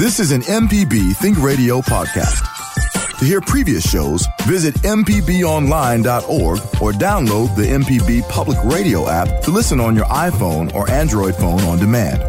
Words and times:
This 0.00 0.18
is 0.18 0.32
an 0.32 0.40
MPB 0.40 1.14
Think 1.16 1.38
Radio 1.42 1.82
podcast. 1.82 2.40
To 3.18 3.24
hear 3.26 3.42
previous 3.42 3.86
shows, 3.86 4.26
visit 4.44 4.74
MPBOnline.org 4.76 6.58
or 6.80 6.92
download 6.92 7.54
the 7.54 7.66
MPB 7.66 8.26
Public 8.30 8.56
Radio 8.64 9.10
app 9.10 9.42
to 9.42 9.50
listen 9.50 9.78
on 9.78 9.94
your 9.94 10.06
iPhone 10.06 10.74
or 10.74 10.90
Android 10.90 11.36
phone 11.36 11.60
on 11.64 11.78
demand. 11.78 12.22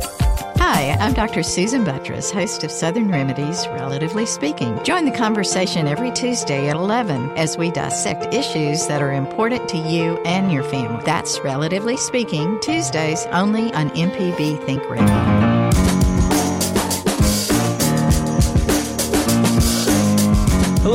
Hi, 0.58 0.98
I'm 1.00 1.14
Dr. 1.14 1.44
Susan 1.44 1.86
Buttross, 1.86 2.30
host 2.30 2.66
of 2.66 2.72
Southern 2.72 3.10
Remedies, 3.10 3.66
Relatively 3.70 4.26
Speaking. 4.26 4.84
Join 4.84 5.06
the 5.06 5.18
conversation 5.18 5.88
every 5.88 6.12
Tuesday 6.12 6.68
at 6.68 6.76
11 6.76 7.38
as 7.38 7.58
we 7.58 7.72
dissect 7.72 8.34
issues 8.34 8.86
that 8.88 9.02
are 9.02 9.14
important 9.14 9.70
to 9.70 9.78
you 9.78 10.18
and 10.26 10.52
your 10.52 10.64
family. 10.64 11.02
That's 11.06 11.40
Relatively 11.40 11.96
Speaking, 11.96 12.60
Tuesdays 12.60 13.26
only 13.28 13.74
on 13.74 13.92
MPB 13.92 14.66
Think 14.66 14.90
Radio. 14.90 15.41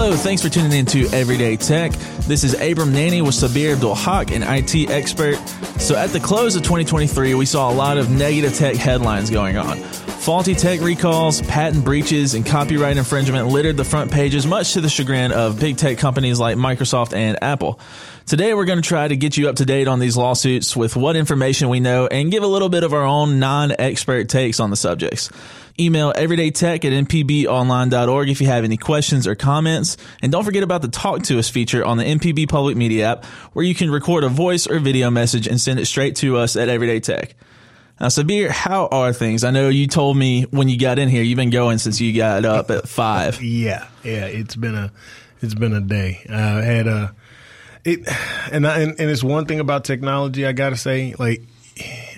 Hello, 0.07 0.17
thanks 0.17 0.41
for 0.41 0.49
tuning 0.49 0.71
in 0.71 0.87
to 0.87 1.09
Everyday 1.09 1.57
Tech. 1.57 1.91
This 2.29 2.45
is 2.45 2.55
Abram 2.55 2.93
Nanney 2.93 3.23
with 3.23 3.35
Sabir 3.35 3.75
Abdul-Haqq, 3.75 4.31
an 4.31 4.45
IT 4.45 4.89
expert. 4.89 5.35
So, 5.81 5.97
at 5.97 6.11
the 6.11 6.21
close 6.21 6.55
of 6.55 6.63
2023, 6.63 7.35
we 7.35 7.45
saw 7.45 7.73
a 7.73 7.75
lot 7.75 7.99
of 7.99 8.09
negative 8.09 8.55
tech 8.55 8.77
headlines 8.77 9.31
going 9.31 9.57
on. 9.57 9.79
Faulty 9.79 10.55
tech 10.55 10.81
recalls, 10.81 11.43
patent 11.43 11.85
breaches, 11.85 12.35
and 12.35 12.47
copyright 12.47 12.97
infringement 12.97 13.49
littered 13.49 13.77
the 13.77 13.85
front 13.85 14.13
pages, 14.13 14.47
much 14.47 14.75
to 14.75 14.81
the 14.81 14.89
chagrin 14.89 15.33
of 15.33 15.59
big 15.59 15.77
tech 15.77 15.99
companies 15.99 16.39
like 16.39 16.57
Microsoft 16.57 17.13
and 17.13 17.43
Apple. 17.43 17.81
Today, 18.27 18.55
we're 18.55 18.65
going 18.65 18.83
to 18.83 18.89
try 18.89 19.07
to 19.07 19.15
get 19.15 19.37
you 19.37 19.49
up 19.49 19.55
to 19.57 19.65
date 19.65 19.87
on 19.87 20.01
these 20.01 20.17
lawsuits 20.17 20.77
with 20.77 20.97
what 20.97 21.15
information 21.15 21.69
we 21.69 21.79
know 21.79 22.09
and 22.09 22.29
give 22.29 22.43
a 22.43 22.47
little 22.49 22.69
bit 22.69 22.83
of 22.83 22.93
our 22.93 23.05
own 23.05 23.39
non 23.39 23.73
expert 23.79 24.29
takes 24.29 24.59
on 24.59 24.71
the 24.71 24.77
subjects. 24.77 25.31
Email 25.79 26.13
everydaytech 26.13 26.85
at 26.85 27.07
mpbonline.org 27.07 28.29
if 28.29 28.41
you 28.41 28.49
have 28.49 28.65
any 28.65 28.77
questions 28.77 29.29
or 29.29 29.37
comments. 29.37 29.97
And 30.23 30.33
don't 30.33 30.43
forget 30.43 30.65
about 30.65 30.83
the 30.83 30.89
Talk 30.89 31.23
to 31.25 31.39
Us 31.39 31.49
feature 31.49 31.85
on 31.85 31.99
the 31.99 32.05
MPB 32.05 32.49
Public 32.49 32.77
Media 32.77 33.13
app, 33.13 33.25
where 33.53 33.65
you 33.65 33.77
can 33.77 33.93
record 33.93 34.25
a 34.25 34.29
voice 34.29 34.67
or 34.67 34.81
video 34.81 35.09
message 35.09 35.47
and 35.47 35.61
send 35.61 35.79
it 35.79 35.87
straight 35.87 36.17
to 36.17 36.37
us 36.37 36.57
at 36.57 36.69
Everyday 36.69 36.99
Tech. 36.99 37.37
Now, 38.01 38.09
Sabir, 38.09 38.49
how 38.49 38.89
are 38.89 39.13
things? 39.13 39.45
I 39.45 39.53
know 39.53 39.69
you 39.69 39.87
told 39.87 40.17
me 40.17 40.43
when 40.51 40.69
you 40.69 40.81
got 40.81 40.99
in 40.99 41.09
here, 41.09 41.23
you've 41.23 41.37
been 41.37 41.51
going 41.51 41.79
since 41.79 42.01
you 42.01 42.13
got 42.13 42.45
up 42.45 42.73
at 42.73 42.89
five. 42.89 43.41
yeah, 43.41 43.87
yeah, 44.03 44.27
it's 44.27 44.57
been 44.57 44.75
a, 44.75 44.91
it's 45.41 45.55
been 45.55 45.75
a 45.75 45.81
day. 45.81 46.27
I 46.29 46.63
had 46.63 46.89
a, 46.89 47.15
it, 47.87 48.09
and 48.53 48.67
I, 48.67 48.81
and, 48.81 49.01
and 49.01 49.11
it's 49.11 49.23
one 49.23 49.47
thing 49.47 49.61
about 49.61 49.85
technology. 49.85 50.45
I 50.45 50.53
gotta 50.53 50.77
say, 50.77 51.15
like, 51.19 51.43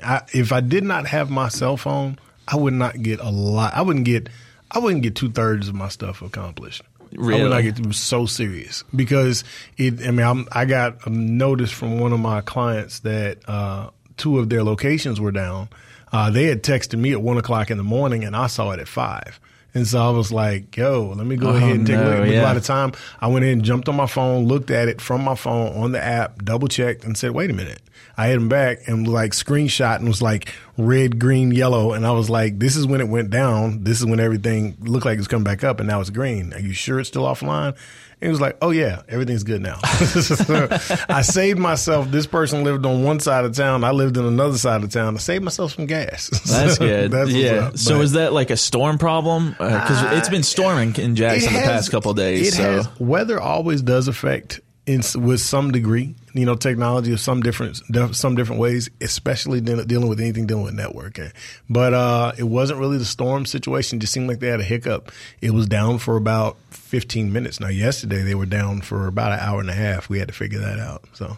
I, 0.02 0.22
if 0.33 0.52
I 0.52 0.61
did 0.61 0.84
not 0.84 1.06
have 1.06 1.30
my 1.30 1.48
cell 1.48 1.77
phone, 1.77 2.19
I 2.47 2.56
would 2.56 2.74
not 2.74 3.00
get 3.02 3.20
a 3.20 3.30
lot. 3.30 3.74
I 3.74 3.83
wouldn't 3.83 4.05
get. 4.05 4.28
I 4.70 4.80
wouldn't 4.80 5.02
get 5.02 5.14
two 5.14 5.30
thirds 5.30 5.69
of 5.69 5.74
my 5.74 5.89
stuff 5.89 6.20
accomplished. 6.20 6.83
Really? 7.12 7.41
I 7.41 7.42
would 7.42 7.50
not 7.50 7.62
get 7.62 7.86
it 7.86 7.94
so 7.94 8.27
serious 8.27 8.84
because 8.94 9.44
it. 9.77 10.06
I 10.06 10.11
mean, 10.11 10.27
I'm, 10.27 10.48
i 10.52 10.64
got 10.64 11.06
a 11.06 11.11
notice 11.11 11.70
from 11.70 11.98
one 11.98 12.12
of 12.12 12.20
my 12.20 12.41
clients 12.41 13.00
that 13.00 13.48
uh, 13.48 13.91
two 14.16 14.39
of 14.39 14.48
their 14.48 14.62
locations 14.62 15.20
were 15.20 15.33
down. 15.33 15.69
Uh, 16.11 16.30
they 16.30 16.44
had 16.44 16.62
texted 16.62 16.98
me 16.98 17.12
at 17.12 17.20
one 17.20 17.36
o'clock 17.36 17.70
in 17.70 17.77
the 17.77 17.84
morning, 17.84 18.24
and 18.24 18.34
I 18.34 18.46
saw 18.46 18.70
it 18.70 18.80
at 18.80 18.89
five. 18.89 19.39
And 19.74 19.86
so 19.86 19.98
I 20.00 20.11
was 20.11 20.33
like, 20.33 20.77
yo, 20.77 21.12
let 21.16 21.27
me 21.27 21.36
go 21.36 21.48
Oh, 21.50 21.55
ahead 21.56 21.77
and 21.77 21.86
take 21.86 21.97
a 21.97 22.02
no, 22.02 22.11
look. 22.11 22.19
But 22.20 22.30
yeah. 22.30 22.42
By 22.42 22.55
the 22.55 22.61
time 22.61 22.92
I 23.20 23.27
went 23.28 23.44
in, 23.44 23.62
jumped 23.62 23.88
on 23.88 23.97
my 23.97 24.06
phone, 24.06 24.47
looked 24.47 24.70
at 24.70 24.88
it 24.88 25.00
from 25.00 25.22
my 25.22 25.34
phone 25.34 25.77
on 25.77 25.92
the 25.92 26.02
app, 26.02 26.42
double 26.42 26.69
checked, 26.69 27.05
and 27.05 27.16
said, 27.16 27.33
wait 27.33 27.50
a 27.50 27.52
minute. 27.52 27.80
I 28.16 28.28
hit 28.28 28.36
him 28.36 28.48
back 28.48 28.89
and 28.89 29.06
like 29.06 29.30
screenshot 29.33 29.96
and 29.96 30.08
was 30.08 30.20
like 30.20 30.52
red, 30.77 31.20
green, 31.20 31.52
yellow. 31.52 31.92
And 31.92 32.05
I 32.06 32.11
was 32.11 32.28
like, 32.28 32.58
this 32.58 32.74
is 32.74 32.86
when 32.86 33.00
it 33.00 33.08
went 33.08 33.30
down. 33.30 33.84
This 33.84 34.00
is 34.00 34.06
when 34.06 34.19
everything 34.19 34.77
looked 34.80 35.06
like 35.06 35.14
it 35.14 35.19
was 35.20 35.28
coming 35.28 35.44
back 35.44 35.62
up 35.62 35.78
and 35.78 35.89
now 35.89 36.00
it's 36.00 36.11
green. 36.11 36.52
Are 36.55 36.58
you 36.58 36.72
sure 36.72 36.98
it's 36.98 37.08
still 37.08 37.22
offline? 37.24 37.77
He 38.20 38.27
was 38.28 38.41
like, 38.41 38.58
oh 38.62 38.70
yeah, 38.70 39.02
everything's 39.08 39.44
good 39.44 39.62
now. 39.62 39.78
So 39.78 40.69
I 41.08 41.22
saved 41.22 41.58
myself. 41.58 42.11
This 42.11 42.27
person 42.27 42.64
lived 42.64 42.84
on 42.84 43.05
one 43.05 43.20
side 43.20 43.45
of 43.45 43.55
town. 43.55 43.84
I 43.84 43.92
lived 43.92 44.17
in 44.17 44.24
another 44.24 44.58
side 44.58 44.83
of 44.83 44.90
town. 44.90 45.14
I 45.14 45.18
saved 45.18 45.45
myself 45.45 45.73
some 45.74 45.86
gas. 45.86 46.29
That's 46.51 46.77
So 46.77 46.84
good. 46.86 47.12
that's 47.12 47.30
yeah. 47.30 47.51
up. 47.68 47.79
So 47.79 48.01
is 48.01 48.12
that 48.12 48.33
like 48.33 48.51
a 48.51 48.56
storm 48.56 48.98
problem? 48.98 49.55
Uh, 49.61 49.80
because 49.80 50.18
it's 50.18 50.29
been 50.29 50.42
storming 50.42 50.96
in 50.96 51.14
Jackson 51.14 51.55
it 51.55 51.58
the 51.61 51.62
past 51.62 51.90
couple 51.90 52.11
of 52.11 52.17
days. 52.17 52.56
So 52.56 52.62
has 52.62 53.01
weather 53.01 53.40
always 53.40 53.83
does 53.83 54.08
affect 54.08 54.61
in 54.86 55.02
with 55.14 55.40
some 55.40 55.70
degree. 55.70 56.14
You 56.38 56.46
know, 56.46 56.54
technology 56.54 57.12
of 57.12 57.18
some 57.20 57.42
different 57.42 57.80
some 58.14 58.36
different 58.36 58.60
ways, 58.60 58.88
especially 59.00 59.60
deal- 59.60 59.84
dealing 59.84 60.08
with 60.08 60.20
anything 60.20 60.46
dealing 60.46 60.64
with 60.64 60.74
networking. 60.76 61.32
But 61.68 61.94
uh, 61.94 62.32
it 62.38 62.44
wasn't 62.44 62.78
really 62.78 62.96
the 62.98 63.04
storm 63.04 63.44
situation. 63.44 63.98
It 63.98 64.02
just 64.02 64.12
seemed 64.12 64.28
like 64.28 64.38
they 64.38 64.46
had 64.48 64.60
a 64.60 64.64
hiccup. 64.64 65.10
It 65.42 65.50
was 65.50 65.66
down 65.66 65.98
for 65.98 66.16
about 66.16 66.56
15 66.70 67.32
minutes. 67.32 67.58
Now, 67.58 67.68
yesterday 67.68 68.22
they 68.22 68.36
were 68.36 68.46
down 68.46 68.82
for 68.82 69.08
about 69.08 69.32
an 69.32 69.40
hour 69.40 69.60
and 69.60 69.68
a 69.68 69.74
half. 69.74 70.08
We 70.08 70.20
had 70.20 70.28
to 70.28 70.34
figure 70.34 70.60
that 70.60 70.78
out. 70.78 71.02
So, 71.14 71.36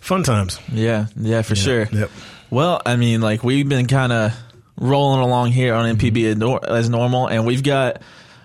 fun 0.00 0.22
times. 0.22 0.58
yeah, 0.72 1.06
yeah, 1.16 1.42
for 1.42 1.54
sure. 1.54 1.86
Yep. 1.92 2.10
Well, 2.50 2.80
I 2.86 2.96
mean, 2.96 3.20
like 3.20 3.44
we've 3.44 3.68
been 3.68 3.86
kind 3.86 4.12
of 4.12 4.32
rolling 4.78 5.20
along 5.20 5.52
here 5.52 5.74
on 5.74 5.84
Mm-hmm. 5.96 6.42
MPB 6.42 6.62
as 6.68 6.88
normal, 6.88 7.26
and 7.28 7.44
we've 7.46 7.62
got 7.62 8.00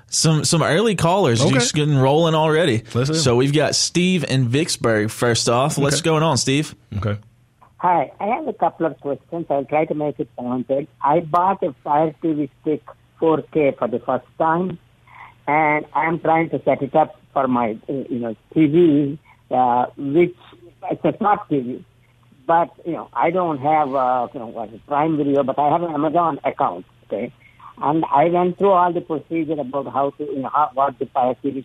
some 0.09 0.43
some 0.45 0.63
early 0.63 0.95
callers 0.95 1.41
Okay. 1.41 1.53
just 1.53 1.73
getting 1.73 1.97
rolling 1.97 2.35
already. 2.35 2.83
Let's 2.93 3.21
so 3.23 3.35
we've 3.35 3.53
got 3.53 3.75
Steve 3.75 4.23
in 4.23 4.47
Vicksburg 4.47 5.09
first 5.09 5.49
off. 5.49 5.77
What's 5.77 6.01
going 6.01 6.23
on, 6.23 6.37
Steve? 6.37 6.75
Okay. 6.97 7.17
Hi, 7.79 8.11
I 8.19 8.25
have 8.27 8.47
a 8.47 8.53
couple 8.53 8.87
of 8.87 8.99
questions. 8.99 9.45
I'll 9.49 9.65
try 9.65 9.85
to 9.85 9.93
make 9.93 10.19
it 10.19 10.29
pointed. 10.35 10.87
I 11.01 11.19
bought 11.19 11.61
a 11.61 11.73
Fire 11.83 12.15
TV 12.23 12.49
Stick 12.61 12.81
4K 13.21 13.77
for 13.77 13.87
the 13.87 13.99
first 13.99 14.25
time, 14.39 14.79
and 15.47 15.85
I'm 15.93 16.19
trying 16.19 16.49
to 16.49 16.61
set 16.63 16.81
it 16.81 16.95
up 16.95 17.19
for 17.33 17.47
my, 17.47 17.77
uh, 17.87 17.93
you 18.09 18.17
know, 18.19 18.35
TV, 18.55 19.19
uh, 19.51 19.85
which 19.95 20.35
it's 20.89 21.05
a 21.05 21.15
smart 21.17 21.47
TV. 21.51 21.83
But 22.47 22.69
you 22.85 22.93
know, 22.93 23.09
I 23.13 23.29
don't 23.29 23.59
have, 23.59 23.93
uh, 23.93 24.27
you 24.33 24.39
know, 24.39 24.47
what, 24.47 24.69
Prime 24.87 25.17
Video, 25.17 25.43
but 25.43 25.59
I 25.59 25.69
have 25.69 25.83
an 25.83 25.91
Amazon 25.93 26.39
account. 26.43 26.85
Okay, 27.05 27.31
and 27.79 28.03
I 28.05 28.25
went 28.25 28.57
through 28.57 28.71
all 28.71 28.91
the 28.91 29.01
procedure 29.01 29.59
about 29.59 29.91
how 29.93 30.09
to, 30.11 30.23
you 30.23 30.39
know, 30.39 30.49
how, 30.49 30.71
what 30.73 30.97
the 30.97 31.07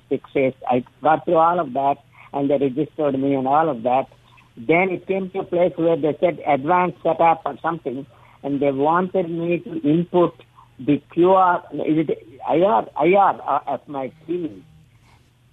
Stick 0.06 0.22
says. 0.32 0.52
I 0.68 0.84
got 1.02 1.24
through 1.24 1.36
all 1.36 1.58
of 1.58 1.72
that, 1.72 1.96
and 2.32 2.50
they 2.50 2.58
registered 2.58 3.18
me 3.18 3.34
and 3.34 3.48
all 3.48 3.68
of 3.68 3.82
that. 3.84 4.08
Then 4.56 4.90
it 4.90 5.06
came 5.06 5.30
to 5.30 5.40
a 5.40 5.44
place 5.44 5.72
where 5.76 5.96
they 5.96 6.14
said 6.20 6.42
advanced 6.46 6.98
setup 7.02 7.42
or 7.46 7.56
something, 7.62 8.06
and 8.42 8.60
they 8.60 8.70
wanted 8.70 9.30
me 9.30 9.60
to 9.60 9.80
input 9.88 10.34
the 10.78 11.00
QR, 11.14 11.64
is 11.86 12.08
it 12.08 12.28
IR, 12.50 12.86
IR 13.00 13.18
uh, 13.18 13.60
of 13.66 13.88
my 13.88 14.12
TV. 14.28 14.62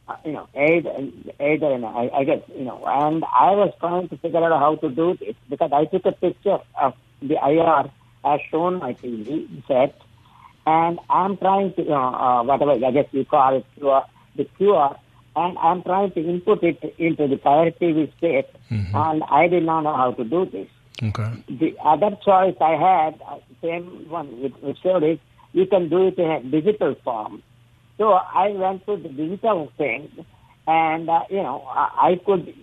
Uh, 0.07 0.15
you 0.25 0.31
know, 0.31 0.47
either, 0.55 0.89
either, 1.39 1.71
you 1.71 1.77
know, 1.77 1.87
I, 1.87 2.19
I 2.19 2.23
guess, 2.23 2.41
you 2.53 2.65
know, 2.65 2.83
and 2.85 3.23
I 3.23 3.51
was 3.51 3.71
trying 3.79 4.09
to 4.09 4.17
figure 4.17 4.43
out 4.43 4.59
how 4.59 4.75
to 4.75 4.89
do 4.89 5.15
this 5.17 5.35
because 5.49 5.71
I 5.71 5.85
took 5.85 6.05
a 6.05 6.11
picture 6.11 6.57
of 6.81 6.95
the 7.21 7.35
IR 7.35 7.91
as 8.25 8.39
shown 8.49 8.79
my 8.79 8.93
TV 8.93 9.47
set, 9.67 9.95
and 10.65 10.99
I'm 11.09 11.37
trying 11.37 11.73
to, 11.73 11.83
know, 11.83 11.95
uh, 11.95 12.43
whatever, 12.43 12.71
I 12.71 12.91
guess 12.91 13.05
you 13.11 13.25
call 13.25 13.57
it 13.57 13.65
QR, 13.79 14.05
the 14.35 14.47
QR, 14.59 14.97
and 15.35 15.57
I'm 15.57 15.83
trying 15.83 16.11
to 16.11 16.19
input 16.19 16.63
it 16.63 16.95
into 16.97 17.27
the 17.27 17.37
Fire 17.37 17.71
TV 17.71 18.15
state, 18.17 18.47
and 18.93 19.23
I 19.23 19.47
did 19.47 19.63
not 19.63 19.81
know 19.81 19.95
how 19.95 20.11
to 20.11 20.23
do 20.23 20.45
this. 20.45 20.67
Okay. 21.01 21.43
The 21.47 21.75
other 21.83 22.17
choice 22.25 22.55
I 22.59 22.71
had, 22.71 23.21
uh, 23.27 23.39
same 23.61 24.09
one 24.09 24.27
which 24.41 24.77
showed 24.83 25.03
is 25.03 25.17
you 25.53 25.65
can 25.65 25.89
do 25.89 26.07
it 26.07 26.17
in 26.17 26.29
a 26.29 26.43
digital 26.43 26.95
form. 27.03 27.41
So 27.97 28.13
I 28.13 28.49
went 28.49 28.85
to 28.85 28.97
the 28.97 29.09
digital 29.09 29.71
thing, 29.77 30.25
and 30.67 31.09
uh, 31.09 31.21
you 31.29 31.43
know 31.43 31.63
I, 31.67 32.11
I 32.11 32.15
could 32.25 32.53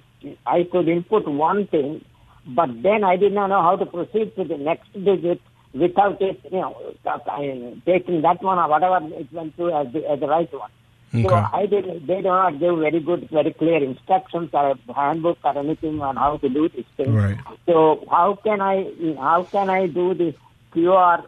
I 0.47 0.67
could 0.71 0.89
input 0.89 1.27
one 1.27 1.67
thing, 1.67 2.05
but 2.47 2.71
then 2.83 3.05
I 3.05 3.17
did 3.17 3.33
not 3.33 3.49
know 3.49 3.63
how 3.63 3.77
to 3.77 3.87
proceed 3.87 4.35
to 4.37 4.45
the 4.45 4.57
next 4.57 4.93
digit 4.93 5.41
without 5.79 6.21
it, 6.21 6.41
you 6.51 6.61
know, 6.61 6.77
taking 7.85 8.23
that 8.23 8.43
one 8.43 8.59
or 8.59 8.69
whatever 8.69 8.99
it 9.15 9.33
went 9.33 9.55
through 9.57 9.75
as 9.75 9.93
the, 9.93 10.09
as 10.11 10.21
the 10.21 10.27
right 10.27 10.53
one. 10.53 10.71
So 11.13 11.19
Okay. 11.21 11.47
I 11.53 11.67
did. 11.67 12.07
They 12.07 12.17
do 12.17 12.23
not 12.29 12.59
give 12.59 12.79
very 12.79 13.01
good, 13.01 13.31
very 13.31 13.53
clear 13.53 13.83
instructions 13.83 14.51
or 14.53 14.73
a 14.89 14.93
handbook 14.93 15.39
or 15.45 15.57
anything 15.57 16.01
on 16.03 16.17
how 16.17 16.37
to 16.39 16.49
do 16.49 16.69
this 16.69 16.85
thing. 16.97 17.15
Right. 17.15 17.39
So 17.65 18.05
how 18.11 18.35
can 18.43 18.61
I 18.61 18.91
how 19.17 19.45
can 19.45 19.71
I 19.71 19.87
do 19.87 20.15
this 20.15 20.35
QR 20.75 21.25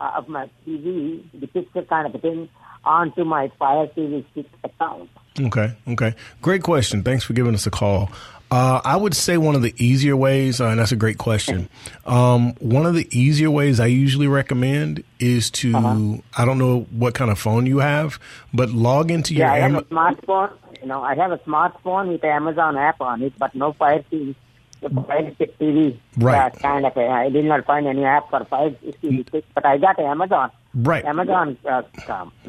uh, 0.00 0.10
of 0.16 0.28
my 0.28 0.48
TV, 0.66 1.22
the 1.38 1.46
picture 1.46 1.82
kind 1.82 2.12
of 2.12 2.20
thing, 2.20 2.48
onto 2.84 3.24
my 3.24 3.48
Fire 3.58 3.86
TV 3.88 4.24
stick 4.32 4.46
account? 4.64 5.10
Okay. 5.38 5.76
Okay. 5.86 6.14
Great 6.42 6.62
question. 6.62 7.02
Thanks 7.02 7.22
for 7.22 7.32
giving 7.34 7.54
us 7.54 7.66
a 7.66 7.70
call. 7.70 8.10
Uh, 8.50 8.80
I 8.84 8.96
would 8.96 9.14
say 9.14 9.36
one 9.36 9.54
of 9.54 9.62
the 9.62 9.74
easier 9.76 10.16
ways, 10.16 10.60
uh, 10.60 10.68
and 10.68 10.80
that's 10.80 10.92
a 10.92 10.96
great 10.96 11.18
question. 11.18 11.68
Um, 12.06 12.54
one 12.60 12.86
of 12.86 12.94
the 12.94 13.06
easier 13.16 13.50
ways 13.50 13.78
I 13.78 13.86
usually 13.86 14.26
recommend 14.26 15.04
is 15.20 15.50
to, 15.52 15.76
Uh-huh. 15.76 16.16
I 16.36 16.44
don't 16.46 16.58
know 16.58 16.86
what 16.90 17.14
kind 17.14 17.30
of 17.30 17.38
phone 17.38 17.66
you 17.66 17.78
have, 17.78 18.18
but 18.54 18.70
log 18.70 19.10
into 19.10 19.34
your 19.34 19.46
Yeah, 19.46 19.52
I 19.52 19.58
have 19.58 19.74
a 19.74 19.82
smartphone. 19.82 20.52
You 20.80 20.88
know, 20.88 21.02
I 21.02 21.14
have 21.16 21.32
a 21.32 21.38
smartphone 21.38 22.08
with 22.08 22.20
the 22.22 22.28
Amazon 22.28 22.76
app 22.78 23.00
on 23.02 23.20
it, 23.22 23.32
but 23.38 23.54
no 23.54 23.72
Fire 23.74 24.02
TV 24.10 24.34
Fire 24.80 25.34
Stick 25.34 25.58
TV. 25.58 25.98
Right. 26.16 26.52
Kind 26.60 26.86
of. 26.86 26.96
A, 26.96 27.06
I 27.08 27.30
did 27.30 27.44
not 27.44 27.64
find 27.64 27.86
any 27.86 28.04
app 28.04 28.30
for 28.30 28.44
Fire 28.44 28.70
TV 28.70 29.26
Stick, 29.28 29.44
but 29.54 29.66
I 29.66 29.78
got 29.78 29.98
Amazon. 29.98 30.50
Right. 30.74 31.04
Amazon. 31.04 31.56
Uh, 31.68 31.82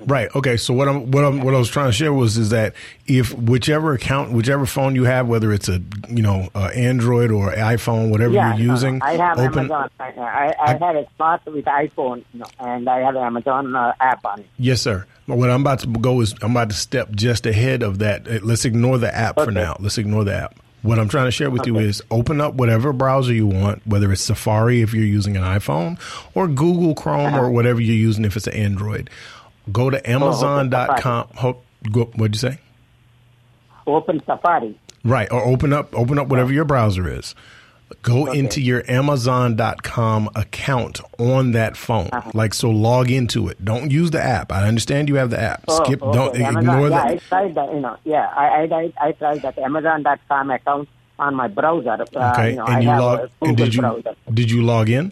Right. 0.05 0.29
Okay. 0.35 0.57
So 0.57 0.73
what 0.73 0.87
I'm 0.87 1.11
what 1.11 1.23
I'm 1.23 1.41
what 1.41 1.53
I 1.53 1.57
was 1.57 1.69
trying 1.69 1.87
to 1.87 1.93
share 1.93 2.13
was 2.13 2.37
is 2.37 2.49
that 2.51 2.73
if 3.07 3.33
whichever 3.33 3.93
account, 3.93 4.31
whichever 4.31 4.65
phone 4.65 4.95
you 4.95 5.05
have, 5.05 5.27
whether 5.27 5.51
it's 5.51 5.69
a 5.69 5.81
you 6.09 6.21
know 6.21 6.49
uh, 6.53 6.69
Android 6.75 7.31
or 7.31 7.51
iPhone, 7.51 8.11
whatever 8.11 8.33
yeah, 8.33 8.55
you're 8.55 8.71
using, 8.71 9.01
I 9.01 9.13
have 9.13 9.39
open. 9.39 9.71
Amazon. 9.71 9.89
I, 9.99 10.03
I, 10.17 10.53
I 10.59 10.67
have 10.71 10.95
a 10.95 11.07
smart 11.15 11.45
with 11.45 11.65
iPhone, 11.65 12.23
and 12.59 12.89
I 12.89 12.99
have 12.99 13.15
Amazon 13.15 13.75
uh, 13.75 13.93
app 13.99 14.23
on 14.25 14.41
it. 14.41 14.47
Yes, 14.57 14.81
sir. 14.81 15.05
What 15.25 15.49
I'm 15.49 15.61
about 15.61 15.79
to 15.79 15.87
go 15.87 16.21
is 16.21 16.33
I'm 16.41 16.51
about 16.51 16.69
to 16.71 16.75
step 16.75 17.11
just 17.11 17.45
ahead 17.45 17.83
of 17.83 17.99
that. 17.99 18.43
Let's 18.43 18.65
ignore 18.65 18.97
the 18.97 19.13
app 19.13 19.35
for 19.35 19.51
now. 19.51 19.75
Let's 19.79 19.97
ignore 19.97 20.23
the 20.23 20.35
app. 20.35 20.55
What 20.81 20.97
I'm 20.97 21.09
trying 21.09 21.25
to 21.25 21.31
share 21.31 21.49
with 21.49 21.67
you 21.67 21.77
is 21.77 22.01
open 22.09 22.39
up 22.39 22.53
whatever 22.53 22.93
browser 22.93 23.33
you 23.33 23.47
want, 23.47 23.85
whether 23.85 24.11
it's 24.11 24.21
Safari 24.21 24.81
if 24.81 24.93
you're 24.93 25.03
using 25.03 25.35
an 25.35 25.43
iPhone 25.43 25.99
or 26.35 26.47
Google 26.47 26.95
Chrome 26.95 27.35
or 27.35 27.39
uh-huh. 27.39 27.49
whatever 27.49 27.81
you're 27.81 27.95
using 27.95 28.23
if 28.23 28.37
it's 28.37 28.47
an 28.47 28.53
Android. 28.53 29.09
Go 29.71 29.89
to 29.89 30.09
Amazon.com. 30.09 31.27
What'd 31.91 32.35
you 32.35 32.39
say? 32.39 32.59
Open 33.85 34.21
Safari. 34.25 34.79
Right, 35.03 35.31
or 35.31 35.43
open 35.43 35.73
up 35.73 35.95
open 35.95 36.17
up 36.17 36.27
whatever 36.27 36.51
your 36.51 36.65
browser 36.65 37.11
is. 37.11 37.35
Go 38.01 38.31
into 38.31 38.62
your 38.62 38.83
Amazon.com 38.89 40.30
account 40.36 41.01
on 41.18 41.51
that 41.51 41.75
phone. 41.75 42.09
Uh-huh. 42.13 42.31
Like 42.33 42.53
so 42.53 42.69
log 42.69 43.09
into 43.12 43.47
it. 43.47 43.63
Don't 43.65 43.91
use 43.91 44.12
the 44.12 44.21
app. 44.21 44.51
I 44.51 44.68
understand 44.68 45.09
you 45.09 45.15
have 45.15 45.31
the 45.31 45.39
app. 45.39 45.63
Oh, 45.68 45.83
Skip 45.83 46.01
okay. 46.01 46.18
don't 46.18 46.36
Amazon, 46.36 46.57
ignore 46.57 46.89
yeah, 46.89 47.03
I 47.03 47.15
tried 47.18 47.56
that. 47.56 47.74
You 47.74 47.80
know, 47.80 47.97
yeah, 48.06 48.27
I 48.36 48.68
I, 48.71 48.94
I, 49.01 49.12
tried 49.13 49.41
that 49.41 49.57
Amazon.com 49.57 50.51
account 50.51 50.88
on 51.18 51.36
my 51.36 51.47
browser. 51.47 51.97
Uh, 52.15 52.31
Okay. 52.31 52.51
you 52.51 52.56
know, 52.57 52.65
and 52.65 52.75
I 52.75 52.80
you 52.81 53.01
log 53.01 53.30
and 53.41 53.57
did 53.57 53.74
you 53.75 53.81
browser. 53.81 54.15
did 54.33 54.51
you 54.51 54.62
log 54.63 54.89
in? 54.89 55.12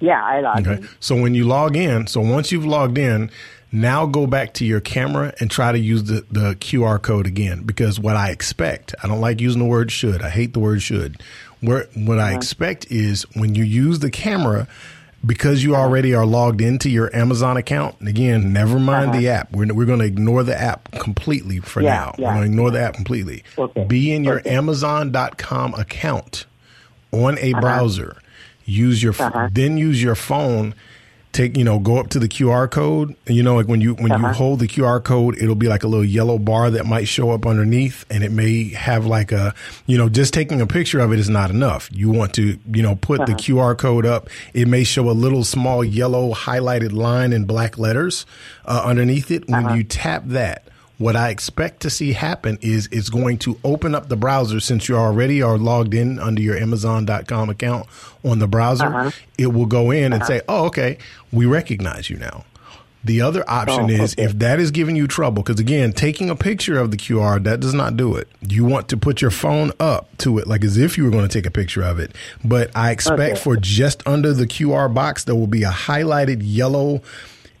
Yeah, 0.00 0.22
I 0.24 0.40
logged 0.40 0.66
Okay. 0.66 0.82
in. 0.82 0.88
So 1.00 1.20
when 1.20 1.34
you 1.34 1.44
log 1.46 1.76
in, 1.76 2.06
so 2.06 2.20
once 2.20 2.52
you've 2.52 2.66
logged 2.66 2.98
in, 2.98 3.30
now 3.74 4.06
go 4.06 4.26
back 4.26 4.54
to 4.54 4.64
your 4.64 4.80
camera 4.80 5.34
and 5.40 5.50
try 5.50 5.72
to 5.72 5.78
use 5.78 6.04
the, 6.04 6.24
the 6.30 6.54
QR 6.54 7.02
code 7.02 7.26
again. 7.26 7.64
Because 7.64 7.98
what 7.98 8.16
I 8.16 8.30
expect, 8.30 8.94
I 9.02 9.08
don't 9.08 9.20
like 9.20 9.40
using 9.40 9.58
the 9.58 9.66
word 9.66 9.90
should. 9.90 10.22
I 10.22 10.30
hate 10.30 10.52
the 10.52 10.60
word 10.60 10.80
should. 10.80 11.20
Where, 11.60 11.88
what 11.94 12.20
I 12.20 12.28
uh-huh. 12.28 12.36
expect 12.36 12.86
is 12.90 13.24
when 13.34 13.56
you 13.56 13.64
use 13.64 13.98
the 13.98 14.12
camera, 14.12 14.68
because 15.26 15.64
you 15.64 15.74
uh-huh. 15.74 15.82
already 15.82 16.14
are 16.14 16.24
logged 16.24 16.60
into 16.60 16.88
your 16.88 17.14
Amazon 17.16 17.56
account, 17.56 17.96
and 17.98 18.08
again, 18.08 18.52
never 18.52 18.78
mind 18.78 19.12
the 19.12 19.28
uh-huh. 19.28 19.40
app. 19.40 19.52
We're, 19.52 19.74
we're 19.74 19.86
going 19.86 19.98
to 19.98 20.04
ignore 20.04 20.44
the 20.44 20.58
app 20.58 20.92
completely 20.92 21.58
for 21.58 21.82
Yeah, 21.82 21.94
now. 21.94 22.14
yeah. 22.16 22.28
We're 22.28 22.34
going 22.34 22.46
to 22.46 22.52
ignore 22.52 22.70
the 22.70 22.80
app 22.80 22.94
completely. 22.94 23.42
Okay. 23.58 23.84
Be 23.84 24.12
in 24.12 24.22
your 24.22 24.38
Okay. 24.38 24.50
Amazon.com 24.50 25.74
account 25.74 26.46
on 27.10 27.34
Uh-huh. 27.34 27.46
a 27.46 27.60
browser. 27.60 28.18
Use 28.66 29.02
your 29.02 29.14
f 29.18 29.52
then 29.52 29.76
use 29.76 30.02
your 30.02 30.14
phone. 30.14 30.74
Take 31.34 31.56
you 31.56 31.64
know 31.64 31.80
go 31.80 31.98
up 31.98 32.10
to 32.10 32.20
the 32.20 32.28
QR 32.28 32.70
code. 32.70 33.16
You 33.26 33.42
know 33.42 33.56
like 33.56 33.66
when 33.66 33.80
you 33.80 33.94
when 33.94 34.12
Uh-huh. 34.12 34.28
you 34.28 34.32
hold 34.34 34.60
the 34.60 34.68
QR 34.68 35.02
code, 35.02 35.36
it'll 35.42 35.56
be 35.56 35.66
like 35.66 35.82
a 35.82 35.88
little 35.88 36.04
yellow 36.04 36.38
bar 36.38 36.70
that 36.70 36.86
might 36.86 37.08
show 37.08 37.32
up 37.32 37.44
underneath, 37.44 38.04
and 38.08 38.22
it 38.22 38.30
may 38.30 38.68
have 38.68 39.04
like 39.04 39.32
a 39.32 39.52
you 39.86 39.98
know 39.98 40.08
just 40.08 40.32
taking 40.32 40.60
a 40.60 40.66
picture 40.66 41.00
of 41.00 41.12
it 41.12 41.18
is 41.18 41.28
not 41.28 41.50
enough. 41.50 41.88
You 41.92 42.08
want 42.10 42.34
to 42.34 42.56
you 42.72 42.82
know 42.84 42.94
put 42.94 43.20
Uh-huh. 43.22 43.26
the 43.26 43.42
QR 43.42 43.76
code 43.76 44.06
up. 44.06 44.30
It 44.54 44.68
may 44.68 44.84
show 44.84 45.10
a 45.10 45.12
little 45.12 45.42
small 45.42 45.82
yellow 45.82 46.32
highlighted 46.34 46.92
line 46.92 47.32
in 47.32 47.46
black 47.46 47.78
letters 47.78 48.26
uh, 48.64 48.82
underneath 48.84 49.32
it. 49.32 49.42
Uh-huh. 49.50 49.60
When 49.66 49.76
you 49.76 49.82
tap 49.82 50.22
that, 50.26 50.68
what 50.98 51.16
I 51.16 51.30
expect 51.30 51.80
to 51.80 51.90
see 51.90 52.12
happen 52.12 52.58
is 52.60 52.88
it's 52.92 53.08
going 53.10 53.38
to 53.38 53.58
open 53.64 53.94
up 53.94 54.08
the 54.08 54.16
browser 54.16 54.60
since 54.60 54.88
you 54.88 54.96
already 54.96 55.42
are 55.42 55.58
logged 55.58 55.92
in 55.94 56.18
under 56.18 56.40
your 56.40 56.56
Amazon.com 56.56 57.50
account 57.50 57.86
on 58.24 58.38
the 58.38 58.46
browser. 58.48 58.86
Uh-huh. 58.86 59.10
It 59.36 59.48
will 59.48 59.66
go 59.66 59.90
in 59.90 60.12
and 60.12 60.24
say, 60.24 60.40
oh, 60.48 60.66
okay, 60.66 60.98
we 61.32 61.46
recognize 61.46 62.08
you 62.08 62.16
now. 62.16 62.44
The 63.02 63.20
other 63.20 63.44
option 63.46 63.84
Oh, 63.90 64.02
is 64.02 64.14
okay. 64.14 64.22
if 64.24 64.38
that 64.38 64.58
is 64.58 64.70
giving 64.70 64.96
you 64.96 65.06
trouble, 65.06 65.42
because 65.42 65.60
again, 65.60 65.92
taking 65.92 66.30
a 66.30 66.36
picture 66.36 66.78
of 66.78 66.90
the 66.90 66.96
QR, 66.96 67.42
that 67.44 67.60
does 67.60 67.74
not 67.74 67.98
do 67.98 68.14
it. 68.16 68.28
You 68.48 68.64
want 68.64 68.88
to 68.88 68.96
put 68.96 69.20
your 69.20 69.30
phone 69.30 69.72
up 69.78 70.16
to 70.18 70.38
it, 70.38 70.46
like 70.46 70.64
as 70.64 70.78
if 70.78 70.96
you 70.96 71.04
were 71.04 71.10
going 71.10 71.28
to 71.28 71.32
take 71.32 71.44
a 71.44 71.50
picture 71.50 71.82
of 71.82 71.98
it. 71.98 72.12
But 72.42 72.70
I 72.74 72.92
expect 72.92 73.32
Okay. 73.34 73.40
for 73.42 73.56
just 73.58 74.02
under 74.06 74.32
the 74.32 74.46
QR 74.46 74.88
box, 74.94 75.24
there 75.24 75.34
will 75.34 75.46
be 75.48 75.64
a 75.64 75.70
highlighted 75.70 76.38
yellow 76.40 77.02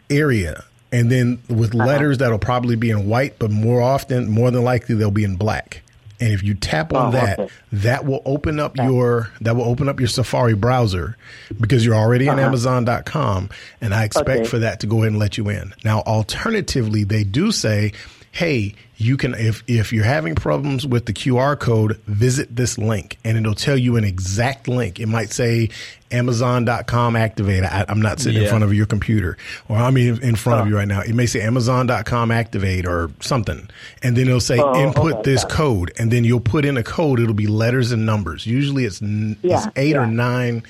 area. 0.08 0.64
And 0.94 1.10
then 1.10 1.38
with 1.48 1.74
Uh-huh. 1.74 1.86
letters 1.86 2.18
that'll 2.18 2.38
probably 2.38 2.76
be 2.76 2.90
in 2.90 3.06
white, 3.08 3.38
but 3.38 3.50
more 3.50 3.82
often, 3.82 4.28
more 4.30 4.50
than 4.50 4.62
likely, 4.64 4.94
they'll 4.94 5.10
be 5.10 5.24
in 5.24 5.36
black. 5.36 5.82
And 6.20 6.32
if 6.32 6.42
you 6.44 6.54
tap 6.54 6.92
on 6.94 7.08
Oh, 7.08 7.10
that, 7.10 7.38
okay. 7.40 7.52
that 7.72 8.06
will 8.06 8.22
open 8.24 8.60
up 8.60 8.76
your 8.76 9.30
that 9.40 9.56
will 9.56 9.64
open 9.64 9.88
up 9.88 9.98
your 9.98 10.06
Safari 10.08 10.54
browser 10.54 11.16
because 11.60 11.84
you're 11.84 11.96
already 11.96 12.28
in 12.28 12.38
Amazon.com, 12.38 13.50
and 13.80 13.92
I 13.92 14.04
expect 14.04 14.28
Uh-huh. 14.28 14.40
Okay. 14.42 14.48
for 14.48 14.58
that 14.60 14.80
to 14.80 14.86
go 14.86 14.98
ahead 14.98 15.08
and 15.08 15.18
let 15.18 15.36
you 15.36 15.48
in. 15.48 15.74
Now, 15.84 16.00
alternatively, 16.06 17.02
they 17.04 17.24
do 17.24 17.50
say, 17.50 17.92
"Hey, 18.30 18.74
you 19.04 19.16
can 19.16 19.34
if 19.34 19.62
if 19.66 19.92
you're 19.92 20.04
having 20.04 20.34
problems 20.34 20.86
with 20.86 21.06
the 21.06 21.12
QR 21.12 21.58
code, 21.58 22.00
visit 22.06 22.54
this 22.56 22.78
link, 22.78 23.18
and 23.24 23.36
it'll 23.36 23.54
tell 23.54 23.76
you 23.76 23.96
an 23.96 24.04
exact 24.04 24.66
link. 24.68 24.98
It 25.00 25.06
might 25.06 25.30
say 25.30 25.68
Amazon.com 26.10 27.16
activate. 27.16 27.64
I, 27.64 27.84
I'm 27.88 28.00
not 28.00 28.18
sitting 28.20 28.42
in 28.42 28.48
front 28.48 28.64
of 28.64 28.72
your 28.72 28.86
computer, 28.86 29.36
or 29.68 29.76
I 29.76 29.90
mean 29.90 30.22
in 30.22 30.36
front 30.36 30.60
of 30.62 30.68
you 30.68 30.76
right 30.76 30.88
now. 30.88 31.00
It 31.00 31.14
may 31.14 31.26
say 31.26 31.40
Amazon.com 31.42 32.30
activate 32.30 32.86
or 32.86 33.10
something, 33.20 33.68
and 34.02 34.16
then 34.16 34.26
it'll 34.28 34.40
say 34.40 34.58
Oh, 34.58 34.80
input 34.82 35.12
okay, 35.14 35.22
this 35.32 35.44
code, 35.44 35.92
and 35.98 36.10
then 36.10 36.24
you'll 36.24 36.40
put 36.40 36.64
in 36.64 36.76
a 36.76 36.82
code. 36.82 37.20
It'll 37.20 37.34
be 37.34 37.46
letters 37.46 37.92
and 37.92 38.06
numbers. 38.06 38.46
Usually, 38.46 38.84
it's 38.84 39.02
n- 39.02 39.36
it's 39.42 39.66
Yeah, 39.66 39.70
eight 39.76 39.96
or 39.96 40.06
nine. 40.06 40.62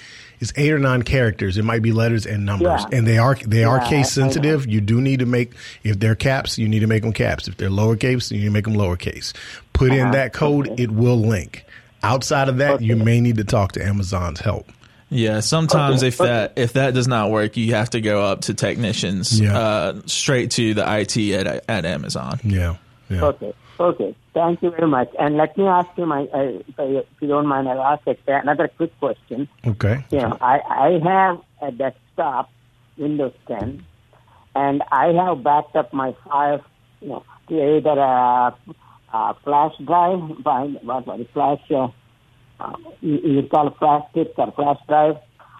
It's 0.50 0.52
eight 0.58 0.72
or 0.72 0.78
nine 0.78 1.02
characters. 1.02 1.56
It 1.56 1.64
might 1.64 1.80
be 1.82 1.90
letters 1.92 2.26
and 2.26 2.44
numbers, 2.44 2.82
Yeah. 2.90 2.98
and 2.98 3.06
they 3.06 3.16
are 3.18 3.34
they 3.46 3.64
are 3.64 3.78
case 3.80 3.90
I- 3.90 4.22
I 4.22 4.24
know. 4.26 4.32
sensitive. 4.32 4.66
You 4.66 4.80
do 4.80 5.00
need 5.00 5.20
to 5.20 5.26
make 5.26 5.52
if 5.82 5.98
they're 5.98 6.14
caps, 6.14 6.58
you 6.58 6.68
need 6.68 6.80
to 6.80 6.86
make 6.86 7.02
them 7.02 7.12
caps. 7.12 7.48
If 7.48 7.56
they're 7.56 7.70
lowercase, 7.70 8.30
you 8.30 8.38
need 8.38 8.44
to 8.44 8.50
make 8.50 8.64
them 8.64 8.74
lowercase. 8.74 9.32
Put 9.72 9.92
in 9.92 10.00
Uh-huh. 10.00 10.12
that 10.12 10.32
code; 10.32 10.68
Okay. 10.68 10.82
it 10.84 10.90
will 10.90 11.18
link. 11.18 11.64
Outside 12.02 12.48
of 12.50 12.58
that, 12.58 12.82
you 12.82 12.96
may 12.96 13.20
need 13.20 13.36
to 13.38 13.44
talk 13.44 13.72
to 13.72 13.82
Amazon's 13.84 14.40
help. 14.40 14.68
Yeah, 15.10 15.40
sometimes 15.40 16.00
Okay, 16.02 16.08
if 16.08 16.20
okay. 16.20 16.28
that 16.30 16.52
if 16.56 16.72
that 16.74 16.92
does 16.94 17.08
not 17.08 17.30
work, 17.30 17.56
you 17.56 17.74
have 17.74 17.90
to 17.90 18.00
go 18.00 18.22
up 18.24 18.42
to 18.42 18.54
technicians, 18.54 19.40
Yeah. 19.40 19.58
uh, 19.58 19.92
straight 20.06 20.50
to 20.52 20.74
the 20.74 20.84
IT 20.86 21.34
at 21.34 21.64
at 21.68 21.84
Amazon. 21.84 22.40
Yeah, 22.44 22.74
yeah. 23.08 23.22
Okay. 23.24 23.52
Okay. 23.78 24.14
Thank 24.32 24.62
you 24.62 24.70
very 24.70 24.88
much. 24.88 25.10
And 25.18 25.36
let 25.36 25.56
me 25.56 25.66
ask 25.66 25.88
you 25.96 26.06
my, 26.06 26.22
uh, 26.32 26.60
if, 26.68 26.78
I, 26.78 26.82
if 26.82 27.06
you 27.20 27.28
don't 27.28 27.46
mind, 27.46 27.68
I'll 27.68 27.82
ask 27.82 28.06
another 28.26 28.68
quick 28.68 28.98
question. 28.98 29.48
Okay. 29.66 30.04
You 30.10 30.18
know, 30.18 30.38
I, 30.40 30.60
I 30.60 31.00
have 31.04 31.40
a 31.62 31.72
desktop, 31.72 32.50
Windows 32.96 33.34
10, 33.48 33.84
and 34.54 34.82
I 34.92 35.12
have 35.12 35.42
backed 35.42 35.76
up 35.76 35.92
my 35.92 36.14
files, 36.24 36.60
you 37.00 37.08
know, 37.08 37.24
to 37.48 37.76
either 37.76 37.98
a, 37.98 38.56
a 39.12 39.34
flash 39.42 39.72
drive, 39.84 40.42
by 40.42 40.62
what, 40.82 41.06
what, 41.06 41.30
flash, 41.32 41.60
uh, 41.70 41.88
uh, 42.60 42.76
you, 43.00 43.18
you 43.18 43.42
call 43.48 43.68
it 43.68 43.74
flash 43.78 44.04
disk 44.14 44.30
or 44.38 44.52
flash 44.52 44.78
drive, 44.88 45.16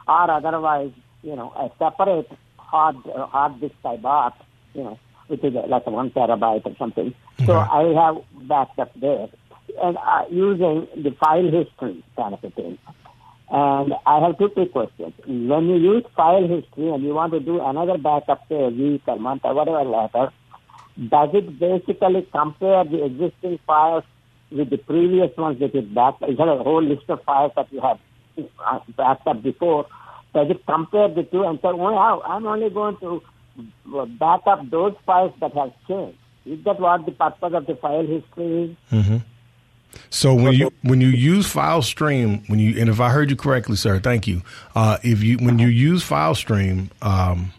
or 0.07 0.31
otherwise, 0.31 0.93
you 1.23 1.35
know, 1.35 1.53
a 1.57 1.71
separate 1.79 2.31
hard 2.59 2.97
uh, 3.07 3.27
hard 3.27 3.61
disk 3.61 3.75
I 3.85 3.97
bought, 3.97 4.41
you 4.75 4.85
know, 4.85 4.99
which 5.29 5.43
is 5.43 5.55
like 5.69 5.83
a 5.87 5.91
one 5.91 6.11
terabyte 6.11 6.67
or 6.67 6.77
something. 6.79 7.15
So. 7.47 7.55
I 7.59 7.83
have 7.95 8.49
backed 8.49 8.79
up 8.79 8.93
there, 9.01 9.29
and 9.83 9.97
uh, 9.97 10.25
using 10.31 10.87
the 10.97 11.11
file 11.19 11.51
history 11.51 12.05
kind 12.17 12.35
of 12.35 12.45
a 12.45 12.51
thing. 12.51 12.79
And 13.51 13.93
I 14.07 14.21
have 14.21 14.39
two 14.39 14.49
quick 14.49 14.73
questions. 14.73 15.13
When 15.27 15.69
you 15.69 15.77
use 15.77 16.05
file 16.17 16.47
history 16.49 16.91
and 16.91 17.03
you 17.03 17.15
want 17.15 17.33
to 17.33 17.41
do 17.41 17.61
another 17.61 17.99
backup, 17.99 18.43
say 18.49 18.57
a 18.57 18.69
week 18.69 19.03
or 19.07 19.19
month 19.19 19.43
or 19.45 19.55
whatever 19.55 19.85
later, 19.85 20.33
does 21.09 21.31
it 21.35 21.59
basically 21.59 22.27
compare 22.33 22.85
the 22.85 23.05
existing 23.05 23.59
files 23.67 24.05
with 24.51 24.71
the 24.71 24.79
previous 24.79 25.37
ones 25.37 25.61
that 25.61 25.75
you 25.75 25.83
backed? 25.83 26.23
Up? 26.23 26.31
Is 26.31 26.39
there 26.39 26.49
a 26.49 26.63
whole 26.63 26.83
list 26.83 27.09
of 27.09 27.23
files 27.25 27.53
that 27.57 27.73
you 27.73 27.81
have 27.81 27.99
uh, 28.39 28.79
backed 28.97 29.27
up 29.27 29.43
before? 29.43 29.87
Does 30.33 30.51
it 30.51 30.65
compare 30.67 31.09
the 31.09 31.23
two 31.25 31.45
and 31.45 31.59
say, 31.61 31.73
wow, 31.73 32.23
I'm 32.25 32.47
only 32.47 32.71
going 32.71 32.97
to 32.99 33.23
back 34.19 34.41
up 34.47 34.69
those 34.71 34.95
files 35.07 35.33
that 35.41 35.55
have 35.55 35.73
changed? 35.89 36.19
Is 36.47 36.63
that 36.65 36.79
what 36.79 37.07
the 37.07 37.13
purpose 37.13 37.55
of 37.55 37.67
the 37.67 37.75
file 37.77 38.07
history 38.07 38.63
is? 38.63 38.77
So 40.11 40.35
when 40.35 40.55
you 40.55 40.73
when 40.83 41.01
you 41.01 41.09
use 41.09 41.47
file 41.47 41.83
stream 41.83 42.43
when 42.49 42.59
you 42.59 42.81
and 42.81 42.91
if 42.91 43.01
I 43.01 43.11
heard 43.11 43.31
you 43.31 43.37
correctly, 43.37 43.77
sir, 43.77 44.01
thank 44.01 44.27
you. 44.27 44.43
Uh, 44.75 44.99
if 45.03 45.23
you 45.23 45.39
when 45.39 45.59
you 45.59 45.69
use 45.69 46.03
file 46.03 46.35
stream, 46.35 46.91
um, 47.03 47.53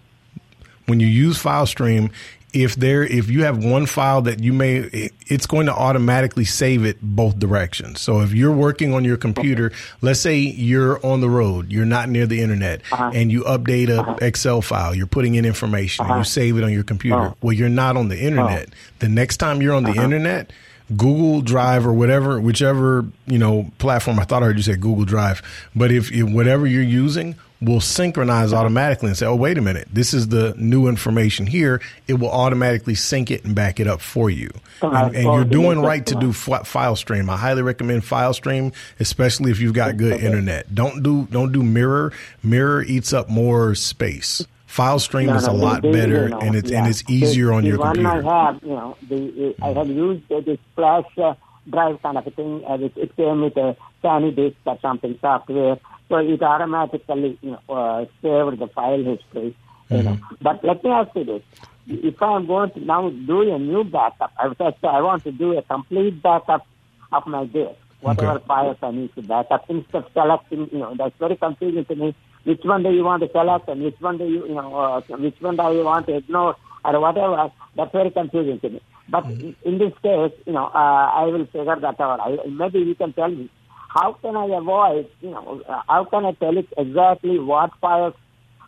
when 0.86 1.00
you 1.00 1.08
use 1.08 1.38
file 1.38 1.66
stream, 1.66 2.12
if 2.56 2.76
there 2.76 3.04
if 3.04 3.30
you 3.30 3.44
have 3.44 3.64
one 3.64 3.86
file 3.86 4.22
that 4.22 4.40
you 4.40 4.54
may 4.54 4.78
it- 4.78 5.14
it's 5.28 5.46
going 5.46 5.66
to 5.66 5.74
automatically 5.74 6.46
save 6.46 6.86
it 6.86 6.98
both 7.02 7.38
directions. 7.38 8.00
So 8.00 8.22
if 8.22 8.34
you're 8.34 8.54
working 8.54 8.94
on 8.94 9.04
your 9.04 9.18
computer, 9.18 9.72
let's 10.02 10.22
say 10.22 10.38
you're 10.38 11.06
on 11.06 11.20
the 11.20 11.30
road, 11.30 11.72
you're 11.72 11.86
not 11.86 12.10
near 12.10 12.26
the 12.26 12.42
internet, 12.42 12.82
uh-huh. 12.92 13.12
and 13.14 13.32
you 13.32 13.44
update 13.44 13.90
a 13.90 14.00
uh-huh. 14.00 14.18
Excel 14.22 14.62
file, 14.62 14.96
you're 14.96 15.06
putting 15.06 15.36
in 15.36 15.44
information, 15.46 16.06
and 16.06 16.10
you 16.10 16.16
uh-huh. 16.16 16.24
save 16.24 16.58
it 16.58 16.64
on 16.64 16.72
your 16.72 16.84
computer. 16.84 17.18
Oh. 17.18 17.38
Well, 17.42 17.54
you're 17.54 17.70
not 17.70 17.98
on 17.98 18.08
the 18.08 18.16
oh. 18.16 18.28
internet. 18.28 18.70
The 19.00 19.10
next 19.10 19.38
time 19.38 19.62
you're 19.62 19.76
on 19.76 19.84
the 19.84 19.96
internet, 20.02 20.52
Google 20.96 21.42
Drive 21.42 21.86
or 21.86 21.94
whatever, 21.94 22.40
whichever 22.40 23.06
you 23.28 23.38
know 23.38 23.70
platform. 23.80 24.20
I 24.20 24.24
thought 24.24 24.44
I 24.44 24.46
heard 24.46 24.58
you 24.58 24.64
say 24.64 24.76
Google 24.76 25.06
Drive, 25.06 25.42
but 25.76 25.92
if, 25.92 26.12
if 26.12 26.30
whatever 26.30 26.66
you're 26.68 26.84
using 26.84 27.36
will 27.62 27.82
synchronize 27.82 28.54
automatically 28.54 29.10
and 29.10 29.18
say, 29.18 29.26
"Oh, 29.26 29.36
wait 29.36 29.58
a 29.58 29.62
minute, 29.62 29.88
this 29.92 30.14
is 30.14 30.28
the 30.28 30.54
new 30.58 30.88
information 30.88 31.48
here." 31.48 31.82
It 32.08 32.16
will 32.16 32.32
automatically 32.32 32.96
sync 32.96 33.32
it 33.32 33.44
and 33.46 33.56
back 33.56 33.80
it 33.80 33.88
up 33.88 34.02
for 34.02 34.30
you. 34.30 34.50
And, 34.82 35.16
and 35.16 35.24
you're 35.24 35.46
doing 35.46 35.80
right 35.80 36.06
to 36.06 36.16
do 36.16 36.34
file 36.34 36.96
stream. 36.96 37.30
I 37.30 37.38
highly 37.38 37.62
recommend 37.62 38.04
file 38.04 38.34
stream, 38.34 38.72
especially 39.00 39.52
if 39.52 39.60
you've 39.60 39.74
got 39.74 39.98
good 39.98 40.22
internet. 40.22 40.74
Don't 40.76 41.02
do 41.02 41.28
don't 41.32 41.52
do 41.52 41.64
mirror. 41.64 42.12
Mirror 42.44 42.84
eats 42.84 43.14
up 43.14 43.30
more 43.30 43.76
space. 43.76 44.46
File 44.68 45.00
stream 45.00 45.28
no, 45.28 45.36
is 45.36 45.48
a 45.48 45.54
lot 45.54 45.82
they, 45.82 45.92
better, 45.94 46.24
you 46.24 46.30
know, 46.32 46.40
and 46.40 46.56
it's 46.56 46.70
yeah. 46.70 46.80
and 46.80 46.88
it's 46.90 47.10
easier 47.10 47.48
the, 47.48 47.54
on 47.54 47.62
the 47.62 47.70
your 47.70 47.78
one 47.78 47.96
computer. 47.96 48.28
I 48.28 48.46
have, 48.46 48.62
you 48.62 48.70
know, 48.70 48.98
the, 49.08 49.56
I 49.62 49.70
have 49.70 49.88
used 49.88 50.30
uh, 50.30 50.42
this 50.42 50.60
flash 50.76 51.06
uh, 51.18 51.34
drive 51.70 52.02
kind 52.02 52.18
of 52.18 52.28
a 52.28 52.32
thing. 52.32 52.62
Uh, 52.68 52.74
it, 52.82 52.92
it 52.98 53.16
came 53.16 53.40
with 53.42 53.56
a 53.56 53.78
SanDisk 54.04 54.56
or 54.66 54.78
something 54.82 55.18
software, 55.22 55.80
so 56.10 56.18
it 56.18 56.42
automatically 56.42 57.38
you 57.42 57.52
know 57.52 57.62
uh, 57.70 58.06
saved 58.22 58.60
the 58.60 58.68
file 58.68 59.04
history. 59.04 59.56
You 59.90 59.98
mm-hmm. 59.98 60.06
know, 60.06 60.20
but 60.42 60.64
let 60.64 60.84
me 60.84 60.90
ask 60.90 61.16
you 61.16 61.26
this: 61.26 61.44
If 61.88 62.22
I'm 62.22 62.48
going 62.48 62.72
to 62.72 62.80
now 62.80 63.10
do 63.10 63.54
a 63.54 63.60
new 63.60 63.84
backup, 63.84 64.32
I, 64.38 64.46
I 64.48 65.02
want 65.02 65.24
to 65.24 65.32
do 65.32 65.58
a 65.58 65.62
complete 65.62 66.22
backup 66.22 66.66
of 67.12 67.28
my 67.28 67.46
disk, 67.46 67.76
whatever 68.02 68.38
okay. 68.38 68.46
files 68.48 68.78
I 68.82 68.92
need 68.92 69.14
to 69.16 69.22
backup, 69.22 69.70
instead 69.70 70.04
of 70.04 70.12
selecting, 70.14 70.70
you 70.72 70.80
know, 70.80 70.96
that's 70.98 71.16
very 71.20 71.36
confusing 71.36 71.86
to 71.86 71.96
me 71.96 72.16
which 72.46 72.64
one 72.64 72.84
do 72.84 72.92
you 72.92 73.04
want 73.04 73.24
to 73.24 73.30
select 73.32 73.68
and 73.68 73.82
which 73.84 74.00
one 74.00 74.18
do 74.18 74.26
you, 74.26 74.48
you 74.48 74.54
know, 74.54 74.76
uh, 74.76 75.02
which 75.18 75.40
one 75.42 75.58
do 75.58 75.64
you 75.74 75.84
want 75.84 76.06
to 76.08 76.16
ignore 76.16 76.56
or 76.84 77.00
whatever. 77.00 77.52
That's 77.76 77.92
very 77.92 78.12
confusing 78.12 78.60
to 78.60 78.70
me. 78.70 78.82
But 79.10 79.26
mm-hmm. 79.26 79.68
in 79.68 79.78
this 79.80 79.94
case, 80.02 80.32
you 80.46 80.54
know, 80.54 80.66
uh, 80.66 81.12
I 81.14 81.24
will 81.26 81.46
figure 81.48 81.76
that 81.76 82.00
out. 82.00 82.20
I, 82.20 82.38
maybe 82.48 82.80
you 82.80 82.96
can 82.96 83.14
tell 83.14 83.30
me 83.30 83.50
how 83.96 84.14
can 84.22 84.36
I 84.36 84.46
avoid, 84.46 85.10
you 85.22 85.32
know, 85.32 85.62
uh, 85.68 85.82
how 85.88 86.04
can 86.06 86.26
I 86.26 86.34
tell 86.34 86.58
it 86.58 86.68
exactly 86.78 87.40
what 87.40 87.72
files 87.80 88.14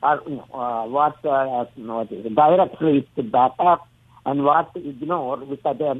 are, 0.01 0.21
you 0.25 0.37
know, 0.37 0.47
uh, 0.53 0.87
what 0.87 1.23
uh, 1.25 1.65
you 1.75 1.85
know, 1.85 2.05
directories 2.05 3.03
to 3.17 3.23
back 3.23 3.51
up 3.59 3.87
and 4.25 4.43
what 4.43 4.73
to 4.73 4.89
ignore 4.89 5.37
which 5.37 5.61
are 5.65 5.75
uh, 5.81 5.95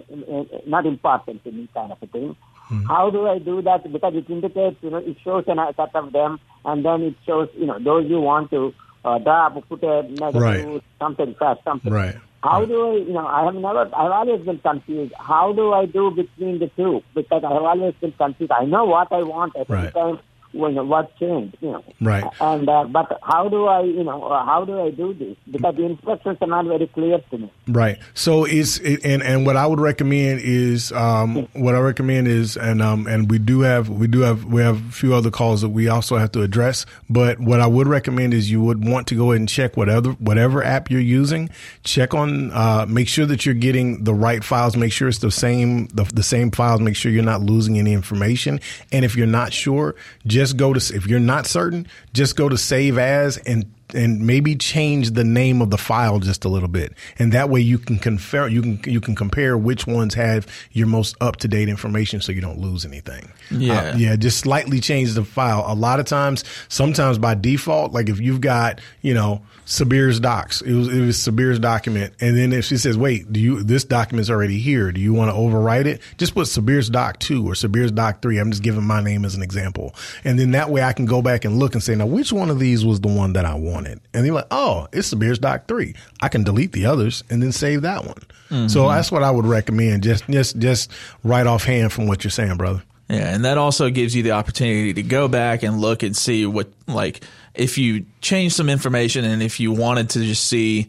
not 0.65 0.85
important 0.85 1.43
to 1.43 1.51
me 1.51 1.67
kind 1.73 1.91
of 1.91 1.97
a 2.01 2.07
thing. 2.07 2.35
Mm-hmm. 2.69 2.85
How 2.85 3.09
do 3.09 3.27
I 3.27 3.39
do 3.39 3.61
that? 3.61 3.91
Because 3.91 4.15
it 4.15 4.29
indicates, 4.29 4.77
you 4.81 4.89
know, 4.89 4.97
it 4.97 5.17
shows 5.23 5.45
an 5.47 5.59
set 5.75 5.95
of 5.95 6.11
them, 6.13 6.39
and 6.65 6.85
then 6.85 7.01
it 7.03 7.15
shows, 7.25 7.49
you 7.55 7.65
know, 7.65 7.79
those 7.79 8.09
you 8.09 8.19
want 8.19 8.49
to 8.51 8.73
uh, 9.05 9.17
drop, 9.19 9.55
put 9.67 9.83
a 9.83 10.03
negative, 10.03 10.41
right. 10.41 10.83
something 10.99 11.35
something. 11.63 11.93
Right. 11.93 12.15
How 12.43 12.59
right. 12.59 12.67
do 12.67 12.91
I, 12.91 12.95
you 12.97 13.13
know, 13.13 13.25
I 13.25 13.45
have 13.45 13.55
never, 13.55 13.79
I've 13.79 14.11
always 14.11 14.45
been 14.45 14.59
confused. 14.59 15.13
How 15.17 15.53
do 15.53 15.73
I 15.73 15.85
do 15.85 16.11
between 16.11 16.59
the 16.59 16.67
two? 16.77 17.03
Because 17.15 17.43
I 17.43 17.51
have 17.53 17.63
always 17.63 17.95
been 17.95 18.11
confused. 18.11 18.51
I 18.51 18.65
know 18.65 18.85
what 18.85 19.11
I 19.11 19.23
want 19.23 19.55
at 19.55 19.69
right. 19.69 19.91
the 19.93 19.99
time 19.99 20.19
when 20.53 20.87
what 20.87 21.15
changed, 21.17 21.57
you 21.61 21.71
know. 21.71 21.83
Right. 22.01 22.23
And 22.39 22.67
uh, 22.67 22.85
but 22.85 23.19
how 23.23 23.49
do 23.49 23.65
I, 23.65 23.81
you 23.81 24.03
know, 24.03 24.23
uh, 24.23 24.45
how 24.45 24.65
do 24.65 24.81
I 24.81 24.91
do 24.91 25.13
this? 25.13 25.35
Because 25.49 25.75
the 25.75 25.85
instructions 25.85 26.37
are 26.41 26.47
not 26.47 26.65
very 26.65 26.87
clear 26.87 27.19
to 27.19 27.37
me. 27.37 27.51
Right. 27.67 27.99
So 28.13 28.45
it's 28.45 28.79
and 28.79 29.21
and 29.23 29.45
what 29.45 29.57
I 29.57 29.67
would 29.67 29.79
recommend 29.79 30.41
is 30.41 30.91
um, 30.91 31.47
what 31.53 31.75
I 31.75 31.79
recommend 31.79 32.27
is 32.27 32.57
and 32.57 32.81
um 32.81 33.07
and 33.07 33.29
we 33.29 33.39
do 33.39 33.61
have 33.61 33.89
we 33.89 34.07
do 34.07 34.21
have 34.21 34.45
we 34.45 34.61
have 34.61 34.77
a 34.89 34.91
few 34.91 35.13
other 35.13 35.31
calls 35.31 35.61
that 35.61 35.69
we 35.69 35.87
also 35.87 36.17
have 36.17 36.31
to 36.33 36.41
address. 36.41 36.85
But 37.09 37.39
what 37.39 37.59
I 37.59 37.67
would 37.67 37.87
recommend 37.87 38.33
is 38.33 38.49
you 38.49 38.61
would 38.61 38.87
want 38.87 39.07
to 39.07 39.15
go 39.15 39.31
ahead 39.31 39.41
and 39.41 39.49
check 39.49 39.77
whatever 39.77 40.11
whatever 40.11 40.63
app 40.63 40.89
you're 40.89 41.01
using. 41.01 41.49
Check 41.83 42.13
on 42.13 42.51
uh, 42.51 42.85
make 42.87 43.07
sure 43.07 43.25
that 43.25 43.45
you're 43.45 43.55
getting 43.55 44.03
the 44.03 44.13
right 44.13 44.43
files. 44.43 44.75
Make 44.77 44.93
sure 44.93 45.07
it's 45.07 45.19
the 45.19 45.31
same 45.31 45.87
the, 45.87 46.03
the 46.03 46.23
same 46.23 46.51
files. 46.51 46.81
Make 46.81 46.95
sure 46.95 47.11
you're 47.11 47.23
not 47.23 47.41
losing 47.41 47.77
any 47.77 47.93
information. 47.93 48.59
And 48.91 49.03
if 49.03 49.15
you're 49.15 49.27
not 49.27 49.53
sure, 49.53 49.95
just 50.25 50.36
go 50.57 50.73
to 50.73 50.95
if 50.95 51.07
you're 51.07 51.19
not 51.19 51.45
certain, 51.45 51.87
just 52.13 52.35
go 52.35 52.49
to 52.49 52.57
save 52.57 52.97
as 52.97 53.37
and 53.37 53.65
and 53.93 54.25
maybe 54.27 54.55
change 54.55 55.11
the 55.11 55.23
name 55.23 55.61
of 55.61 55.69
the 55.69 55.77
file 55.77 56.19
just 56.19 56.43
a 56.43 56.49
little 56.49 56.67
bit, 56.67 56.93
and 57.19 57.31
that 57.31 57.49
way 57.49 57.61
you 57.61 57.77
can 57.77 57.97
compare 57.97 58.47
you 58.47 58.61
can 58.61 58.79
you 58.85 58.99
can 58.99 59.15
compare 59.15 59.57
which 59.57 59.87
ones 59.87 60.13
have 60.13 60.47
your 60.71 60.87
most 60.87 61.15
up 61.21 61.37
to 61.37 61.47
date 61.47 61.69
information, 61.69 62.21
so 62.21 62.31
you 62.31 62.41
don't 62.41 62.59
lose 62.59 62.85
anything. 62.85 63.31
Yeah, 63.49 63.79
uh, 63.79 63.97
yeah, 63.97 64.15
just 64.15 64.39
slightly 64.39 64.79
change 64.79 65.13
the 65.13 65.23
file. 65.23 65.63
A 65.67 65.75
lot 65.75 65.99
of 65.99 66.05
times, 66.05 66.43
sometimes 66.67 67.17
by 67.17 67.35
default, 67.35 67.93
like 67.93 68.09
if 68.09 68.19
you've 68.19 68.41
got 68.41 68.81
you 69.01 69.13
know 69.13 69.41
Sabir's 69.69 70.19
docs, 70.19 70.61
it 70.61 70.73
was 70.73 70.87
it 70.87 71.01
was 71.01 71.17
Sabir's 71.17 71.59
document, 71.59 72.13
and 72.19 72.37
then 72.37 72.53
if 72.53 72.65
she 72.65 72.77
says, 72.77 72.97
"Wait, 72.97 73.31
do 73.31 73.39
you 73.39 73.63
this 73.63 73.83
document's 73.83 74.29
already 74.29 74.59
here? 74.59 74.91
Do 74.91 74.99
you 75.01 75.13
want 75.13 75.29
to 75.29 75.35
overwrite 75.37 75.85
it?" 75.85 76.01
Just 76.17 76.33
put 76.33 76.47
Sabir's 76.47 76.89
doc 76.89 77.19
two 77.19 77.47
or 77.47 77.53
Sabir's 77.53 77.91
doc 77.91 78.21
three. 78.21 78.39
I'm 78.39 78.51
just 78.51 78.63
giving 78.63 78.83
my 78.83 79.01
name 79.01 79.25
as 79.25 79.35
an 79.35 79.43
example, 79.43 79.93
and 80.23 80.39
then 80.39 80.51
that 80.51 80.69
way 80.69 80.83
I 80.83 80.93
can 80.93 81.05
go 81.05 81.21
back 81.21 81.45
and 81.45 81.59
look 81.59 81.73
and 81.73 81.83
say, 81.83 81.95
"Now, 81.95 82.05
which 82.07 82.31
one 82.33 82.49
of 82.49 82.59
these 82.59 82.85
was 82.85 83.01
the 83.01 83.07
one 83.07 83.33
that 83.33 83.45
I 83.45 83.53
wanted. 83.53 83.99
And 84.13 84.25
they're 84.25 84.33
like, 84.33 84.47
oh, 84.51 84.87
it's 84.91 85.07
Sabir's 85.09 85.39
Doc 85.39 85.67
3. 85.67 85.93
I 86.21 86.29
can 86.29 86.43
delete 86.43 86.71
the 86.71 86.85
others 86.85 87.23
and 87.29 87.41
then 87.41 87.51
save 87.51 87.81
that 87.83 88.05
one. 88.05 88.21
Mm-hmm. 88.49 88.67
So 88.67 88.87
that's 88.89 89.11
what 89.11 89.23
I 89.23 89.31
would 89.31 89.45
recommend. 89.45 90.03
Just, 90.03 90.27
just, 90.27 90.57
just 90.57 90.91
right 91.23 91.45
offhand 91.45 91.91
from 91.91 92.07
what 92.07 92.23
you're 92.23 92.31
saying, 92.31 92.57
brother. 92.57 92.81
Yeah. 93.09 93.33
And 93.33 93.45
that 93.45 93.57
also 93.57 93.89
gives 93.89 94.15
you 94.15 94.23
the 94.23 94.31
opportunity 94.31 94.93
to 94.93 95.03
go 95.03 95.27
back 95.27 95.63
and 95.63 95.79
look 95.79 96.03
and 96.03 96.15
see 96.15 96.45
what, 96.45 96.67
like, 96.87 97.23
if 97.53 97.77
you 97.77 98.05
change 98.21 98.53
some 98.53 98.69
information 98.69 99.23
and 99.23 99.41
if 99.41 99.59
you 99.59 99.71
wanted 99.71 100.11
to 100.11 100.19
just 100.19 100.45
see 100.45 100.87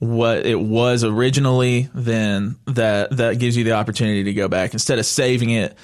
what 0.00 0.46
it 0.46 0.58
was 0.58 1.04
originally, 1.04 1.88
then 1.94 2.56
that, 2.66 3.16
that 3.16 3.38
gives 3.38 3.56
you 3.56 3.64
the 3.64 3.72
opportunity 3.72 4.24
to 4.24 4.32
go 4.32 4.48
back 4.48 4.72
instead 4.72 4.98
of 4.98 5.06
saving 5.06 5.50
it 5.50 5.76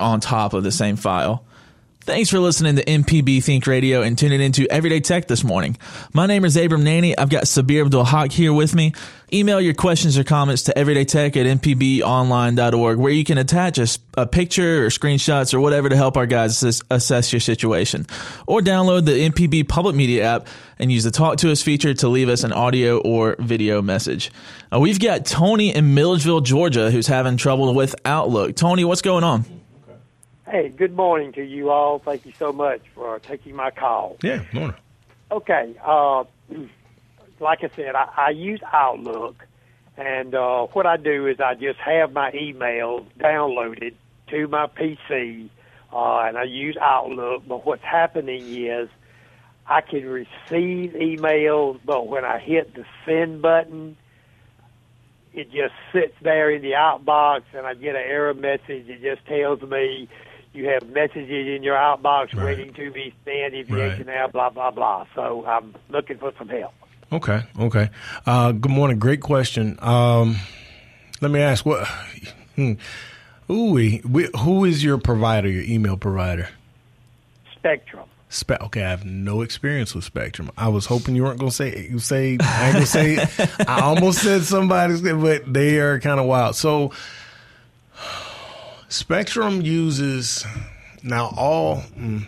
on 0.00 0.20
top 0.20 0.54
of 0.54 0.64
the 0.64 0.72
same 0.72 0.96
file. 0.96 1.44
Thanks 2.08 2.30
for 2.30 2.40
listening 2.40 2.76
to 2.76 2.84
MPB 2.86 3.44
Think 3.44 3.66
Radio 3.66 4.00
and 4.00 4.16
tuning 4.16 4.40
into 4.40 4.66
Everyday 4.72 5.00
Tech 5.00 5.28
this 5.28 5.44
morning. 5.44 5.76
My 6.14 6.24
name 6.24 6.46
is 6.46 6.56
Abram 6.56 6.82
Nanney. 6.82 7.14
I've 7.18 7.28
got 7.28 7.44
Sabir 7.44 7.84
Abdul-Haqq 7.84 8.32
here 8.32 8.54
with 8.54 8.74
me. 8.74 8.94
Email 9.30 9.60
your 9.60 9.74
questions 9.74 10.16
or 10.16 10.24
comments 10.24 10.62
to 10.62 10.72
everydaytech 10.72 11.36
at 11.36 11.60
mpbonline.org 11.60 12.96
where 12.98 13.12
you 13.12 13.24
can 13.24 13.36
attach 13.36 13.76
a, 13.76 13.86
a, 14.16 14.26
picture 14.26 14.86
or 14.86 14.88
screenshots 14.88 15.52
or 15.52 15.60
whatever 15.60 15.90
to 15.90 15.96
help 15.96 16.16
our 16.16 16.24
guys 16.24 16.62
assess, 16.62 16.80
assess 16.90 17.30
your 17.30 17.40
situation. 17.40 18.06
Or 18.46 18.62
download 18.62 19.04
the 19.04 19.28
MPB 19.28 19.68
Public 19.68 19.94
Media 19.94 20.24
app 20.24 20.46
and 20.78 20.90
use 20.90 21.04
the 21.04 21.10
Talk 21.10 21.36
to 21.36 21.52
Us 21.52 21.60
feature 21.60 21.92
to 21.92 22.08
leave 22.08 22.30
us 22.30 22.42
an 22.42 22.54
audio 22.54 23.00
or 23.00 23.36
video 23.38 23.82
message. 23.82 24.32
Uh, 24.72 24.80
we've 24.80 24.98
got 24.98 25.26
Tony 25.26 25.74
in 25.74 25.92
Milledgeville, 25.92 26.40
Georgia, 26.40 26.90
who's 26.90 27.06
having 27.06 27.36
trouble 27.36 27.74
with 27.74 27.94
Outlook. 28.06 28.56
Tony, 28.56 28.86
what's 28.86 29.02
going 29.02 29.24
on? 29.24 29.57
Hey, 30.50 30.70
good 30.70 30.96
morning 30.96 31.32
to 31.34 31.42
you 31.42 31.68
all. 31.68 32.00
Thank 32.02 32.24
you 32.24 32.32
so 32.38 32.52
much 32.54 32.80
for 32.94 33.18
taking 33.18 33.54
my 33.54 33.70
call. 33.70 34.16
Yeah, 34.22 34.42
morning. 34.54 34.76
Okay, 35.30 35.76
uh, 35.86 36.24
like 37.40 37.58
I 37.62 37.70
said, 37.76 37.94
I, 37.94 38.08
I 38.16 38.30
use 38.30 38.60
Outlook, 38.72 39.44
and 39.98 40.34
uh, 40.34 40.66
what 40.72 40.86
I 40.86 40.96
do 40.96 41.26
is 41.26 41.36
I 41.38 41.52
just 41.52 41.78
have 41.80 42.14
my 42.14 42.32
email 42.32 43.04
downloaded 43.20 43.92
to 44.30 44.48
my 44.48 44.68
PC, 44.68 45.50
uh, 45.92 46.20
and 46.26 46.38
I 46.38 46.44
use 46.44 46.78
Outlook. 46.80 47.42
But 47.46 47.66
what's 47.66 47.84
happening 47.84 48.66
is 48.66 48.88
I 49.66 49.82
can 49.82 50.06
receive 50.06 50.92
emails, 50.94 51.78
but 51.84 52.08
when 52.08 52.24
I 52.24 52.38
hit 52.38 52.74
the 52.74 52.86
send 53.04 53.42
button, 53.42 53.98
it 55.34 55.50
just 55.50 55.74
sits 55.92 56.14
there 56.22 56.50
in 56.50 56.62
the 56.62 56.70
outbox, 56.70 57.42
and 57.52 57.66
I 57.66 57.74
get 57.74 57.96
an 57.96 58.02
error 58.02 58.32
message. 58.32 58.88
It 58.88 59.02
just 59.02 59.26
tells 59.26 59.60
me 59.60 60.08
you 60.52 60.68
have 60.68 60.88
messages 60.88 61.56
in 61.56 61.62
your 61.62 61.76
outbox 61.76 62.34
right. 62.34 62.44
waiting 62.44 62.72
to 62.74 62.90
be 62.90 63.14
sent 63.24 63.54
if 63.54 63.68
you 63.68 63.80
right. 63.80 64.06
now, 64.06 64.28
blah, 64.28 64.50
blah, 64.50 64.70
blah. 64.70 65.06
So 65.14 65.44
I'm 65.46 65.74
looking 65.88 66.18
for 66.18 66.32
some 66.38 66.48
help. 66.48 66.72
Okay, 67.10 67.42
okay. 67.58 67.90
Uh, 68.26 68.52
good 68.52 68.70
morning. 68.70 68.98
Great 68.98 69.22
question. 69.22 69.78
Um, 69.80 70.36
let 71.20 71.30
me 71.30 71.40
ask 71.40 71.64
what. 71.64 71.86
Hmm, 72.56 72.72
ooh, 73.50 73.76
who 73.76 74.64
is 74.64 74.84
your 74.84 74.98
provider? 74.98 75.48
Your 75.48 75.62
email 75.62 75.96
provider? 75.96 76.48
Spectrum. 77.54 78.08
Spe- 78.30 78.60
okay, 78.60 78.84
I 78.84 78.90
have 78.90 79.06
no 79.06 79.40
experience 79.40 79.94
with 79.94 80.04
Spectrum. 80.04 80.50
I 80.58 80.68
was 80.68 80.84
hoping 80.84 81.16
you 81.16 81.22
weren't 81.22 81.38
gonna 81.38 81.50
say 81.50 81.88
you 81.90 81.98
say 81.98 82.36
I 82.40 82.66
ain't 82.66 82.74
gonna 82.74 82.86
say. 82.86 83.16
I 83.66 83.80
almost 83.80 84.18
said 84.18 84.42
somebody's, 84.42 85.00
but 85.00 85.50
they 85.50 85.78
are 85.78 85.98
kind 85.98 86.20
of 86.20 86.26
wild. 86.26 86.56
So 86.56 86.92
Spectrum 88.88 89.60
uses 89.60 90.44
now 91.02 91.32
all. 91.36 91.82
Mm, 91.96 92.26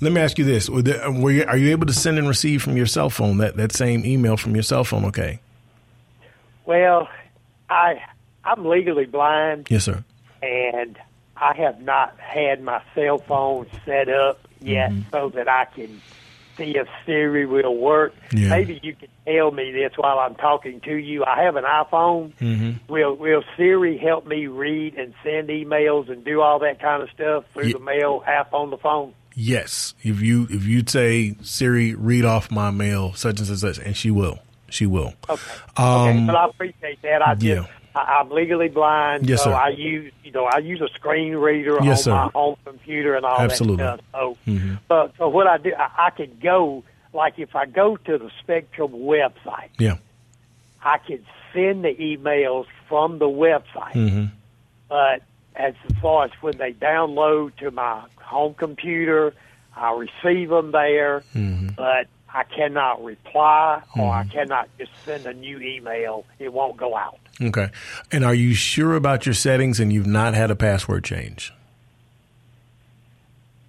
let 0.00 0.12
me 0.12 0.20
ask 0.20 0.38
you 0.38 0.44
this: 0.44 0.68
Were 0.68 1.30
you, 1.30 1.44
are 1.44 1.56
you 1.56 1.70
able 1.70 1.86
to 1.86 1.92
send 1.92 2.18
and 2.18 2.28
receive 2.28 2.62
from 2.62 2.76
your 2.76 2.86
cell 2.86 3.10
phone 3.10 3.38
that, 3.38 3.56
that 3.56 3.72
same 3.72 4.04
email 4.04 4.36
from 4.36 4.54
your 4.54 4.62
cell 4.62 4.84
phone? 4.84 5.04
Okay. 5.06 5.40
Well, 6.66 7.08
I 7.70 8.02
I'm 8.44 8.64
legally 8.64 9.06
blind. 9.06 9.68
Yes, 9.70 9.84
sir. 9.84 10.04
And 10.42 10.98
I 11.36 11.54
have 11.54 11.80
not 11.80 12.18
had 12.18 12.62
my 12.62 12.82
cell 12.94 13.18
phone 13.18 13.66
set 13.84 14.08
up 14.08 14.40
yet 14.60 14.90
mm-hmm. 14.90 15.10
so 15.10 15.30
that 15.30 15.48
I 15.48 15.64
can 15.66 16.00
see 16.56 16.76
if 16.76 16.86
Siri 17.06 17.46
will 17.46 17.76
work. 17.76 18.14
Yeah. 18.32 18.48
Maybe 18.50 18.80
you 18.82 18.94
can 18.94 19.08
tell 19.26 19.50
me 19.50 19.72
this 19.72 19.92
while 19.96 20.18
I'm 20.18 20.34
talking 20.34 20.80
to 20.82 20.94
you. 20.94 21.24
I 21.24 21.42
have 21.42 21.56
an 21.56 21.64
iPhone. 21.64 22.32
Mm-hmm. 22.40 22.92
Will 22.92 23.14
Will 23.16 23.42
Siri 23.56 23.98
help 23.98 24.26
me 24.26 24.46
read 24.46 24.94
and 24.96 25.14
send 25.22 25.48
emails 25.48 26.10
and 26.10 26.24
do 26.24 26.40
all 26.40 26.58
that 26.60 26.80
kind 26.80 27.02
of 27.02 27.10
stuff 27.10 27.44
through 27.52 27.66
Ye- 27.66 27.72
the 27.72 27.78
mail 27.80 28.22
app 28.26 28.52
on 28.52 28.70
the 28.70 28.78
phone? 28.78 29.14
Yes, 29.36 29.94
if 30.02 30.20
you 30.20 30.46
if 30.48 30.64
you 30.64 30.84
say 30.86 31.34
Siri, 31.42 31.94
read 31.94 32.24
off 32.24 32.50
my 32.52 32.70
mail, 32.70 33.14
such 33.14 33.38
and 33.40 33.48
such, 33.48 33.58
such, 33.58 33.78
and 33.84 33.96
she 33.96 34.10
will, 34.12 34.38
she 34.70 34.86
will. 34.86 35.14
Okay. 35.28 35.42
okay. 35.76 36.24
But 36.26 36.36
I 36.36 36.46
appreciate 36.46 37.02
that. 37.02 37.20
I 37.20 37.34
just 37.34 37.58
Um, 37.58 37.64
yeah. 37.64 37.70
I, 37.94 38.18
I'm 38.20 38.30
legally 38.30 38.68
blind, 38.68 39.28
Yes, 39.28 39.44
so 39.44 39.50
sir. 39.50 39.54
I 39.56 39.68
use 39.70 40.12
you 40.24 40.32
know 40.32 40.44
I 40.46 40.58
use 40.58 40.80
a 40.80 40.88
screen 40.94 41.34
reader 41.34 41.78
Yes, 41.82 42.00
on 42.00 42.02
sir. 42.04 42.10
my 42.10 42.30
home 42.34 42.56
computer 42.64 43.14
and 43.14 43.24
all 43.24 43.40
Absolutely. 43.40 43.84
Mm-hmm. 43.84 43.96
that 43.96 44.04
stuff. 44.08 44.36
So, 44.46 44.78
but 44.88 45.14
so 45.18 45.28
what 45.28 45.46
I 45.46 45.58
do, 45.58 45.72
I, 45.78 46.06
I 46.06 46.10
could 46.10 46.40
go 46.40 46.82
like 47.12 47.38
if 47.38 47.54
I 47.54 47.66
go 47.66 47.96
to 47.96 48.18
the 48.18 48.30
Spectrum 48.40 48.92
website, 48.92 49.70
Yeah, 49.78 49.98
I 50.82 50.98
could 50.98 51.24
send 51.52 51.84
the 51.84 51.94
emails 51.94 52.66
from 52.88 53.18
the 53.18 53.26
website. 53.28 53.92
Mm-hmm. 53.94 54.24
But 54.88 55.22
as 55.56 55.74
far 56.02 56.24
as 56.24 56.30
when 56.40 56.56
they 56.58 56.72
download 56.72 57.56
to 57.58 57.70
my 57.70 58.02
home 58.16 58.54
computer, 58.54 59.32
I 59.76 59.92
receive 59.92 60.48
them 60.50 60.72
there, 60.72 61.22
Mm-hmm. 61.34 61.68
but 61.76 62.08
I 62.36 62.42
cannot 62.42 63.04
reply 63.04 63.80
or 63.96 64.12
I 64.12 64.24
cannot 64.24 64.68
just 64.76 64.90
send 65.04 65.24
a 65.26 65.32
new 65.32 65.60
email. 65.60 66.24
It 66.40 66.52
won't 66.52 66.76
go 66.76 66.96
out. 66.96 67.20
Okay. 67.40 67.70
And 68.12 68.24
are 68.24 68.34
you 68.34 68.54
sure 68.54 68.94
about 68.94 69.26
your 69.26 69.34
settings 69.34 69.80
and 69.80 69.92
you've 69.92 70.06
not 70.06 70.34
had 70.34 70.50
a 70.50 70.56
password 70.56 71.04
change? 71.04 71.52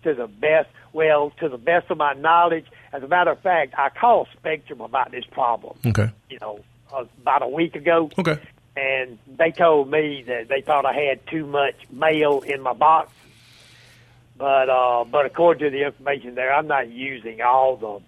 To 0.03 0.13
the 0.13 0.27
best, 0.27 0.69
well, 0.93 1.31
to 1.39 1.49
the 1.49 1.57
best 1.57 1.89
of 1.89 1.97
my 1.97 2.13
knowledge, 2.13 2.65
as 2.93 3.01
a 3.01 3.07
matter 3.07 3.31
of 3.31 3.39
fact, 3.41 3.73
I 3.77 3.89
called 3.89 4.27
Spectrum 4.37 4.81
about 4.81 5.11
this 5.11 5.25
problem. 5.25 5.77
Okay, 5.85 6.11
You 6.29 6.37
know, 6.39 6.59
uh, 6.93 7.05
about 7.21 7.41
a 7.41 7.47
week 7.47 7.75
ago. 7.75 8.09
okay, 8.17 8.37
and 8.77 9.17
they 9.37 9.51
told 9.51 9.89
me 9.89 10.23
that 10.27 10.47
they 10.47 10.61
thought 10.61 10.85
I 10.85 10.93
had 10.93 11.25
too 11.27 11.45
much 11.47 11.75
mail 11.91 12.41
in 12.41 12.61
my 12.61 12.73
box. 12.73 13.11
But 14.37 14.69
uh, 14.69 15.05
but 15.05 15.25
according 15.25 15.63
to 15.63 15.69
the 15.75 15.85
information 15.85 16.35
there, 16.35 16.53
I'm 16.53 16.67
not 16.67 16.89
using 16.89 17.41
all 17.41 17.77
the, 17.77 18.01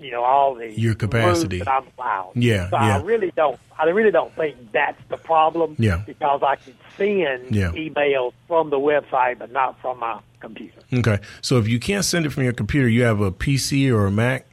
you 0.00 0.10
know, 0.10 0.22
all 0.24 0.54
the 0.54 0.70
Your 0.78 0.94
capacity. 0.94 1.58
that 1.58 1.68
I'm 1.68 1.84
allowed. 1.98 2.32
Yeah, 2.34 2.68
so 2.70 2.76
yeah. 2.76 2.98
I 2.98 3.02
really 3.02 3.32
don't. 3.36 3.58
I 3.78 3.84
really 3.84 4.10
don't 4.10 4.34
think 4.34 4.56
that's 4.72 5.00
the 5.08 5.16
problem. 5.16 5.76
Yeah. 5.78 6.02
because 6.06 6.42
I 6.42 6.56
can 6.56 6.74
send 6.96 7.54
Yeah. 7.54 7.70
emails 7.72 8.32
from 8.48 8.70
the 8.70 8.78
website, 8.78 9.38
but 9.38 9.52
not 9.52 9.78
from 9.80 9.98
my 10.00 10.18
computer. 10.40 10.80
okay. 10.94 11.18
So 11.42 11.58
if 11.58 11.68
you 11.68 11.78
can't 11.78 12.04
send 12.04 12.24
it 12.26 12.30
from 12.30 12.44
your 12.44 12.52
computer, 12.52 12.88
you 12.88 13.02
have 13.04 13.20
a 13.20 13.30
PC 13.32 13.90
or 13.92 14.06
a 14.06 14.10
Mac. 14.10 14.46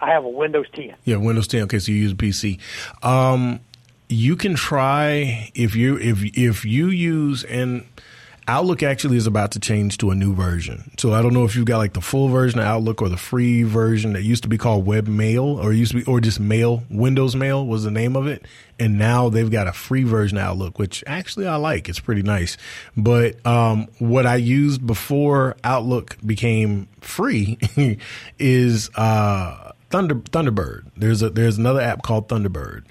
I 0.00 0.10
have 0.10 0.24
a 0.24 0.28
Windows 0.28 0.66
10. 0.74 0.94
Yeah, 1.04 1.16
Windows 1.16 1.48
10. 1.48 1.62
Okay, 1.62 1.78
so 1.80 1.90
you 1.90 1.98
use 1.98 2.12
a 2.12 2.14
PC. 2.14 2.58
Um, 3.02 3.58
you 4.08 4.36
can 4.36 4.54
try 4.54 5.50
if 5.54 5.74
you 5.74 5.98
if 5.98 6.22
if 6.36 6.64
you 6.64 6.88
use 6.88 7.42
and 7.44 7.84
Outlook 8.48 8.82
actually 8.82 9.18
is 9.18 9.26
about 9.26 9.52
to 9.52 9.60
change 9.60 9.98
to 9.98 10.10
a 10.10 10.14
new 10.14 10.34
version. 10.34 10.90
So 10.96 11.12
I 11.12 11.20
don't 11.20 11.34
know 11.34 11.44
if 11.44 11.54
you've 11.54 11.66
got 11.66 11.76
like 11.76 11.92
the 11.92 12.00
full 12.00 12.28
version 12.28 12.58
of 12.58 12.64
Outlook 12.64 13.02
or 13.02 13.10
the 13.10 13.18
free 13.18 13.62
version 13.62 14.14
that 14.14 14.22
used 14.22 14.42
to 14.44 14.48
be 14.48 14.56
called 14.56 14.86
Webmail 14.86 15.62
or 15.62 15.70
used 15.74 15.92
to 15.92 15.98
be 15.98 16.04
or 16.04 16.18
just 16.18 16.40
Mail. 16.40 16.82
Windows 16.88 17.36
Mail 17.36 17.66
was 17.66 17.84
the 17.84 17.90
name 17.90 18.16
of 18.16 18.26
it, 18.26 18.46
and 18.78 18.98
now 18.98 19.28
they've 19.28 19.50
got 19.50 19.66
a 19.66 19.72
free 19.74 20.02
version 20.02 20.38
of 20.38 20.44
Outlook, 20.44 20.78
which 20.78 21.04
actually 21.06 21.46
I 21.46 21.56
like. 21.56 21.90
It's 21.90 22.00
pretty 22.00 22.22
nice. 22.22 22.56
But 22.96 23.44
um, 23.46 23.86
what 23.98 24.24
I 24.24 24.36
used 24.36 24.86
before 24.86 25.54
Outlook 25.62 26.16
became 26.24 26.88
free 27.02 27.58
is 28.38 28.88
uh, 28.94 29.72
Thunder 29.90 30.14
Thunderbird. 30.14 30.86
There's 30.96 31.20
a 31.20 31.28
there's 31.28 31.58
another 31.58 31.82
app 31.82 32.02
called 32.02 32.28
Thunderbird. 32.28 32.84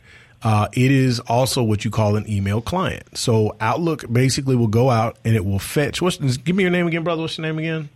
Uh, 0.47 0.69
it 0.71 0.91
is 0.91 1.19
also 1.27 1.61
what 1.61 1.83
you 1.83 1.91
call 1.91 2.15
an 2.15 2.23
email 2.29 2.61
client. 2.61 3.03
So 3.17 3.57
Outlook 3.59 4.05
basically 4.09 4.55
will 4.55 4.67
go 4.69 4.89
out 4.89 5.17
and 5.25 5.35
it 5.35 5.43
will 5.43 5.59
fetch. 5.59 6.01
What's 6.01 6.15
give 6.37 6.55
me 6.55 6.63
your 6.63 6.71
name 6.71 6.87
again, 6.87 7.03
brother? 7.03 7.21
What's 7.21 7.37
your 7.37 7.45
name 7.47 7.59
again? 7.59 7.89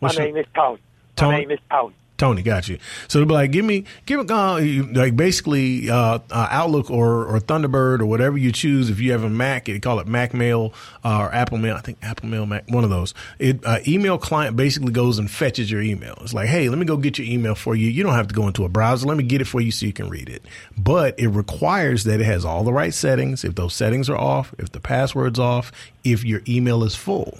My 0.00 0.06
What's 0.06 0.16
your- 0.16 0.26
name 0.26 0.36
is 0.36 0.46
Tony. 0.52 0.80
Tony? 1.14 1.32
My 1.32 1.38
name 1.38 1.50
is 1.52 1.58
Tony. 1.70 1.94
Tony, 2.18 2.42
got 2.42 2.68
you. 2.68 2.78
So 3.08 3.18
they'll 3.18 3.28
be 3.28 3.34
like, 3.34 3.50
give 3.50 3.64
me, 3.64 3.84
give 4.06 4.20
it, 4.20 4.30
uh, 4.30 4.58
like 4.92 5.16
basically, 5.16 5.90
uh, 5.90 6.18
uh, 6.30 6.48
Outlook 6.50 6.90
or, 6.90 7.26
or 7.26 7.38
Thunderbird 7.40 8.00
or 8.00 8.06
whatever 8.06 8.38
you 8.38 8.52
choose. 8.52 8.88
If 8.88 9.00
you 9.00 9.12
have 9.12 9.22
a 9.22 9.28
Mac, 9.28 9.66
they 9.66 9.78
call 9.78 9.98
it 10.00 10.06
Mac 10.06 10.32
Mail 10.32 10.72
uh, 11.04 11.18
or 11.18 11.34
Apple 11.34 11.58
Mail. 11.58 11.76
I 11.76 11.80
think 11.80 11.98
Apple 12.02 12.28
Mail, 12.28 12.46
Mac, 12.46 12.70
one 12.70 12.84
of 12.84 12.90
those. 12.90 13.12
It 13.38 13.64
uh, 13.64 13.80
email 13.86 14.18
client 14.18 14.56
basically 14.56 14.92
goes 14.92 15.18
and 15.18 15.30
fetches 15.30 15.70
your 15.70 15.82
email. 15.82 16.16
It's 16.22 16.32
like, 16.32 16.48
hey, 16.48 16.68
let 16.68 16.78
me 16.78 16.86
go 16.86 16.96
get 16.96 17.18
your 17.18 17.26
email 17.26 17.54
for 17.54 17.74
you. 17.74 17.88
You 17.88 18.02
don't 18.02 18.14
have 18.14 18.28
to 18.28 18.34
go 18.34 18.46
into 18.46 18.64
a 18.64 18.68
browser. 18.68 19.06
Let 19.06 19.16
me 19.16 19.24
get 19.24 19.40
it 19.40 19.46
for 19.46 19.60
you 19.60 19.70
so 19.70 19.84
you 19.84 19.92
can 19.92 20.08
read 20.08 20.28
it. 20.28 20.42
But 20.76 21.18
it 21.18 21.28
requires 21.28 22.04
that 22.04 22.20
it 22.20 22.24
has 22.26 22.44
all 22.44 22.64
the 22.64 22.72
right 22.72 22.94
settings. 22.94 23.44
If 23.44 23.54
those 23.54 23.74
settings 23.74 24.08
are 24.08 24.16
off, 24.16 24.54
if 24.58 24.72
the 24.72 24.80
password's 24.80 25.38
off, 25.38 25.70
if 26.02 26.24
your 26.24 26.40
email 26.48 26.82
is 26.82 26.94
full. 26.94 27.38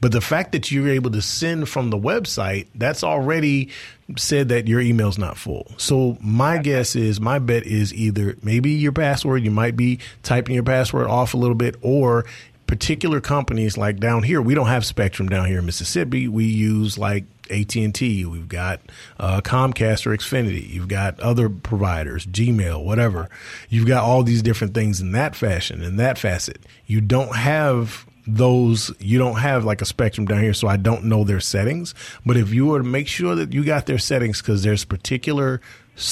But 0.00 0.12
the 0.12 0.20
fact 0.20 0.52
that 0.52 0.70
you're 0.70 0.90
able 0.90 1.10
to 1.12 1.22
send 1.22 1.68
from 1.68 1.90
the 1.90 1.96
website, 1.96 2.68
that's 2.74 3.02
already 3.02 3.70
said 4.16 4.50
that 4.50 4.68
your 4.68 4.80
email's 4.80 5.18
not 5.18 5.36
full. 5.36 5.66
So 5.78 6.18
my 6.20 6.58
guess 6.58 6.94
is, 6.94 7.20
my 7.20 7.38
bet 7.38 7.64
is 7.64 7.94
either 7.94 8.36
maybe 8.42 8.70
your 8.70 8.92
password, 8.92 9.42
you 9.42 9.50
might 9.50 9.76
be 9.76 9.98
typing 10.22 10.54
your 10.54 10.64
password 10.64 11.06
off 11.06 11.34
a 11.34 11.36
little 11.36 11.56
bit, 11.56 11.76
or 11.80 12.26
particular 12.66 13.20
companies 13.20 13.76
like 13.76 13.98
down 13.98 14.22
here, 14.22 14.42
we 14.42 14.54
don't 14.54 14.66
have 14.66 14.84
Spectrum 14.84 15.28
down 15.28 15.46
here 15.46 15.60
in 15.60 15.66
Mississippi. 15.66 16.28
We 16.28 16.44
use 16.44 16.98
like 16.98 17.24
AT&T, 17.50 18.24
we've 18.26 18.48
got 18.48 18.80
uh, 19.18 19.40
Comcast 19.40 20.06
or 20.06 20.16
Xfinity, 20.16 20.68
you've 20.68 20.88
got 20.88 21.18
other 21.20 21.48
providers, 21.48 22.26
Gmail, 22.26 22.84
whatever. 22.84 23.28
You've 23.68 23.86
got 23.86 24.02
all 24.02 24.24
these 24.24 24.42
different 24.42 24.74
things 24.74 25.00
in 25.00 25.12
that 25.12 25.36
fashion, 25.36 25.82
in 25.82 25.96
that 25.96 26.18
facet. 26.18 26.60
You 26.86 27.00
don't 27.00 27.36
have 27.36 28.04
those 28.26 28.92
you 28.98 29.18
don't 29.18 29.38
have 29.38 29.64
like 29.64 29.80
a 29.80 29.84
spectrum 29.84 30.26
down 30.26 30.42
here 30.42 30.54
so 30.54 30.66
i 30.66 30.76
don't 30.76 31.04
know 31.04 31.24
their 31.24 31.40
settings. 31.40 31.94
But 32.24 32.36
if 32.36 32.52
you 32.52 32.66
were 32.66 32.78
to 32.78 32.84
make 32.84 33.08
sure 33.08 33.34
that 33.34 33.52
you 33.52 33.64
got 33.64 33.86
their 33.86 33.98
settings 33.98 34.40
because 34.40 34.62
there's 34.62 34.84
particular 34.84 35.60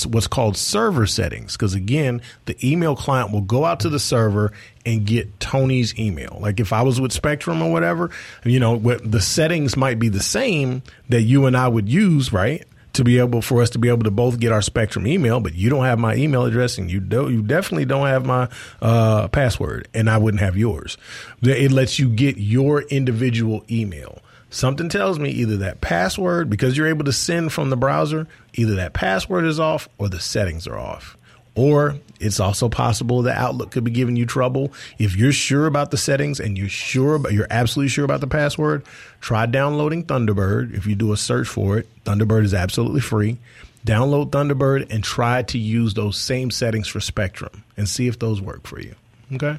what's 0.07 0.27
called 0.27 0.57
server 0.57 1.07
settings. 1.07 1.53
Because 1.53 1.75
again 1.75 2.23
the 2.47 2.57
email 2.67 2.97
client 2.97 3.33
will 3.33 3.43
go 3.43 3.65
out 3.65 3.81
to 3.81 3.89
the 3.89 3.99
server 3.99 4.53
and 4.87 5.05
get 5.07 5.41
tony's 5.41 5.99
email. 5.99 6.39
Like 6.41 6.61
if 6.61 6.73
i 6.73 6.83
was 6.83 7.01
with 7.01 7.13
spectrum 7.13 7.63
or 7.63 7.71
whatever 7.71 8.11
you 8.45 8.61
know 8.61 8.77
what 8.77 9.11
the 9.11 9.21
settings 9.21 9.77
might 9.77 9.99
be 9.99 10.09
the 10.09 10.23
same 10.23 10.83
that 11.09 11.23
you 11.23 11.47
and 11.47 11.57
i 11.57 11.69
would 11.69 11.89
use 11.89 12.33
right 12.33 12.65
to 12.95 13.05
be 13.05 13.19
able 13.19 13.43
for 13.43 13.61
us 13.63 13.71
to 13.71 13.79
be 13.79 13.89
able 13.89 14.05
to 14.05 14.11
both 14.11 14.41
get 14.41 14.53
our 14.53 14.63
Spectrum 14.63 15.07
email, 15.07 15.41
but 15.41 15.55
you 15.55 15.69
don't 15.69 15.85
have 15.85 15.99
my 15.99 16.15
email 16.15 16.45
address 16.45 16.79
and 16.79 16.91
you 16.91 17.01
don't 17.01 17.33
you 17.33 17.43
definitely 17.43 17.85
don't 17.85 18.07
have 18.07 18.25
my 18.25 18.49
uh, 18.81 19.29
password, 19.29 19.89
and 19.95 20.09
I 20.09 20.19
wouldn't 20.19 20.43
have 20.43 20.57
yours. 20.57 20.97
It 21.43 21.73
lets 21.73 21.99
you 21.99 22.09
get 22.09 22.39
your 22.39 22.83
individual 22.83 23.65
email. 23.71 24.21
Something 24.51 24.89
tells 24.89 25.19
me 25.19 25.31
either 25.31 25.57
that 25.59 25.81
password 25.81 26.49
because 26.49 26.77
you're 26.77 26.87
able 26.87 27.05
to 27.05 27.13
send 27.13 27.53
from 27.53 27.71
the 27.71 27.77
browser, 27.77 28.29
either 28.53 28.77
that 28.77 28.93
password 28.93 29.45
is 29.45 29.59
off 29.59 29.89
or 29.99 30.09
the 30.09 30.21
settings 30.21 30.69
are 30.69 30.79
off. 30.79 31.17
Or 31.55 31.99
it's 32.21 32.41
also 32.41 32.69
possible 32.69 33.23
that 33.23 33.37
Outlook 33.37 33.71
could 33.71 33.85
be 33.85 33.91
giving 33.91 34.17
you 34.17 34.27
trouble. 34.27 34.73
If 34.99 35.17
you're 35.17 35.33
sure 35.33 35.67
about 35.67 35.91
the 35.91 35.97
settings 35.97 36.41
and 36.41 36.59
you're 36.59 36.69
sure 36.69 37.15
about, 37.17 37.33
you're 37.33 37.47
absolutely 37.51 37.91
sure 37.91 38.05
about 38.05 38.21
the 38.21 38.27
password, 38.27 38.85
try 39.21 39.47
downloading 39.47 40.05
Thunderbird. 40.05 40.75
If 40.75 40.87
you 40.87 40.95
do 40.95 41.13
a 41.13 41.17
search 41.17 41.49
for 41.49 41.79
it, 41.79 41.89
Thunderbird 42.05 42.45
is 42.45 42.55
absolutely 42.55 43.01
free. 43.01 43.39
Download 43.87 44.31
Thunderbird 44.31 44.91
and 44.91 45.05
try 45.05 45.43
to 45.43 45.59
use 45.59 45.95
those 45.95 46.17
same 46.17 46.51
settings 46.51 46.89
for 46.89 47.01
Spectrum 47.01 47.65
and 47.77 47.89
see 47.89 48.09
if 48.09 48.19
those 48.19 48.41
work 48.41 48.67
for 48.67 48.81
you. 48.81 48.95
Okay. 49.33 49.59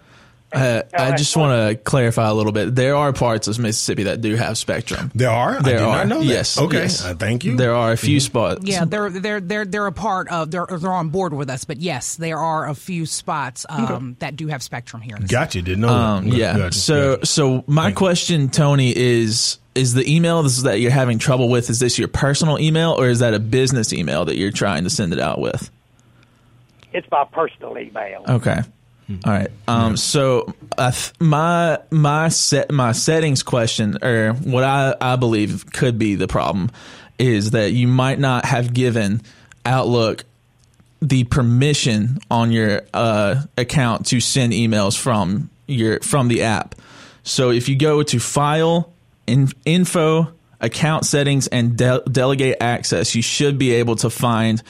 Uh, 0.54 0.84
I 0.98 1.16
just 1.18 1.36
want 1.36 1.70
to 1.70 1.76
clarify 1.84 2.30
a 2.30 2.34
little 2.34 2.54
bit. 2.54 2.76
There 2.76 2.96
are 2.96 3.12
parts 3.12 3.48
of 3.50 3.60
Mississippi 3.60 4.04
that 4.04 4.22
do 4.22 4.36
have 4.36 4.58
Spectrum. 4.58 5.12
There 5.14 5.30
are. 5.30 5.58
I 5.58 5.62
There 5.62 5.78
did 5.80 5.84
are. 5.84 5.98
not 5.98 6.08
know 6.08 6.20
that. 6.20 6.26
Yes. 6.26 6.58
Okay. 6.58 6.84
yes. 6.84 7.04
Uh, 7.04 7.14
thank 7.14 7.44
you. 7.44 7.58
There 7.58 7.76
are 7.76 7.92
a 7.92 7.98
few 7.98 8.22
spots. 8.22 8.62
Yeah, 8.64 8.86
they're 8.86 9.10
they're 9.10 9.42
they're 9.42 9.66
they're 9.66 9.88
a 9.88 9.92
part 9.92 10.30
of 10.30 10.52
they're 10.52 10.66
they're 10.66 10.92
on 10.92 11.10
board 11.10 11.34
with 11.34 11.50
us, 11.50 11.66
but 11.66 11.78
yes, 11.78 12.16
there 12.16 12.38
are 12.38 12.70
a 12.70 12.76
few 12.76 13.06
spots 13.06 13.66
um, 13.68 14.16
that 14.20 14.38
do 14.38 14.48
have 14.48 14.64
Spectrum 14.64 15.02
here. 15.02 15.18
Gotcha. 15.28 15.62
Didn't 15.62 15.82
know. 15.82 15.90
Um, 15.90 16.30
that. 16.30 16.38
yeah. 16.38 16.58
Gotcha. 16.58 16.80
So, 16.80 17.16
Gotcha. 17.16 17.26
so 17.26 17.64
my 17.68 17.92
question, 17.92 18.48
Tony, 18.50 18.96
is 18.96 19.60
is 19.74 19.94
the 19.94 20.10
email 20.10 20.42
that 20.44 20.80
you're 20.80 20.92
having 20.92 21.20
trouble 21.20 21.50
with? 21.50 21.70
Is 21.70 21.80
this 21.80 22.00
your 22.00 22.08
personal 22.08 22.58
email 22.60 22.92
or 22.94 23.10
is 23.10 23.20
that 23.20 23.34
a 23.34 23.40
business 23.40 23.92
email 23.92 24.24
that 24.26 24.38
you're 24.38 24.52
trying 24.52 24.86
to 24.86 24.90
send 24.90 25.12
it 25.12 25.20
out 25.20 25.42
with? 25.42 25.70
It's 26.94 27.08
my 27.12 27.26
personal 27.26 27.78
email. 27.78 28.24
Okay. 28.30 28.62
All 29.08 29.32
right. 29.32 29.52
Um, 29.68 29.98
so 29.98 30.54
uh, 30.78 30.92
my 31.20 31.80
my 31.92 32.30
set 32.30 32.72
my 32.72 32.92
settings 32.92 33.44
question, 33.44 34.04
or 34.04 34.34
what 34.34 34.64
I, 34.64 34.96
I 35.00 35.16
believe 35.16 35.72
could 35.72 36.00
be 36.00 36.16
the 36.16 36.28
problem, 36.28 36.72
is 37.20 37.52
that 37.52 37.72
you 37.72 37.88
might 37.88 38.18
not 38.18 38.46
have 38.46 38.74
given 38.74 39.22
Outlook 39.64 40.24
the 41.02 41.24
permission 41.26 42.18
on 42.32 42.52
your 42.52 42.82
uh, 42.94 43.44
account 43.58 44.08
to 44.08 44.20
send 44.20 44.54
emails 44.54 44.98
from 44.98 45.52
your 45.68 46.00
from 46.00 46.28
the 46.28 46.42
app. 46.42 46.74
So 47.24 47.52
if 47.52 47.70
you 47.70 47.76
go 47.76 48.02
to 48.02 48.20
File, 48.20 48.92
in, 49.28 49.50
Info, 49.66 50.32
account 50.62 51.06
settings 51.06 51.48
and 51.48 51.78
de- 51.78 52.02
delegate 52.12 52.58
access, 52.62 53.16
you 53.16 53.22
should 53.22 53.58
be 53.58 53.74
able 53.74 53.96
to 53.98 54.10
find 54.10 54.62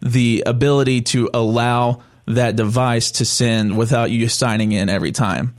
the 0.00 0.42
ability 0.46 1.02
to 1.02 1.30
allow 1.32 2.02
that 2.28 2.56
device 2.56 3.10
to 3.12 3.24
send 3.24 3.76
without 3.76 4.10
you 4.10 4.28
signing 4.28 4.72
in 4.72 4.88
every 4.88 5.12
time. 5.12 5.54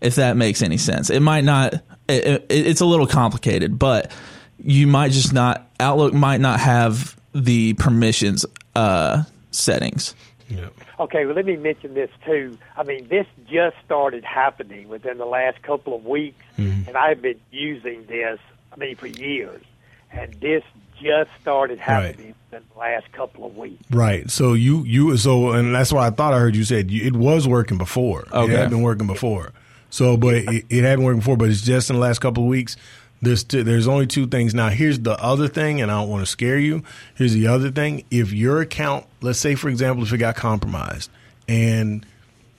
If 0.00 0.16
that 0.16 0.36
makes 0.36 0.62
any 0.62 0.78
sense, 0.78 1.10
it 1.10 1.20
might 1.20 1.44
not. 1.44 1.74
It, 2.08 2.26
it, 2.26 2.46
it's 2.48 2.80
a 2.80 2.84
little 2.86 3.06
complicated, 3.06 3.78
but 3.78 4.10
you 4.58 4.86
might 4.86 5.12
just 5.12 5.32
not. 5.32 5.68
Outlook 5.78 6.12
might 6.12 6.40
not 6.40 6.58
have 6.60 7.16
the 7.34 7.74
permissions 7.74 8.44
uh, 8.74 9.22
settings. 9.52 10.14
Okay, 11.00 11.24
well, 11.24 11.34
let 11.34 11.46
me 11.46 11.56
mention 11.56 11.94
this 11.94 12.10
too. 12.24 12.56
I 12.76 12.82
mean, 12.84 13.08
this 13.08 13.26
just 13.50 13.76
started 13.84 14.22
happening 14.24 14.88
within 14.88 15.18
the 15.18 15.24
last 15.24 15.62
couple 15.62 15.94
of 15.96 16.04
weeks, 16.04 16.36
Mm-hmm. 16.58 16.88
and 16.88 16.96
I've 16.98 17.22
been 17.22 17.40
using 17.50 18.04
this, 18.06 18.38
I 18.72 18.76
mean, 18.76 18.94
for 18.96 19.06
years. 19.06 19.62
And 20.12 20.34
this 20.34 20.62
just 21.02 21.30
started 21.40 21.78
happening 21.78 22.34
in 22.52 22.62
the 22.72 22.78
last 22.78 23.10
couple 23.12 23.44
of 23.46 23.56
weeks. 23.56 23.82
Right. 23.90 24.30
So 24.30 24.54
you 24.54 24.84
you 24.84 25.16
so 25.16 25.52
and 25.52 25.74
that's 25.74 25.92
why 25.92 26.06
I 26.06 26.10
thought 26.10 26.34
I 26.34 26.38
heard 26.38 26.56
you 26.56 26.64
said 26.64 26.90
you, 26.90 27.04
it 27.04 27.14
was 27.14 27.48
working 27.48 27.78
before. 27.78 28.26
Okay. 28.32 28.52
It 28.52 28.58
had 28.58 28.70
been 28.70 28.82
working 28.82 29.06
before. 29.06 29.52
So, 29.90 30.16
but 30.16 30.34
it, 30.34 30.64
it 30.70 30.84
hadn't 30.84 31.04
worked 31.04 31.18
before. 31.20 31.36
But 31.36 31.50
it's 31.50 31.60
just 31.60 31.90
in 31.90 31.96
the 31.96 32.00
last 32.00 32.20
couple 32.20 32.44
of 32.44 32.48
weeks. 32.48 32.76
There's 33.20 33.44
two, 33.44 33.62
there's 33.62 33.86
only 33.86 34.06
two 34.06 34.26
things. 34.26 34.54
Now 34.54 34.68
here's 34.68 34.98
the 34.98 35.12
other 35.22 35.46
thing, 35.48 35.80
and 35.80 35.90
I 35.92 36.00
don't 36.00 36.08
want 36.08 36.24
to 36.24 36.30
scare 36.30 36.58
you. 36.58 36.82
Here's 37.14 37.34
the 37.34 37.46
other 37.46 37.70
thing. 37.70 38.04
If 38.10 38.32
your 38.32 38.60
account, 38.60 39.06
let's 39.20 39.38
say 39.38 39.54
for 39.54 39.68
example, 39.68 40.02
if 40.02 40.12
it 40.12 40.18
got 40.18 40.34
compromised, 40.34 41.10
and 41.46 42.04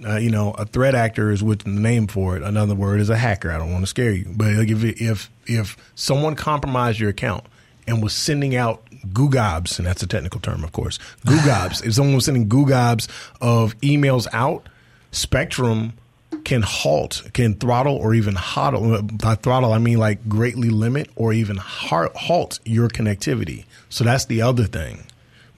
uh, 0.06 0.17
you 0.17 0.29
know, 0.29 0.51
a 0.51 0.65
threat 0.65 0.95
actor 0.95 1.32
is 1.32 1.43
with 1.43 1.63
the 1.63 1.69
name 1.69 2.08
for 2.08 2.36
it. 2.36 2.43
Another 2.43 2.75
word 2.75 2.99
is 2.99 3.10
a 3.10 3.17
hacker. 3.17 3.51
I 3.51 3.58
don't 3.58 3.71
want 3.71 3.84
to 3.84 3.88
scare 3.88 4.12
you, 4.12 4.25
but 4.29 4.53
like 4.53 4.69
if 4.69 4.84
if 4.84 5.32
if 5.45 5.77
someone 5.95 6.36
compromised 6.36 6.99
your 6.99 7.10
account 7.10 7.45
and 7.88 8.02
was 8.02 8.13
sending 8.13 8.56
out 8.56 8.84
googobs, 9.12 9.78
and 9.78 9.88
that's 9.88 10.04
a 10.04 10.08
technical 10.08 10.39
term, 10.39 10.63
of 10.63 10.72
course, 10.72 11.00
googobs. 11.26 11.84
if 11.86 11.93
someone 11.93 12.15
was 12.15 12.26
sending 12.26 12.48
googobs 12.48 13.08
of 13.41 13.78
emails 13.80 14.28
out, 14.34 14.67
Spectrum 15.12 15.93
can 16.43 16.62
halt, 16.62 17.24
can 17.34 17.56
throttle, 17.56 17.96
or 17.96 18.13
even 18.13 18.34
hodl. 18.36 18.98
Uh, 18.98 19.02
by 19.02 19.36
throttle, 19.36 19.74
I 19.74 19.78
mean 19.78 20.00
like 20.00 20.28
greatly 20.28 20.69
limit 20.69 21.10
or 21.15 21.34
even 21.34 21.58
halt 21.58 22.60
your 22.65 22.89
connectivity. 22.89 23.65
So 23.89 24.04
that's 24.04 24.26
the 24.26 24.41
other 24.41 24.65
thing. 24.65 25.04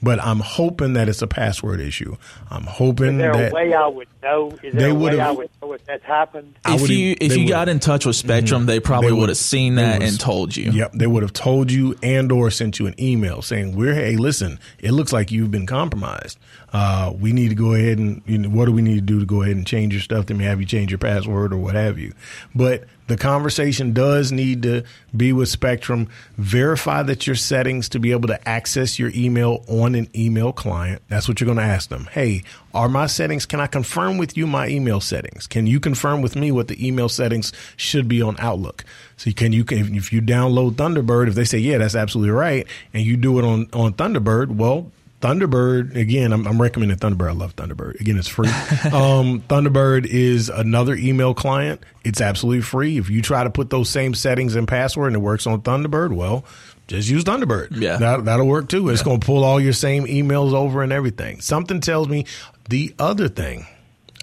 But 0.02 0.22
I'm 0.22 0.40
hoping 0.40 0.92
that 0.92 1.08
it's 1.08 1.22
a 1.22 1.26
password 1.26 1.80
issue. 1.80 2.16
I'm 2.50 2.64
hoping 2.64 3.14
Is 3.14 3.18
there 3.18 3.32
that 3.32 3.50
a 3.52 3.54
way 3.54 3.72
I 3.72 3.86
would 3.86 4.08
know? 4.22 4.50
Is 4.62 4.74
They 4.74 4.78
there 4.78 4.90
a 4.90 4.94
way 4.94 5.00
would've- 5.00 5.20
I 5.20 5.30
would 5.30 5.48
know 5.62 5.72
if 5.72 5.84
that's 5.86 6.04
happened? 6.04 6.54
If 6.66 6.90
you 6.90 7.16
if 7.18 7.34
you 7.36 7.48
got 7.48 7.60
would've- 7.60 7.70
in 7.72 7.80
touch 7.80 8.04
with 8.04 8.14
Spectrum, 8.16 8.66
they 8.66 8.78
probably 8.78 9.08
They 9.08 9.12
would 9.12 9.20
would've- 9.20 9.36
seen 9.38 9.76
that 9.76 10.02
and 10.02 10.20
told 10.20 10.54
you. 10.56 10.70
Yep, 10.70 10.92
they 10.94 11.06
would 11.06 11.22
have 11.22 11.32
told 11.32 11.72
you 11.72 11.96
and 12.02 12.30
or 12.30 12.50
sent 12.50 12.78
you 12.78 12.86
an 12.86 12.94
email 13.00 13.40
saying, 13.40 13.74
"We're 13.74 13.94
hey, 13.94 14.16
listen, 14.16 14.58
it 14.78 14.92
looks 14.92 15.12
like 15.14 15.32
you've 15.32 15.50
been 15.50 15.66
compromised. 15.66 16.38
Uh, 16.74 17.12
we 17.18 17.32
need 17.32 17.48
to 17.48 17.54
go 17.54 17.72
ahead 17.72 17.98
and 17.98 18.20
you 18.26 18.36
know, 18.36 18.48
what 18.50 18.66
do 18.66 18.72
we 18.72 18.82
need 18.82 18.96
to 18.96 19.00
do 19.00 19.18
to 19.20 19.26
go 19.26 19.42
ahead 19.42 19.56
and 19.56 19.66
change 19.66 19.94
your 19.94 20.02
stuff? 20.02 20.26
They 20.26 20.34
may 20.34 20.44
have 20.44 20.60
you 20.60 20.66
change 20.66 20.90
your 20.90 20.98
password 20.98 21.52
or 21.54 21.56
what 21.56 21.74
have 21.74 21.98
you." 21.98 22.12
But 22.54 22.84
the 23.06 23.16
conversation 23.16 23.92
does 23.92 24.32
need 24.32 24.62
to 24.62 24.84
be 25.16 25.32
with 25.32 25.48
Spectrum. 25.48 26.08
Verify 26.36 27.02
that 27.04 27.26
your 27.26 27.36
settings 27.36 27.88
to 27.90 28.00
be 28.00 28.12
able 28.12 28.28
to 28.28 28.48
access 28.48 28.98
your 28.98 29.10
email 29.14 29.64
on 29.68 29.94
an 29.94 30.08
email 30.14 30.52
client. 30.52 31.02
That's 31.08 31.28
what 31.28 31.40
you're 31.40 31.46
going 31.46 31.58
to 31.58 31.64
ask 31.64 31.88
them. 31.88 32.08
Hey, 32.10 32.42
are 32.74 32.88
my 32.88 33.06
settings? 33.06 33.46
Can 33.46 33.60
I 33.60 33.66
confirm 33.66 34.18
with 34.18 34.36
you 34.36 34.46
my 34.46 34.68
email 34.68 35.00
settings? 35.00 35.46
Can 35.46 35.66
you 35.66 35.80
confirm 35.80 36.20
with 36.20 36.36
me 36.36 36.50
what 36.50 36.68
the 36.68 36.86
email 36.86 37.08
settings 37.08 37.52
should 37.76 38.08
be 38.08 38.20
on 38.20 38.36
Outlook? 38.38 38.84
So 39.16 39.30
can 39.32 39.52
you 39.52 39.64
if 39.68 40.12
you 40.12 40.20
download 40.20 40.72
Thunderbird, 40.72 41.28
if 41.28 41.34
they 41.34 41.44
say 41.44 41.58
yeah, 41.58 41.78
that's 41.78 41.94
absolutely 41.94 42.32
right, 42.32 42.66
and 42.92 43.02
you 43.04 43.16
do 43.16 43.38
it 43.38 43.44
on 43.44 43.68
on 43.72 43.94
Thunderbird, 43.94 44.56
well. 44.56 44.90
Thunderbird 45.26 45.96
again. 45.96 46.32
I'm, 46.32 46.46
I'm 46.46 46.60
recommending 46.62 46.96
Thunderbird. 46.98 47.28
I 47.30 47.32
love 47.32 47.56
Thunderbird. 47.56 48.00
Again, 48.00 48.16
it's 48.16 48.28
free. 48.28 48.48
um, 48.92 49.40
Thunderbird 49.48 50.06
is 50.06 50.48
another 50.48 50.94
email 50.94 51.34
client. 51.34 51.82
It's 52.04 52.20
absolutely 52.20 52.62
free. 52.62 52.96
If 52.98 53.10
you 53.10 53.22
try 53.22 53.42
to 53.42 53.50
put 53.50 53.70
those 53.70 53.90
same 53.90 54.14
settings 54.14 54.54
and 54.54 54.68
password 54.68 55.08
and 55.08 55.16
it 55.16 55.20
works 55.20 55.46
on 55.46 55.60
Thunderbird, 55.62 56.14
well, 56.14 56.44
just 56.86 57.08
use 57.08 57.24
Thunderbird. 57.24 57.68
Yeah. 57.72 57.96
that, 57.96 58.24
that'll 58.24 58.46
work 58.46 58.68
too. 58.68 58.88
It's 58.90 59.02
going 59.02 59.18
to 59.18 59.26
pull 59.26 59.42
all 59.42 59.60
your 59.60 59.72
same 59.72 60.04
emails 60.06 60.52
over 60.54 60.82
and 60.82 60.92
everything. 60.92 61.40
Something 61.40 61.80
tells 61.80 62.08
me 62.08 62.26
the 62.68 62.94
other 62.98 63.28
thing. 63.28 63.66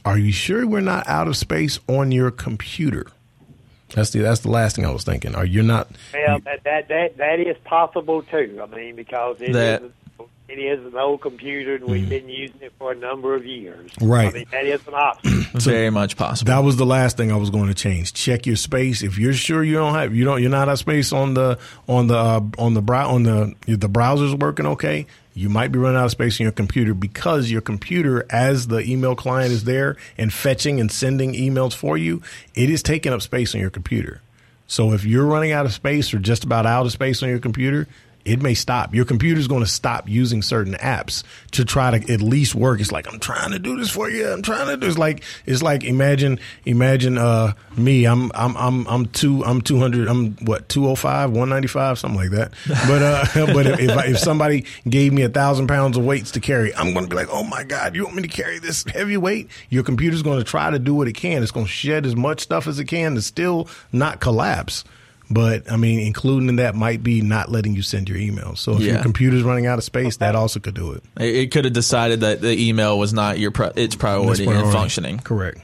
Are 0.05 0.17
you 0.17 0.31
sure 0.31 0.65
we're 0.65 0.81
not 0.81 1.07
out 1.07 1.27
of 1.27 1.35
space 1.35 1.79
on 1.87 2.11
your 2.11 2.31
computer? 2.31 3.07
That's 3.93 4.09
the 4.09 4.19
that's 4.19 4.39
the 4.39 4.49
last 4.49 4.75
thing 4.75 4.85
I 4.85 4.91
was 4.91 5.03
thinking. 5.03 5.35
Are 5.35 5.45
you 5.45 5.61
not? 5.61 5.87
Well, 6.13 6.39
that, 6.39 6.63
that 6.63 6.87
that 6.87 7.17
that 7.17 7.39
is 7.39 7.55
possible 7.63 8.23
too. 8.23 8.59
I 8.61 8.75
mean, 8.75 8.95
because 8.95 9.39
it 9.39 9.53
That- 9.53 9.83
is 9.83 9.91
it 10.53 10.61
is 10.61 10.85
an 10.85 10.95
old 10.95 11.21
computer, 11.21 11.75
and 11.75 11.85
we've 11.85 12.07
been 12.07 12.29
using 12.29 12.61
it 12.61 12.73
for 12.77 12.91
a 12.91 12.95
number 12.95 13.33
of 13.33 13.45
years. 13.45 13.91
Mm. 13.93 14.09
Right. 14.09 14.27
I 14.27 14.31
mean, 14.31 14.45
that 14.51 14.65
is 14.65 14.87
an 14.87 14.93
option. 14.93 15.45
Very 15.53 15.89
much 15.89 16.15
possible. 16.15 16.49
That 16.49 16.63
was 16.63 16.77
the 16.77 16.85
last 16.85 17.17
thing 17.17 17.31
I 17.31 17.37
was 17.37 17.49
going 17.49 17.67
to 17.67 17.73
change. 17.73 18.13
Check 18.13 18.45
your 18.45 18.55
space. 18.55 19.01
If 19.01 19.17
you're 19.17 19.33
sure 19.33 19.63
you 19.63 19.75
don't 19.75 19.95
have, 19.95 20.13
you 20.15 20.25
don't, 20.25 20.41
you're 20.41 20.51
not 20.51 20.67
out 20.67 20.73
of 20.73 20.79
space 20.79 21.11
on 21.11 21.33
the 21.33 21.57
on 21.87 22.07
the 22.07 22.17
uh, 22.17 22.41
on 22.57 22.75
the 22.75 22.81
brow 22.81 23.09
on 23.09 23.23
the 23.23 23.55
if 23.67 23.79
the 23.79 23.89
browser's 23.89 24.35
working 24.35 24.67
okay. 24.67 25.07
You 25.35 25.49
might 25.49 25.71
be 25.71 25.79
running 25.79 25.97
out 25.99 26.05
of 26.05 26.11
space 26.11 26.39
in 26.39 26.43
your 26.43 26.51
computer 26.51 26.93
because 26.93 27.49
your 27.49 27.61
computer, 27.61 28.23
as 28.29 28.67
the 28.67 28.81
email 28.81 29.15
client 29.15 29.51
is 29.51 29.63
there 29.63 29.97
and 30.15 30.31
fetching 30.31 30.79
and 30.79 30.91
sending 30.91 31.33
emails 31.33 31.73
for 31.73 31.97
you, 31.97 32.21
it 32.53 32.69
is 32.69 32.83
taking 32.83 33.11
up 33.11 33.23
space 33.23 33.55
on 33.55 33.61
your 33.61 33.71
computer. 33.71 34.21
So 34.67 34.93
if 34.93 35.05
you're 35.05 35.25
running 35.25 35.51
out 35.51 35.65
of 35.65 35.73
space 35.73 36.13
or 36.13 36.19
just 36.19 36.43
about 36.43 36.67
out 36.67 36.85
of 36.85 36.91
space 36.91 37.23
on 37.23 37.29
your 37.29 37.39
computer, 37.39 37.87
it 38.25 38.41
may 38.41 38.53
stop. 38.53 38.93
Your 38.93 39.05
computer's 39.05 39.47
going 39.47 39.63
to 39.63 39.69
stop 39.69 40.09
using 40.09 40.41
certain 40.41 40.73
apps 40.75 41.23
to 41.51 41.65
try 41.65 41.97
to 41.97 42.13
at 42.13 42.21
least 42.21 42.55
work. 42.55 42.79
It's 42.79 42.91
like 42.91 43.11
I'm 43.11 43.19
trying 43.19 43.51
to 43.51 43.59
do 43.59 43.77
this 43.77 43.89
for 43.89 44.09
you. 44.09 44.27
I'm 44.27 44.41
trying 44.41 44.67
to 44.67 44.77
do. 44.77 44.87
It's 44.87 44.97
like 44.97 45.23
it's 45.45 45.61
like 45.61 45.83
imagine 45.83 46.39
imagine 46.65 47.17
uh 47.17 47.53
me. 47.77 48.05
I'm 48.05 48.31
I'm 48.33 48.55
I'm 48.57 48.87
I'm 48.87 49.05
two 49.07 49.43
I'm 49.43 49.61
two 49.61 49.77
hundred. 49.77 50.07
I'm 50.07 50.33
what 50.45 50.69
two 50.69 50.87
oh 50.87 50.95
five 50.95 51.31
one 51.31 51.49
ninety 51.49 51.67
five 51.67 51.99
something 51.99 52.19
like 52.19 52.31
that. 52.31 52.53
But 52.87 53.01
uh 53.01 53.25
but 53.53 53.65
if 53.65 53.93
if, 53.93 53.97
I, 53.97 54.05
if 54.07 54.19
somebody 54.19 54.65
gave 54.87 55.13
me 55.13 55.23
a 55.23 55.29
thousand 55.29 55.67
pounds 55.67 55.97
of 55.97 56.05
weights 56.05 56.31
to 56.31 56.39
carry, 56.39 56.73
I'm 56.75 56.93
going 56.93 57.05
to 57.05 57.09
be 57.09 57.15
like, 57.15 57.29
oh 57.29 57.43
my 57.43 57.63
god, 57.63 57.95
you 57.95 58.03
want 58.03 58.15
me 58.15 58.21
to 58.23 58.27
carry 58.27 58.59
this 58.59 58.83
heavy 58.85 59.17
weight? 59.17 59.49
Your 59.69 59.83
computer's 59.83 60.21
going 60.21 60.39
to 60.39 60.43
try 60.43 60.69
to 60.69 60.79
do 60.79 60.93
what 60.93 61.07
it 61.07 61.13
can. 61.13 61.43
It's 61.43 61.51
going 61.51 61.65
to 61.65 61.71
shed 61.71 62.05
as 62.05 62.15
much 62.15 62.41
stuff 62.41 62.67
as 62.67 62.79
it 62.79 62.85
can 62.85 63.15
to 63.15 63.21
still 63.21 63.67
not 63.91 64.19
collapse. 64.19 64.83
But 65.31 65.71
I 65.71 65.77
mean, 65.77 65.99
including 65.99 66.49
in 66.49 66.57
that 66.57 66.75
might 66.75 67.01
be 67.01 67.21
not 67.21 67.49
letting 67.49 67.75
you 67.75 67.81
send 67.81 68.09
your 68.09 68.17
emails. 68.17 68.57
So 68.59 68.73
if 68.73 68.81
Yeah. 68.81 68.93
your 68.93 69.01
computer's 69.01 69.43
running 69.43 69.65
out 69.65 69.77
of 69.77 69.83
space, 69.83 70.17
that 70.17 70.35
also 70.35 70.59
could 70.59 70.75
do 70.75 70.91
it. 70.91 71.03
It, 71.19 71.35
it 71.35 71.51
could 71.51 71.65
have 71.65 71.73
decided 71.73 72.21
that 72.21 72.41
the 72.41 72.51
email 72.69 72.99
was 72.99 73.13
not 73.13 73.39
your 73.39 73.51
pri- 73.51 73.71
its 73.75 73.95
priority, 73.95 74.45
That's 74.45 74.65
in 74.67 74.71
functioning. 74.71 75.19
Correct. 75.19 75.59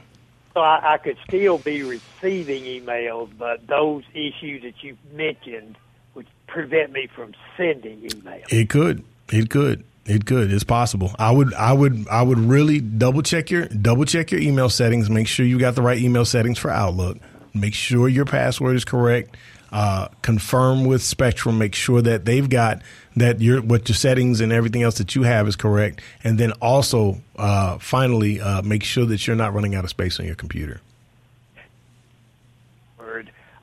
So 0.54 0.60
I, 0.60 0.94
I 0.94 0.98
could 0.98 1.16
still 1.26 1.58
be 1.58 1.82
receiving 1.82 2.64
emails, 2.64 3.30
but 3.38 3.66
those 3.66 4.02
issues 4.14 4.62
that 4.62 4.82
you 4.82 4.96
mentioned 5.14 5.76
would 6.14 6.26
prevent 6.48 6.92
me 6.92 7.06
from 7.06 7.34
sending 7.56 8.00
emails. 8.00 8.52
It 8.52 8.68
could. 8.68 9.04
It 9.32 9.50
could. 9.50 9.84
It 10.06 10.26
could. 10.26 10.50
It's 10.50 10.64
possible. 10.64 11.14
I 11.18 11.30
would. 11.30 11.54
I 11.54 11.72
would. 11.72 12.08
I 12.10 12.22
would 12.22 12.38
really 12.38 12.80
double 12.80 13.22
check 13.22 13.50
your 13.50 13.66
double 13.68 14.06
check 14.06 14.32
your 14.32 14.40
email 14.40 14.68
settings. 14.68 15.08
Make 15.08 15.28
sure 15.28 15.46
you 15.46 15.58
got 15.58 15.76
the 15.76 15.82
right 15.82 15.98
email 15.98 16.24
settings 16.24 16.58
for 16.58 16.70
Outlook. 16.70 17.18
Make 17.54 17.74
sure 17.74 18.08
your 18.08 18.24
password 18.24 18.76
is 18.76 18.84
correct. 18.84 19.36
Uh, 19.72 20.08
confirm 20.22 20.84
with 20.84 21.02
Spectrum. 21.02 21.58
Make 21.58 21.74
sure 21.74 22.02
that 22.02 22.24
they've 22.24 22.48
got 22.48 22.82
that 23.16 23.40
your 23.40 23.62
what 23.62 23.88
your 23.88 23.96
settings 23.96 24.40
and 24.40 24.52
everything 24.52 24.82
else 24.82 24.98
that 24.98 25.14
you 25.14 25.22
have 25.22 25.46
is 25.46 25.56
correct. 25.56 26.00
And 26.24 26.38
then 26.38 26.52
also, 26.60 27.20
uh, 27.36 27.78
finally, 27.78 28.40
uh, 28.40 28.62
make 28.62 28.82
sure 28.82 29.06
that 29.06 29.26
you're 29.26 29.36
not 29.36 29.54
running 29.54 29.74
out 29.74 29.84
of 29.84 29.90
space 29.90 30.18
on 30.18 30.26
your 30.26 30.34
computer. 30.34 30.80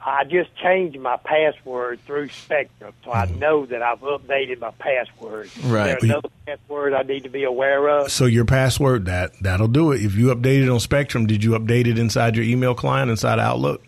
Word. 0.08 0.14
I 0.20 0.24
just 0.24 0.56
changed 0.58 0.98
my 1.00 1.18
password 1.18 2.00
through 2.06 2.30
Spectrum, 2.30 2.94
so 3.04 3.12
I 3.12 3.26
know 3.26 3.66
that 3.66 3.82
I've 3.82 4.00
updated 4.02 4.60
my 4.60 4.72
password. 4.72 5.50
Right. 5.66 5.90
Is 5.90 6.02
there 6.02 6.12
another 6.12 6.30
password 6.46 6.94
I 6.94 7.02
need 7.04 7.24
to 7.24 7.30
be 7.30 7.44
aware 7.44 7.88
of? 7.90 8.12
So 8.12 8.26
your 8.26 8.46
password 8.46 9.06
that 9.06 9.32
that'll 9.42 9.68
do 9.68 9.92
it. 9.92 10.02
If 10.04 10.16
you 10.16 10.28
update 10.28 10.64
it 10.64 10.70
on 10.70 10.80
Spectrum, 10.80 11.28
did 11.28 11.44
you 11.44 11.52
update 11.52 11.88
it 11.88 11.98
inside 12.00 12.36
your 12.36 12.46
email 12.46 12.74
client 12.74 13.10
inside 13.12 13.40
Outlook? 13.40 13.84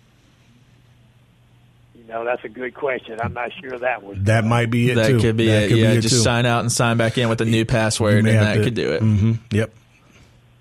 You 1.96 2.04
know, 2.16 2.26
that's 2.26 2.44
a 2.44 2.50
good 2.50 2.74
question. 2.74 3.20
I'm 3.22 3.34
not 3.34 3.52
sure 3.62 3.78
that 3.80 4.04
was. 4.04 4.18
That 4.22 4.44
might 4.44 4.70
be 4.72 4.92
it 4.92 4.96
That 4.96 5.08
too. 5.08 5.20
could 5.20 5.38
be 5.38 5.48
That 5.48 5.64
it. 5.64 5.68
could 5.70 5.78
yeah, 5.78 5.92
it, 5.92 6.02
just 6.02 6.16
too. 6.16 6.22
sign 6.22 6.46
out 6.46 6.62
and 6.62 6.72
sign 6.72 6.98
back 6.98 7.18
in 7.18 7.30
with 7.30 7.40
a 7.42 7.46
new 7.46 7.66
password, 7.66 8.16
and 8.16 8.28
that 8.28 8.56
to- 8.56 8.64
could 8.64 8.74
do 8.74 8.92
it. 8.94 9.00
hmm 9.02 9.34
Yep. 9.52 9.74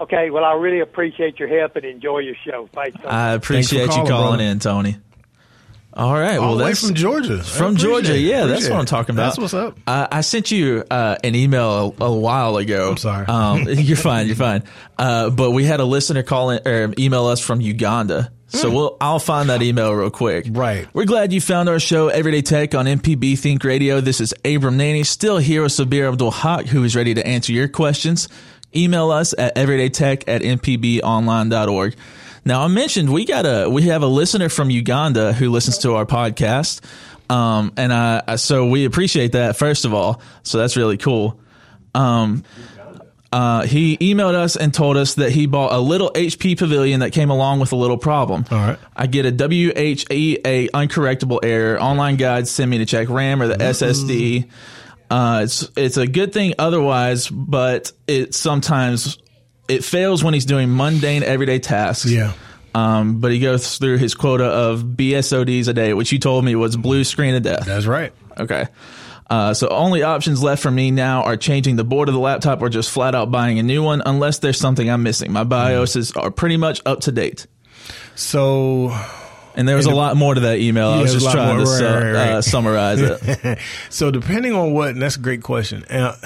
Okay, 0.00 0.30
well, 0.30 0.44
I 0.44 0.52
really 0.52 0.78
appreciate 0.78 1.40
your 1.40 1.48
help 1.48 1.74
and 1.74 1.84
enjoy 1.84 2.18
your 2.20 2.36
show. 2.46 2.68
Thanks. 2.72 2.96
so 3.02 3.08
I 3.08 3.32
much. 3.34 3.38
appreciate 3.42 3.80
you 3.82 3.88
calling, 3.88 4.06
calling 4.06 4.28
brother. 4.38 4.42
in, 4.44 4.58
Tony. 4.60 4.96
All 5.94 6.12
right, 6.12 6.36
All 6.36 6.56
well, 6.56 6.66
that's 6.66 6.86
from 6.86 6.94
Georgia. 6.94 7.42
From 7.42 7.74
Georgia, 7.74 8.14
it. 8.14 8.20
yeah, 8.20 8.44
that's 8.46 8.68
what 8.68 8.78
I'm 8.78 8.84
talking 8.86 9.14
about. 9.14 9.36
That's 9.36 9.38
what's 9.38 9.54
up. 9.54 9.78
Uh, 9.86 10.06
I 10.12 10.20
sent 10.20 10.50
you 10.50 10.84
uh, 10.90 11.16
an 11.24 11.34
email 11.34 11.96
a, 11.98 12.04
a 12.04 12.14
while 12.14 12.56
ago. 12.58 12.90
I'm 12.90 12.96
sorry. 12.98 13.26
Um, 13.26 13.62
you're 13.68 13.96
fine. 13.96 14.26
You're 14.26 14.36
fine. 14.36 14.62
Uh, 14.98 15.30
but 15.30 15.50
we 15.52 15.64
had 15.64 15.80
a 15.80 15.84
listener 15.84 16.22
call 16.22 16.50
in 16.50 16.68
or 16.68 16.94
email 16.98 17.26
us 17.26 17.40
from 17.40 17.60
Uganda, 17.60 18.30
So 18.48 18.70
we'll 18.70 18.96
I'll 19.00 19.18
find 19.18 19.48
that 19.48 19.62
email 19.62 19.92
real 19.92 20.10
quick. 20.10 20.46
Right. 20.50 20.86
We're 20.92 21.04
glad 21.06 21.32
you 21.32 21.40
found 21.40 21.68
our 21.68 21.80
show 21.80 22.08
Everyday 22.08 22.42
Tech 22.42 22.74
on 22.74 22.84
MPB 22.86 23.38
Think 23.38 23.64
Radio. 23.64 24.00
This 24.00 24.20
is 24.20 24.32
Abram 24.44 24.78
Nanney, 24.78 25.04
still 25.04 25.38
here 25.38 25.62
with 25.62 25.72
Sabir 25.72 26.06
Abdul-Haqq, 26.12 26.66
who 26.66 26.84
is 26.84 26.94
ready 26.94 27.14
to 27.14 27.26
answer 27.26 27.52
your 27.52 27.66
questions. 27.66 28.28
Email 28.76 29.10
us 29.10 29.34
at 29.36 29.56
everydaytech 29.56 30.24
at 30.28 30.42
mpbonline.org. 30.42 31.96
Now 32.48 32.64
I 32.64 32.68
mentioned 32.68 33.12
we 33.12 33.26
got 33.26 33.44
a 33.44 33.68
we 33.68 33.82
have 33.82 34.02
a 34.02 34.06
listener 34.06 34.48
from 34.48 34.70
Uganda 34.70 35.34
who 35.34 35.50
listens 35.50 35.76
to 35.78 35.96
our 35.96 36.06
podcast. 36.06 36.80
Um, 37.28 37.74
and 37.76 37.92
I, 37.92 38.36
so 38.36 38.64
we 38.64 38.86
appreciate 38.86 39.32
that 39.32 39.56
first 39.56 39.84
of 39.84 39.92
all. 39.92 40.22
So 40.44 40.56
that's 40.56 40.74
really 40.74 40.96
cool. 40.96 41.38
Um, 41.94 42.44
uh, 43.30 43.66
he 43.66 43.98
emailed 43.98 44.32
us 44.32 44.56
and 44.56 44.72
told 44.72 44.96
us 44.96 45.16
that 45.16 45.30
he 45.30 45.44
bought 45.44 45.74
a 45.74 45.78
little 45.78 46.10
HP 46.10 46.56
Pavilion 46.58 47.00
that 47.00 47.10
came 47.10 47.28
along 47.28 47.60
with 47.60 47.72
a 47.72 47.76
little 47.76 47.98
problem. 47.98 48.46
All 48.50 48.56
right. 48.56 48.78
I 48.96 49.06
get 49.08 49.26
a 49.26 49.30
WHEA 49.30 50.70
uncorrectable 50.70 51.40
error. 51.42 51.78
Online 51.78 52.16
guides 52.16 52.50
send 52.50 52.70
me 52.70 52.78
to 52.78 52.86
check 52.86 53.10
RAM 53.10 53.42
or 53.42 53.48
the 53.48 53.56
SSD. 53.56 54.48
Uh, 55.10 55.40
it's 55.44 55.70
it's 55.76 55.98
a 55.98 56.06
good 56.06 56.32
thing 56.32 56.54
otherwise, 56.58 57.28
but 57.28 57.92
it 58.06 58.34
sometimes 58.34 59.18
it 59.68 59.84
fails 59.84 60.24
when 60.24 60.34
he's 60.34 60.46
doing 60.46 60.74
mundane 60.74 61.22
everyday 61.22 61.58
tasks. 61.58 62.10
Yeah. 62.10 62.32
Um, 62.74 63.20
but 63.20 63.32
he 63.32 63.40
goes 63.40 63.78
through 63.78 63.98
his 63.98 64.14
quota 64.14 64.44
of 64.44 64.82
BSODs 64.82 65.68
a 65.68 65.72
day, 65.72 65.94
which 65.94 66.12
you 66.12 66.18
told 66.18 66.44
me 66.44 66.54
was 66.54 66.76
blue 66.76 67.04
screen 67.04 67.34
of 67.34 67.42
death. 67.42 67.64
That's 67.64 67.86
right. 67.86 68.12
Okay. 68.38 68.66
Uh, 69.28 69.52
so 69.52 69.68
only 69.68 70.02
options 70.02 70.42
left 70.42 70.62
for 70.62 70.70
me 70.70 70.90
now 70.90 71.22
are 71.22 71.36
changing 71.36 71.76
the 71.76 71.84
board 71.84 72.08
of 72.08 72.14
the 72.14 72.20
laptop 72.20 72.62
or 72.62 72.68
just 72.68 72.90
flat 72.90 73.14
out 73.14 73.30
buying 73.30 73.58
a 73.58 73.62
new 73.62 73.82
one 73.82 74.02
unless 74.06 74.38
there's 74.38 74.58
something 74.58 74.88
I'm 74.88 75.02
missing. 75.02 75.32
My 75.32 75.44
BIOSes 75.44 76.16
are 76.16 76.30
pretty 76.30 76.56
much 76.56 76.80
up 76.86 77.00
to 77.00 77.12
date. 77.12 77.46
So 78.14 78.90
And 79.54 79.68
there 79.68 79.76
was 79.76 79.86
a 79.86 79.94
lot 79.94 80.16
more 80.16 80.34
to 80.34 80.40
that 80.40 80.58
email. 80.58 80.88
I 80.88 81.02
was 81.02 81.12
just 81.12 81.30
trying 81.30 81.56
more. 81.56 81.66
to 81.66 81.84
Right, 81.84 81.94
right, 81.94 82.12
right. 82.12 82.30
Uh, 82.30 82.42
summarize 82.42 83.00
it. 83.00 83.58
so 83.90 84.10
depending 84.10 84.54
on 84.54 84.72
what, 84.72 84.90
and 84.90 85.02
that's 85.02 85.16
a 85.16 85.20
great 85.20 85.42
question. 85.42 85.84
Uh, 85.84 86.16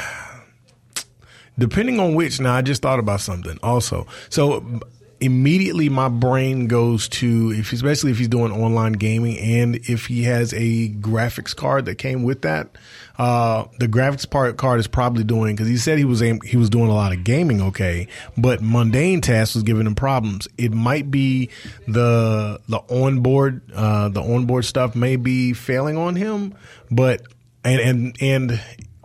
depending 1.59 2.01
on 2.01 2.15
which, 2.15 2.41
now 2.41 2.55
I 2.55 2.62
just 2.62 2.83
thought 2.83 2.99
about 2.99 3.21
something 3.21 3.59
also. 3.62 4.07
So 4.29 4.81
immediately 5.23 5.88
my 5.88 6.09
brain 6.09 6.67
goes 6.67 7.09
to 7.09 7.53
if 7.53 7.73
especially 7.73 8.11
if 8.11 8.19
he's 8.19 8.27
doing 8.27 8.51
online 8.51 8.93
gaming 8.93 9.38
and 9.38 9.77
if 9.88 10.07
he 10.07 10.25
has 10.25 10.53
a 10.53 10.88
graphics 10.95 11.55
card 11.55 11.85
that 11.85 11.95
came 11.97 12.25
with 12.25 12.43
that. 12.43 12.77
Uh, 13.19 13.67
the 13.79 13.87
graphics 13.87 14.29
part 14.29 14.57
card 14.57 14.81
is 14.81 14.88
probably 14.88 15.23
doing 15.23 15.55
because 15.55 15.69
he 15.69 15.77
said 15.77 15.97
he 15.97 16.05
was 16.05 16.19
he 16.21 16.57
was 16.57 16.69
doing 16.71 16.91
a 16.91 16.95
lot 16.95 17.12
of 17.12 17.23
gaming, 17.23 17.61
okay, 17.61 18.09
but 18.37 18.61
mundane 18.61 19.21
tasks 19.21 19.55
was 19.55 19.62
giving 19.62 19.87
him 19.87 19.95
problems. 19.95 20.49
It 20.59 20.73
might 20.73 21.11
be 21.11 21.51
the 21.87 22.61
the 22.69 22.79
onboard 22.91 23.62
uh, 23.73 24.09
the 24.09 24.23
onboard 24.23 24.65
stuff 24.65 24.97
may 24.97 25.17
be 25.17 25.53
failing 25.53 25.97
on 25.97 26.17
him, 26.17 26.55
but 26.91 27.23
and 27.65 27.81
and 27.81 28.17
and 28.21 28.61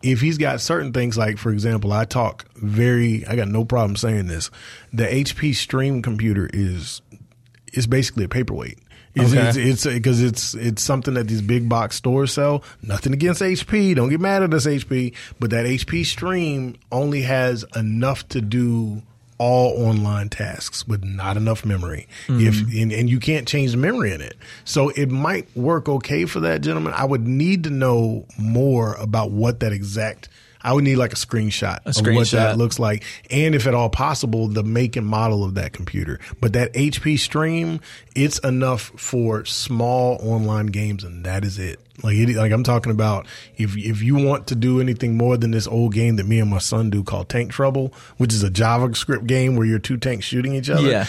if 0.07 0.21
he's 0.21 0.37
got 0.37 0.61
certain 0.61 0.93
things 0.93 1.17
like 1.17 1.37
for 1.37 1.51
example 1.51 1.91
i 1.91 2.05
talk 2.05 2.45
very 2.55 3.25
i 3.27 3.35
got 3.35 3.47
no 3.47 3.63
problem 3.65 3.95
saying 3.95 4.27
this 4.27 4.49
the 4.93 5.03
hp 5.03 5.53
stream 5.53 6.01
computer 6.01 6.49
is 6.53 7.01
is 7.73 7.85
basically 7.87 8.23
a 8.23 8.29
paperweight 8.29 8.79
it's, 9.15 9.33
Okay. 9.33 9.47
it's 9.47 9.57
it's 9.57 9.85
because 9.85 10.21
it's 10.21 10.53
it's 10.53 10.83
something 10.83 11.15
that 11.15 11.27
these 11.27 11.41
big 11.41 11.67
box 11.67 11.95
stores 11.95 12.31
sell. 12.33 12.63
Nothing 12.83 13.13
against 13.13 13.41
HP. 13.41 13.95
Don't 13.95 14.09
get 14.09 14.19
mad 14.19 14.43
at 14.43 14.53
us, 14.53 14.67
HP. 14.67 15.15
But 15.39 15.49
that 15.49 15.65
HP 15.65 16.05
Stream 16.05 16.75
only 16.91 17.23
has 17.23 17.65
enough 17.75 18.27
to 18.27 18.41
do 18.41 19.01
all 19.37 19.87
online 19.87 20.29
tasks 20.29 20.87
with 20.87 21.03
not 21.03 21.37
enough 21.37 21.65
memory. 21.65 22.07
If 22.27 22.55
mm-hmm. 22.55 22.81
and, 22.81 22.91
and 22.91 23.09
you 23.09 23.19
can't 23.19 23.47
change 23.47 23.71
the 23.71 23.77
memory 23.77 24.11
in 24.11 24.21
it, 24.21 24.35
so 24.65 24.89
it 24.89 25.09
might 25.09 25.47
work 25.55 25.87
okay 25.87 26.25
for 26.25 26.39
that 26.41 26.61
gentleman. 26.61 26.93
I 26.95 27.05
would 27.05 27.27
need 27.27 27.63
to 27.65 27.69
know 27.69 28.25
more 28.37 28.95
about 28.95 29.31
what 29.31 29.59
that 29.59 29.71
exact. 29.71 30.29
I 30.61 30.73
would 30.73 30.83
need 30.83 30.95
like 30.95 31.13
a 31.13 31.15
screenshot, 31.15 31.85
of 31.85 32.15
what 32.15 32.27
that 32.31 32.57
looks 32.57 32.79
like, 32.79 33.03
and 33.29 33.55
if 33.55 33.67
at 33.67 33.73
all 33.73 33.89
possible, 33.89 34.47
the 34.47 34.63
make 34.63 34.95
and 34.95 35.05
model 35.05 35.43
of 35.43 35.55
that 35.55 35.73
computer. 35.73 36.19
But 36.41 36.53
that 36.53 36.73
HP 36.73 37.19
Stream, 37.19 37.79
it's 38.15 38.39
enough 38.39 38.91
for 38.95 39.45
small 39.45 40.17
online 40.21 40.67
games, 40.67 41.03
and 41.03 41.25
that 41.25 41.43
is 41.43 41.59
it. 41.59 41.79
Like, 42.03 42.15
it, 42.15 42.35
like 42.35 42.51
I'm 42.51 42.63
talking 42.63 42.91
about, 42.91 43.25
if 43.57 43.75
if 43.75 44.01
you 44.01 44.15
want 44.15 44.47
to 44.47 44.55
do 44.55 44.79
anything 44.79 45.17
more 45.17 45.35
than 45.37 45.51
this 45.51 45.67
old 45.67 45.93
game 45.93 46.17
that 46.17 46.27
me 46.27 46.39
and 46.39 46.49
my 46.49 46.59
son 46.59 46.89
do 46.89 47.03
called 47.03 47.29
Tank 47.29 47.51
Trouble, 47.51 47.93
which 48.17 48.33
is 48.33 48.43
a 48.43 48.49
JavaScript 48.49 49.25
game 49.25 49.55
where 49.55 49.65
you're 49.65 49.79
two 49.79 49.97
tanks 49.97 50.25
shooting 50.25 50.53
each 50.53 50.69
other. 50.69 50.87
Yeah. 50.87 51.05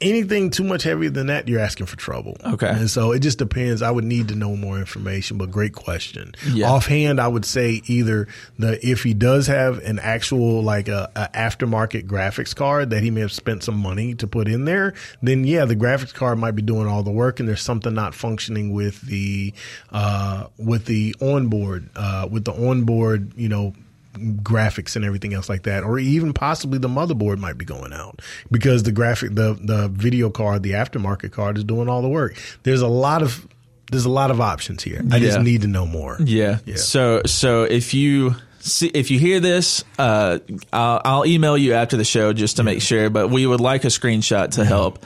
Anything 0.00 0.50
too 0.50 0.64
much 0.64 0.82
heavier 0.82 1.10
than 1.10 1.28
that, 1.28 1.48
you're 1.48 1.60
asking 1.60 1.86
for 1.86 1.96
trouble. 1.96 2.36
Okay. 2.44 2.68
And 2.68 2.90
so 2.90 3.12
it 3.12 3.20
just 3.20 3.38
depends. 3.38 3.82
I 3.82 3.90
would 3.90 4.04
need 4.04 4.28
to 4.28 4.34
know 4.34 4.56
more 4.56 4.78
information, 4.78 5.38
but 5.38 5.50
great 5.50 5.72
question. 5.72 6.34
Yeah. 6.46 6.70
Offhand, 6.70 7.20
I 7.20 7.28
would 7.28 7.44
say 7.44 7.82
either 7.86 8.28
the 8.58 8.78
if 8.86 9.02
he 9.02 9.14
does 9.14 9.46
have 9.46 9.78
an 9.78 9.98
actual 9.98 10.62
like 10.62 10.88
a, 10.88 11.10
a 11.16 11.28
aftermarket 11.34 12.06
graphics 12.06 12.54
card 12.54 12.90
that 12.90 13.02
he 13.02 13.10
may 13.10 13.20
have 13.20 13.32
spent 13.32 13.62
some 13.62 13.78
money 13.78 14.14
to 14.16 14.26
put 14.26 14.48
in 14.48 14.64
there, 14.66 14.94
then 15.22 15.44
yeah, 15.44 15.64
the 15.64 15.76
graphics 15.76 16.12
card 16.12 16.38
might 16.38 16.52
be 16.52 16.62
doing 16.62 16.86
all 16.86 17.02
the 17.02 17.10
work, 17.10 17.40
and 17.40 17.48
there's 17.48 17.62
something 17.62 17.94
not 17.94 18.14
functioning 18.14 18.72
with 18.72 19.00
the 19.02 19.54
uh, 19.92 20.46
with 20.58 20.84
the 20.84 21.14
onboard 21.20 21.88
uh, 21.96 22.28
with 22.30 22.44
the 22.44 22.52
onboard, 22.52 23.32
you 23.36 23.48
know 23.48 23.74
graphics 24.16 24.96
and 24.96 25.04
everything 25.04 25.34
else 25.34 25.48
like 25.48 25.64
that, 25.64 25.84
or 25.84 25.98
even 25.98 26.32
possibly 26.32 26.78
the 26.78 26.88
motherboard 26.88 27.38
might 27.38 27.58
be 27.58 27.64
going 27.64 27.92
out 27.92 28.20
because 28.50 28.82
the 28.82 28.92
graphic, 28.92 29.34
the 29.34 29.58
the 29.60 29.88
video 29.88 30.30
card, 30.30 30.62
the 30.62 30.72
aftermarket 30.72 31.32
card 31.32 31.58
is 31.58 31.64
doing 31.64 31.88
all 31.88 32.02
the 32.02 32.08
work. 32.08 32.36
There's 32.62 32.82
a 32.82 32.88
lot 32.88 33.22
of 33.22 33.46
there's 33.90 34.04
a 34.04 34.10
lot 34.10 34.30
of 34.30 34.40
options 34.40 34.82
here. 34.82 35.02
I 35.12 35.18
just 35.18 35.40
need 35.40 35.62
to 35.62 35.68
know 35.68 35.86
more. 35.86 36.16
Yeah. 36.20 36.58
Yeah. 36.64 36.76
So 36.76 37.22
so 37.26 37.62
if 37.62 37.94
you 37.94 38.34
see 38.60 38.88
if 38.88 39.10
you 39.10 39.18
hear 39.18 39.40
this, 39.40 39.84
uh, 39.98 40.38
I'll, 40.72 41.00
I'll 41.04 41.26
email 41.26 41.56
you 41.56 41.74
after 41.74 41.96
the 41.96 42.04
show 42.04 42.32
just 42.32 42.56
to 42.56 42.62
make 42.62 42.82
sure. 42.82 43.10
But 43.10 43.28
we 43.28 43.46
would 43.46 43.60
like 43.60 43.84
a 43.84 43.88
screenshot 43.88 44.52
to 44.52 44.64
help 44.64 45.04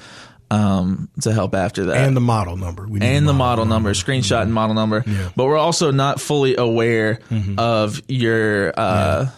um, 0.51 1.09
to 1.23 1.33
help 1.33 1.55
after 1.55 1.87
that. 1.87 1.97
And 2.07 2.17
the 2.17 2.21
model 2.21 2.57
number. 2.57 2.87
We 2.87 2.99
need 3.01 3.07
and 3.07 3.29
the 3.29 3.33
model 3.33 3.67
number, 3.67 3.93
screenshot 3.93 4.43
and 4.43 4.53
model 4.53 4.75
number. 4.75 5.05
But 5.37 5.45
we're 5.45 5.57
also 5.59 5.91
not 5.91 6.21
fully 6.21 6.57
aware 6.57 7.21
Mm-hmm. 7.31 7.59
of 7.59 8.03
your, 8.09 8.73
uh, 8.77 9.31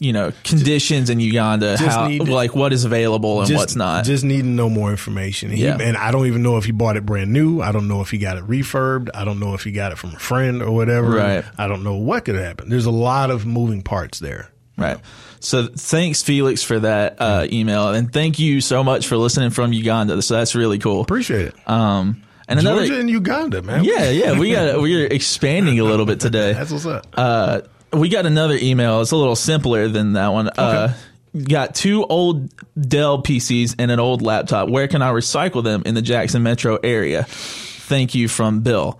you 0.00 0.12
know, 0.12 0.32
conditions 0.42 1.10
in 1.10 1.20
Uganda, 1.20 1.76
how 1.76 2.08
need- 2.08 2.28
like 2.28 2.54
what 2.56 2.72
is 2.72 2.84
available 2.84 3.38
and 3.40 3.48
just, 3.48 3.58
what's 3.60 3.76
not. 3.76 4.04
Just 4.04 4.24
need 4.24 4.44
no 4.44 4.68
more 4.68 4.90
information. 4.90 5.50
He- 5.50 5.62
Yeah. 5.64 5.78
And 5.80 5.96
I 5.96 6.10
don't 6.10 6.26
even 6.26 6.42
know 6.42 6.56
if 6.56 6.64
he 6.64 6.72
bought 6.72 6.96
it 6.96 7.06
brand 7.06 7.32
new. 7.32 7.60
I 7.60 7.70
don't 7.72 7.86
know 7.88 8.00
if 8.00 8.10
he 8.10 8.18
got 8.18 8.36
it 8.36 8.44
refurbed. 8.46 9.10
I 9.14 9.24
don't 9.24 9.38
know 9.38 9.54
if 9.54 9.62
he 9.64 9.70
got 9.72 9.92
it 9.92 9.98
from 9.98 10.10
a 10.14 10.18
friend 10.18 10.60
or 10.62 10.72
whatever. 10.72 11.10
Right. 11.10 11.44
I 11.58 11.68
don't 11.68 11.84
know 11.84 11.94
what 11.96 12.24
could 12.24 12.34
happen. 12.36 12.68
There's 12.68 12.86
a 12.86 12.90
lot 12.90 13.30
of 13.30 13.46
moving 13.46 13.82
parts 13.82 14.18
there. 14.18 14.50
Right. 14.76 14.98
So 15.40 15.66
thanks, 15.68 16.22
Felix, 16.22 16.62
for 16.62 16.80
that 16.80 17.16
uh, 17.20 17.46
email, 17.50 17.88
and 17.90 18.12
thank 18.12 18.38
you 18.38 18.60
so 18.60 18.82
much 18.82 19.06
for 19.06 19.16
listening 19.16 19.50
from 19.50 19.72
Uganda. 19.72 20.20
So 20.22 20.34
that's 20.34 20.54
really 20.54 20.78
cool. 20.78 21.00
Appreciate 21.00 21.48
it. 21.48 21.68
Um, 21.68 22.22
and 22.48 22.60
Georgia 22.60 22.84
another, 22.84 23.00
and 23.00 23.10
Uganda, 23.10 23.62
man. 23.62 23.84
yeah, 23.84 24.10
yeah, 24.10 24.38
we 24.38 24.52
got 24.52 24.80
we're 24.80 25.06
expanding 25.06 25.80
a 25.80 25.84
little 25.84 26.06
bit 26.06 26.20
today. 26.20 26.52
That's 26.54 26.70
what's 26.70 26.86
up. 26.86 27.06
Uh, 27.12 27.62
we 27.92 28.08
got 28.08 28.24
another 28.24 28.56
email. 28.60 29.00
It's 29.00 29.10
a 29.10 29.16
little 29.16 29.34
simpler 29.36 29.88
than 29.88 30.12
that 30.12 30.28
one. 30.28 30.48
Uh, 30.50 30.94
got 31.36 31.74
two 31.74 32.04
old 32.04 32.50
Dell 32.80 33.22
PCs 33.22 33.76
and 33.78 33.90
an 33.90 33.98
old 33.98 34.22
laptop. 34.22 34.68
Where 34.68 34.86
can 34.88 35.02
I 35.02 35.10
recycle 35.10 35.62
them 35.64 35.82
in 35.86 35.94
the 35.94 36.02
Jackson 36.02 36.42
metro 36.42 36.76
area? 36.76 37.24
Thank 37.24 38.14
you 38.14 38.28
from 38.28 38.60
Bill. 38.60 38.98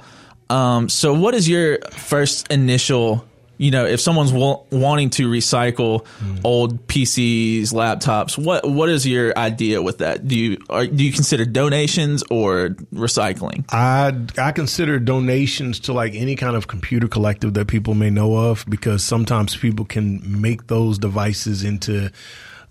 Um, 0.50 0.88
so 0.88 1.14
what 1.14 1.34
is 1.34 1.48
your 1.48 1.78
first 1.92 2.50
initial, 2.50 3.24
you 3.58 3.70
know, 3.70 3.86
if 3.86 4.00
someone's 4.00 4.32
wa- 4.32 4.60
wanting 4.70 5.10
to 5.10 5.30
recycle 5.30 6.06
hmm. 6.06 6.36
old 6.44 6.86
PCs, 6.86 7.72
laptops, 7.72 8.42
what, 8.42 8.68
what 8.68 8.88
is 8.88 9.06
your 9.06 9.36
idea 9.38 9.82
with 9.82 9.98
that? 9.98 10.26
Do 10.26 10.38
you, 10.38 10.58
are, 10.70 10.86
do 10.86 11.04
you 11.04 11.12
consider 11.12 11.44
donations 11.44 12.22
or 12.30 12.70
recycling? 12.92 13.64
I 13.70 14.12
I 14.38 14.52
consider 14.52 14.98
donations 14.98 15.80
to 15.80 15.92
like 15.92 16.14
any 16.14 16.36
kind 16.36 16.56
of 16.56 16.68
computer 16.68 17.08
collective 17.08 17.54
that 17.54 17.68
people 17.68 17.94
may 17.94 18.10
know 18.10 18.36
of 18.36 18.64
because 18.68 19.04
sometimes 19.04 19.56
people 19.56 19.84
can 19.84 20.40
make 20.40 20.66
those 20.66 20.98
devices 20.98 21.64
into 21.64 22.10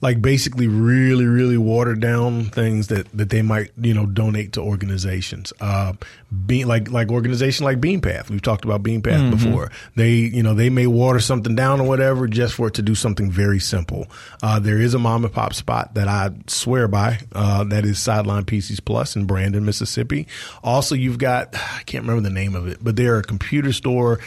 like 0.01 0.21
basically 0.21 0.67
really 0.67 1.25
really 1.25 1.57
watered 1.57 1.99
down 1.99 2.45
things 2.45 2.87
that 2.87 3.09
that 3.13 3.29
they 3.29 3.41
might 3.41 3.71
you 3.79 3.93
know 3.93 4.05
donate 4.05 4.53
to 4.53 4.61
organizations. 4.61 5.53
Uh 5.59 5.93
being 6.45 6.67
like 6.67 6.91
like 6.91 7.11
organization 7.11 7.63
like 7.65 7.79
beanpath. 7.79 8.29
We've 8.29 8.41
talked 8.41 8.65
about 8.65 8.83
beanpath 8.83 9.31
before. 9.31 9.71
They 9.95 10.11
you 10.13 10.43
know 10.43 10.53
they 10.53 10.69
may 10.69 10.87
water 10.87 11.19
something 11.19 11.55
down 11.55 11.79
or 11.79 11.87
whatever 11.87 12.27
just 12.27 12.55
for 12.55 12.67
it 12.67 12.73
to 12.75 12.81
do 12.81 12.95
something 12.95 13.31
very 13.31 13.59
simple. 13.59 14.07
Uh 14.43 14.59
there 14.59 14.79
is 14.79 14.93
a 14.93 14.99
mom 14.99 15.23
and 15.23 15.33
pop 15.33 15.53
spot 15.53 15.93
that 15.95 16.07
i 16.07 16.29
swear 16.47 16.87
by 16.87 17.19
uh 17.33 17.63
that 17.63 17.85
is 17.85 17.99
sideline 17.99 18.43
pcs 18.43 18.83
plus 18.83 19.15
in 19.15 19.25
brandon 19.25 19.65
mississippi. 19.65 20.27
Also 20.63 20.95
you've 20.95 21.17
got 21.17 21.55
i 21.55 21.81
can't 21.85 22.03
remember 22.03 22.21
the 22.21 22.33
name 22.33 22.55
of 22.55 22.67
it 22.67 22.79
but 22.81 22.95
they're 22.95 23.17
a 23.17 23.23
computer 23.23 23.71
store 23.71 24.19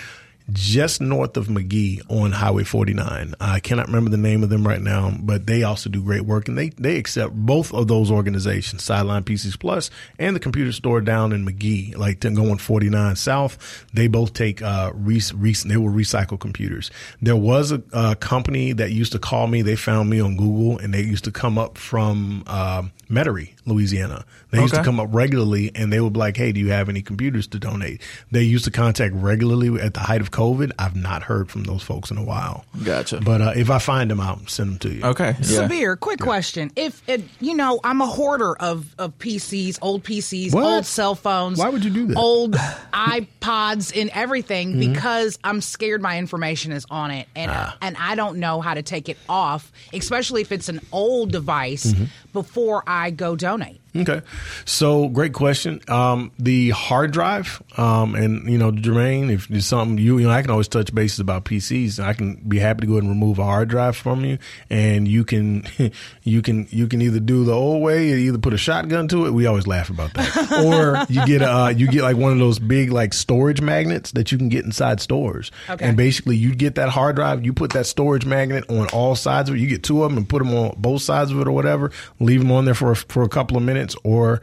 just 0.53 1.01
north 1.01 1.37
of 1.37 1.51
Magee 1.51 2.01
on 2.09 2.33
Highway 2.33 2.65
49. 2.65 3.35
I 3.41 3.61
cannot 3.61 3.87
remember 3.87 4.11
the 4.11 4.17
name 4.17 4.43
of 4.43 4.49
them 4.49 4.67
right 4.67 4.81
now, 4.81 5.13
but 5.21 5.47
they 5.47 5.63
also 5.63 5.91
do 5.91 6.03
great 6.03 6.23
work, 6.23 6.49
and 6.49 6.57
they 6.57 6.71
they 6.71 6.97
accept 6.97 7.35
both 7.35 7.73
of 7.73 7.89
those 7.89 8.11
organizations, 8.11 8.83
Sideline 8.83 9.25
PCs 9.25 9.59
Plus 9.59 9.91
and 10.19 10.35
the 10.35 10.41
computer 10.41 10.73
store 10.73 11.01
down 11.01 11.33
in 11.33 11.45
Magee, 11.45 11.95
like 11.97 12.21
going 12.21 12.59
49 12.59 13.17
South. 13.17 13.87
They 13.93 14.07
both 14.07 14.33
take 14.33 14.63
uh, 14.63 14.93
re- 14.95 15.21
re- 15.35 15.53
they 15.53 15.77
will 15.77 15.93
recycle 15.93 16.39
computers. 16.39 16.91
There 17.21 17.37
was 17.37 17.73
a, 17.73 17.83
a, 17.93 18.17
company 18.17 18.73
that 18.73 18.91
used 18.91 19.13
to 19.13 19.19
call 19.19 19.47
me. 19.47 19.63
They 19.63 19.77
found 19.77 20.11
me 20.11 20.21
on 20.21 20.37
Google, 20.37 20.79
and 20.79 20.93
they 20.93 21.03
used 21.03 21.25
to 21.25 21.31
come 21.31 21.59
up 21.59 21.79
from 21.79 22.45
uh, 22.47 22.83
Metairie, 23.11 23.55
Louisiana. 23.69 24.25
They 24.51 24.61
used 24.61 24.73
Okay. 24.75 24.83
to 24.83 24.85
come 24.85 24.99
up 24.99 25.09
regularly, 25.13 25.71
and 25.75 25.93
they 25.93 26.01
would 26.01 26.13
be 26.15 26.19
like, 26.19 26.37
"Hey, 26.37 26.53
do 26.53 26.61
you 26.61 26.71
have 26.71 26.89
any 26.89 27.03
computers 27.03 27.47
to 27.49 27.59
donate?" 27.59 28.01
They 28.31 28.43
used 28.43 28.65
to 28.65 28.71
contact 28.71 29.15
regularly 29.15 29.81
at 29.81 29.95
the 29.95 30.01
height 30.01 30.21
of 30.21 30.31
COVID. 30.31 30.73
I've 30.79 30.97
not 30.97 31.23
heard 31.25 31.51
from 31.51 31.65
those 31.65 31.83
folks 31.83 32.11
in 32.11 32.17
a 32.19 32.25
while. 32.25 32.65
Gotcha. 32.85 33.21
But 33.21 33.41
uh, 33.43 33.53
if 33.57 33.71
I 33.71 33.79
find 33.79 34.11
them, 34.11 34.21
I'll 34.21 34.41
send 34.47 34.71
them 34.73 34.79
to 34.81 34.89
you. 34.95 35.05
Okay. 35.05 35.35
Yeah. 35.41 35.69
Sabir, 35.69 35.99
quick 36.01 36.21
question. 36.21 36.71
If 36.77 37.03
it, 37.09 37.23
you 37.41 37.55
know, 37.55 37.81
I'm 37.85 38.01
a 38.01 38.07
hoarder 38.07 38.55
of, 38.57 38.95
of 38.99 39.17
PCs, 39.19 39.79
old 39.83 40.03
PCs, 40.05 40.53
What? 40.55 40.65
old 40.65 40.87
cell 40.87 41.15
phones. 41.15 41.59
Why 41.59 41.69
would 41.69 41.85
you 41.85 41.91
do 41.91 42.07
that? 42.07 42.17
Old 42.17 42.55
iPods 42.93 43.99
and 44.01 44.11
everything 44.15 44.49
Mm-hmm. 44.59 44.93
because 44.93 45.39
I'm 45.45 45.61
scared 45.61 46.03
my 46.03 46.19
information 46.19 46.73
is 46.73 46.85
on 46.91 47.11
it 47.11 47.29
and 47.37 47.51
Ah. 47.51 47.77
and 47.81 47.97
I 47.99 48.15
don't 48.15 48.39
know 48.39 48.61
how 48.61 48.75
to 48.75 48.83
take 48.83 49.09
it 49.09 49.17
off, 49.29 49.71
especially 49.93 50.41
if 50.43 50.53
it's 50.53 50.69
an 50.69 50.81
old 50.93 51.33
device 51.33 51.87
Mm-hmm. 51.87 52.05
Before 52.33 52.83
I 52.87 53.11
go 53.11 53.37
donate. 53.37 53.81
Okay. 53.97 54.21
So 54.65 55.09
great 55.09 55.33
question. 55.33 55.81
Um, 55.89 56.31
the 56.39 56.71
hard 56.71 57.11
drive, 57.11 57.63
um, 57.77 58.15
and 58.15 58.51
you 58.51 58.59
know, 58.59 58.71
Jermaine, 58.71 59.31
if 59.33 59.49
there's 59.49 59.67
something 59.67 59.99
you, 59.99 60.19
you 60.19 60.27
know, 60.27 60.33
I 60.33 60.43
can 60.43 60.51
always 60.51 60.69
touch 60.69 60.95
bases 60.95 61.21
about 61.21 61.45
PCs. 61.45 61.99
I 61.99 62.13
can 62.13 62.37
be 62.37 62.59
happy 62.59 62.83
to 62.83 62.87
go 62.87 62.93
ahead 62.95 63.05
and 63.05 63.11
remove 63.11 63.39
a 63.39 63.45
hard 63.45 63.69
drive 63.69 63.97
from 63.97 64.25
you, 64.25 64.39
and 64.71 65.09
you 65.09 65.25
can, 65.25 65.67
you 66.23 66.43
can, 66.43 66.67
you 66.71 66.87
can 66.87 67.01
either 67.03 67.21
do 67.21 67.45
the 67.45 67.53
old 67.53 67.83
way, 67.83 68.09
either 68.13 68.39
put 68.39 68.53
a 68.53 68.59
shotgun 68.59 69.09
to 69.09 69.27
it. 69.27 69.31
We 69.33 69.47
always 69.47 69.67
laugh 69.67 69.91
about 69.91 70.13
that, 70.15 70.53
or 70.65 71.05
you 71.13 71.25
get, 71.27 71.43
uh, 71.43 71.73
you 71.75 71.89
get 71.89 72.03
like 72.03 72.17
one 72.17 72.33
of 72.33 72.39
those 72.39 72.59
big 72.59 72.93
like 72.93 73.15
storage 73.15 73.61
magnets 73.61 74.13
that 74.13 74.31
you 74.33 74.39
can 74.39 74.49
get 74.49 74.65
inside 74.65 75.01
stores, 75.01 75.51
Okay. 75.69 75.85
and 75.85 75.97
basically 75.97 76.37
you 76.37 76.55
get 76.55 76.75
that 76.77 76.91
hard 76.91 77.17
drive, 77.17 77.45
you 77.45 77.53
put 77.53 77.73
that 77.73 77.87
storage 77.87 78.27
magnet 78.27 78.65
on 78.69 78.87
all 78.89 79.15
sides 79.17 79.49
of 79.49 79.57
it. 79.57 79.61
You 79.61 79.67
get 79.67 79.83
two 79.83 80.03
of 80.05 80.11
them 80.11 80.19
and 80.19 80.29
put 80.29 80.39
them 80.41 80.55
on 80.55 80.75
both 80.79 81.03
sides 81.03 81.31
of 81.31 81.41
it 81.41 81.47
or 81.49 81.53
whatever. 81.53 81.91
Leave 82.21 82.41
them 82.41 82.53
on 82.53 82.65
there 82.65 82.75
for 82.75 82.93
a, 82.93 82.97
for 82.97 83.23
a 83.23 83.29
couple 83.29 83.57
of 83.57 83.63
minutes, 83.63 83.78
or 84.05 84.41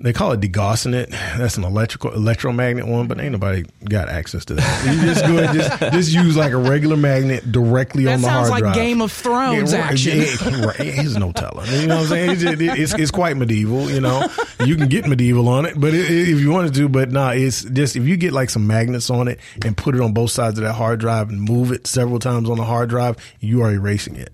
they 0.00 0.12
call 0.12 0.32
it 0.32 0.40
degaussing 0.40 0.94
it. 0.94 1.10
That's 1.10 1.56
an 1.56 1.64
electrical 1.64 2.12
electromagnet 2.12 2.86
one, 2.86 3.08
but 3.08 3.20
ain't 3.20 3.32
nobody 3.32 3.64
got 3.88 4.08
access 4.08 4.44
to 4.46 4.54
that. 4.54 4.84
You 4.86 5.00
just 5.02 5.24
go 5.26 5.38
ahead, 5.38 5.54
just 5.54 5.92
just 5.92 6.12
use 6.12 6.36
like 6.36 6.52
a 6.52 6.56
regular 6.56 6.96
magnet 6.96 7.50
directly 7.50 8.04
That 8.04 8.14
on 8.14 8.20
the 8.22 8.26
sounds 8.28 8.48
hard 8.48 8.50
like 8.50 8.60
drive. 8.60 8.74
Sounds 8.74 8.76
like 8.76 8.86
Game 8.86 9.00
of 9.02 9.12
Thrones 9.12 9.72
Yeah, 9.72 9.80
right, 9.80 9.90
action. 9.92 10.18
yeah, 10.18 10.64
right. 10.66 10.76
It's 10.80 11.14
no 11.16 11.32
telling. 11.32 11.66
You 11.72 11.86
know 11.88 11.96
what 11.96 12.02
I'm 12.02 12.08
saying? 12.08 12.30
It's, 12.30 12.42
just- 12.42 12.60
it's, 12.60 12.94
it's 12.94 13.10
quite 13.10 13.36
medieval. 13.36 13.90
You 13.90 14.00
know, 14.00 14.26
you 14.64 14.76
can 14.76 14.88
get 14.88 15.06
medieval 15.06 15.48
on 15.48 15.66
it, 15.66 15.78
but 15.80 15.94
it, 15.94 16.10
it- 16.10 16.28
if 16.28 16.40
you 16.40 16.50
wanted 16.50 16.74
to, 16.74 16.88
but 16.88 17.10
nah, 17.10 17.30
it's 17.30 17.62
just 17.64 17.96
if 17.96 18.04
you 18.06 18.16
get 18.16 18.32
like 18.32 18.50
some 18.50 18.66
magnets 18.66 19.10
on 19.10 19.26
it 19.28 19.40
and 19.64 19.76
put 19.76 19.94
it 19.94 20.00
on 20.00 20.12
both 20.12 20.30
sides 20.30 20.58
of 20.58 20.64
that 20.64 20.74
hard 20.74 21.00
drive 21.00 21.28
and 21.30 21.40
move 21.40 21.72
it 21.72 21.86
several 21.86 22.18
times 22.18 22.48
on 22.48 22.56
the 22.56 22.64
hard 22.64 22.88
drive, 22.88 23.16
you 23.40 23.62
are 23.62 23.72
erasing 23.72 24.16
it. 24.16 24.30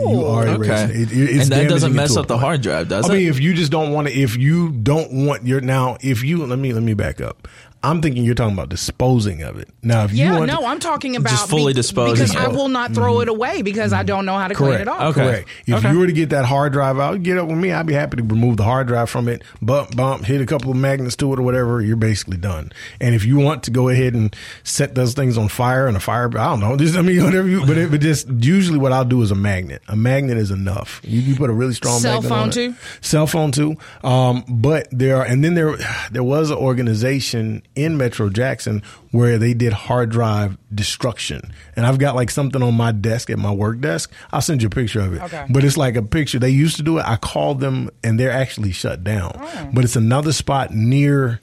You 0.00 0.24
are 0.26 0.46
erasing 0.46 0.90
Okay. 0.90 1.00
it. 1.02 1.12
It- 1.12 1.30
it's 1.30 1.42
and 1.44 1.52
that 1.52 1.68
doesn't 1.68 1.92
mess 1.92 2.16
up 2.16 2.28
the 2.28 2.38
hard 2.38 2.62
drive, 2.62 2.88
does 2.88 3.06
I 3.06 3.08
it? 3.08 3.16
I 3.16 3.18
mean, 3.18 3.28
if 3.28 3.40
you 3.40 3.52
just 3.54 3.72
don't 3.72 3.92
want 3.92 4.06
to, 4.08 4.14
if 4.14 4.36
you 4.36 4.70
don't 4.70 5.07
want 5.10 5.46
your 5.46 5.60
now, 5.60 5.96
if 6.00 6.22
you 6.22 6.44
let 6.44 6.58
me 6.58 6.72
let 6.72 6.82
me 6.82 6.94
back 6.94 7.20
up. 7.20 7.48
I'm 7.82 8.02
thinking 8.02 8.24
you're 8.24 8.34
talking 8.34 8.54
about 8.54 8.68
disposing 8.70 9.42
of 9.42 9.56
it. 9.58 9.68
Now, 9.82 10.04
if 10.04 10.12
you 10.12 10.18
Yeah, 10.24 10.38
want 10.38 10.50
no, 10.50 10.60
to, 10.60 10.66
I'm 10.66 10.80
talking 10.80 11.14
about 11.16 11.30
Just 11.30 11.48
fully 11.48 11.72
disposing 11.72 12.14
because 12.14 12.30
of 12.34 12.40
I 12.42 12.48
will 12.48 12.68
not 12.68 12.92
throw 12.92 13.20
it 13.20 13.28
away 13.28 13.62
because 13.62 13.92
I 13.92 14.02
don't 14.02 14.26
know 14.26 14.36
how 14.36 14.48
to 14.48 14.54
clean 14.54 14.74
it 14.80 14.88
off. 14.88 15.16
Okay. 15.16 15.20
Correct. 15.20 15.48
If 15.66 15.74
Okay. 15.76 15.92
you 15.92 15.98
were 15.98 16.06
to 16.08 16.12
get 16.12 16.30
that 16.30 16.44
hard 16.44 16.72
drive 16.72 16.98
out, 16.98 17.22
get 17.22 17.38
up 17.38 17.46
with 17.48 17.58
me. 17.58 17.70
I'd 17.72 17.86
be 17.86 17.94
happy 17.94 18.16
to 18.16 18.22
remove 18.24 18.56
the 18.56 18.64
hard 18.64 18.88
drive 18.88 19.08
from 19.10 19.28
it, 19.28 19.42
bump, 19.62 19.94
bump, 19.96 20.24
hit 20.24 20.40
a 20.40 20.46
couple 20.46 20.70
of 20.70 20.76
magnets 20.76 21.14
to 21.16 21.32
it 21.32 21.38
or 21.38 21.42
whatever. 21.42 21.80
You're 21.80 21.96
basically 21.96 22.36
done. 22.36 22.72
And 23.00 23.14
if 23.14 23.24
you 23.24 23.36
want 23.38 23.62
to 23.64 23.70
go 23.70 23.88
ahead 23.88 24.14
and 24.14 24.34
set 24.64 24.94
those 24.96 25.14
things 25.14 25.38
on 25.38 25.48
fire 25.48 25.86
and 25.86 25.96
a 25.96 26.00
fire, 26.00 26.26
I 26.36 26.44
don't 26.50 26.60
know. 26.60 26.76
Just 26.78 26.96
I 26.96 27.02
mean, 27.02 27.22
whatever 27.22 27.46
you. 27.48 27.64
But, 27.64 27.76
it, 27.78 27.90
but 27.90 28.00
just 28.00 28.28
usually 28.28 28.78
what 28.78 28.92
I'll 28.92 29.04
do 29.04 29.22
is 29.22 29.30
a 29.30 29.34
magnet. 29.36 29.82
A 29.88 29.94
magnet 29.96 30.36
is 30.36 30.50
enough. 30.50 31.00
You, 31.04 31.20
you 31.20 31.36
put 31.36 31.48
a 31.48 31.52
really 31.52 31.74
strong 31.74 32.00
Cell 32.00 32.14
magnet 32.22 32.28
phone 32.28 32.38
on 32.40 32.48
it. 32.48 32.52
too? 32.52 32.74
Cell 33.00 33.26
phone 33.26 33.52
too. 33.52 33.76
Um, 34.02 34.44
but 34.48 34.88
there 34.90 35.16
are, 35.18 35.24
and 35.24 35.44
then 35.44 35.54
there 35.54 35.76
there 36.10 36.24
was 36.24 36.50
an 36.50 36.56
organization 36.58 37.62
in 37.78 37.96
Metro 37.96 38.28
Jackson 38.28 38.82
where 39.12 39.38
they 39.38 39.54
did 39.54 39.72
hard 39.72 40.10
drive 40.10 40.58
destruction. 40.74 41.52
And 41.76 41.86
I've 41.86 41.98
got 41.98 42.14
like 42.14 42.30
something 42.30 42.62
on 42.62 42.74
my 42.74 42.92
desk 42.92 43.30
at 43.30 43.38
my 43.38 43.52
work 43.52 43.80
desk. 43.80 44.12
I'll 44.32 44.40
send 44.40 44.62
you 44.62 44.66
a 44.66 44.70
picture 44.70 45.00
of 45.00 45.14
it. 45.14 45.22
Okay. 45.22 45.46
But 45.48 45.64
it's 45.64 45.76
like 45.76 45.96
a 45.96 46.02
picture. 46.02 46.38
They 46.38 46.50
used 46.50 46.76
to 46.76 46.82
do 46.82 46.98
it. 46.98 47.04
I 47.06 47.16
called 47.16 47.60
them 47.60 47.90
and 48.02 48.18
they're 48.18 48.30
actually 48.32 48.72
shut 48.72 49.04
down. 49.04 49.32
Oh. 49.38 49.70
But 49.72 49.84
it's 49.84 49.96
another 49.96 50.32
spot 50.32 50.72
near 50.72 51.40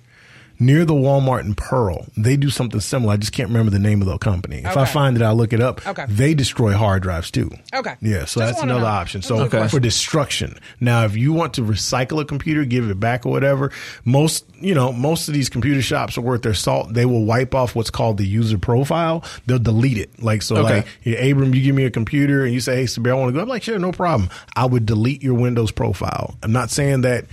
near 0.60 0.86
the 0.86 0.94
Walmart 0.94 1.42
in 1.42 1.54
Pearl. 1.56 2.06
They 2.16 2.38
do 2.38 2.50
something 2.50 2.80
similar. 2.80 3.14
I 3.14 3.18
just 3.18 3.32
can't 3.34 3.50
remember 3.50 3.72
the 3.72 3.80
name 3.80 4.02
of 4.02 4.08
the 4.08 4.18
company. 4.18 4.58
If 4.66 4.78
I 4.78 4.86
find 4.86 5.16
it, 5.16 5.22
I'll 5.22 5.36
look 5.36 5.52
it 5.54 5.62
up. 5.62 5.86
Okay. 5.86 6.06
They 6.08 6.34
destroy 6.34 6.74
hard 6.74 7.04
drives 7.04 7.30
too. 7.32 7.52
Okay. 7.74 7.96
Yeah, 8.02 8.20
so 8.26 8.40
Just 8.40 8.54
that's 8.54 8.62
another 8.62 8.82
know. 8.82 8.86
option. 8.88 9.22
So 9.22 9.42
Okay. 9.42 9.68
for 9.68 9.80
destruction. 9.80 10.58
Now, 10.80 11.04
if 11.06 11.16
you 11.18 11.34
want 11.34 11.54
to 11.56 11.62
recycle 11.62 12.22
a 12.22 12.26
computer, 12.26 12.64
give 12.66 12.90
it 12.90 13.00
back 13.00 13.26
or 13.26 13.30
whatever, 13.32 13.72
most 14.06 14.46
you 14.62 14.74
know 14.74 14.92
most 14.94 15.28
of 15.28 15.34
these 15.34 15.50
computer 15.50 15.82
shops 15.82 16.18
are 16.18 16.22
worth 16.22 16.42
their 16.44 16.54
salt. 16.54 16.94
They 16.94 17.06
will 17.06 17.26
wipe 17.26 17.54
off 17.54 17.76
what's 17.76 17.90
called 17.90 18.18
the 18.18 18.26
user 18.26 18.58
profile. 18.58 19.24
They'll 19.46 19.60
delete 19.60 19.98
it. 19.98 20.24
Like 20.24 20.42
so, 20.42 20.58
Okay. 20.58 20.76
like 20.78 20.88
hey, 21.02 21.32
Abram, 21.32 21.54
you 21.54 21.62
give 21.62 21.76
me 21.76 21.84
a 21.86 21.92
computer 21.92 22.46
and 22.46 22.54
you 22.54 22.60
say, 22.62 22.78
"Hey, 22.78 22.84
Sabir, 22.86 23.12
I 23.12 23.14
want 23.16 23.30
to 23.30 23.34
go." 23.34 23.42
I'm 23.42 23.48
like, 23.50 23.64
"Sure, 23.64 23.78
no 23.78 23.92
problem." 23.92 24.30
I 24.56 24.66
would 24.66 24.86
delete 24.86 25.22
your 25.22 25.34
Windows 25.34 25.72
profile. 25.72 26.36
I'm 26.42 26.52
not 26.54 26.70
saying 26.72 27.02
that 27.02 27.26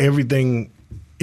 everything 0.00 0.70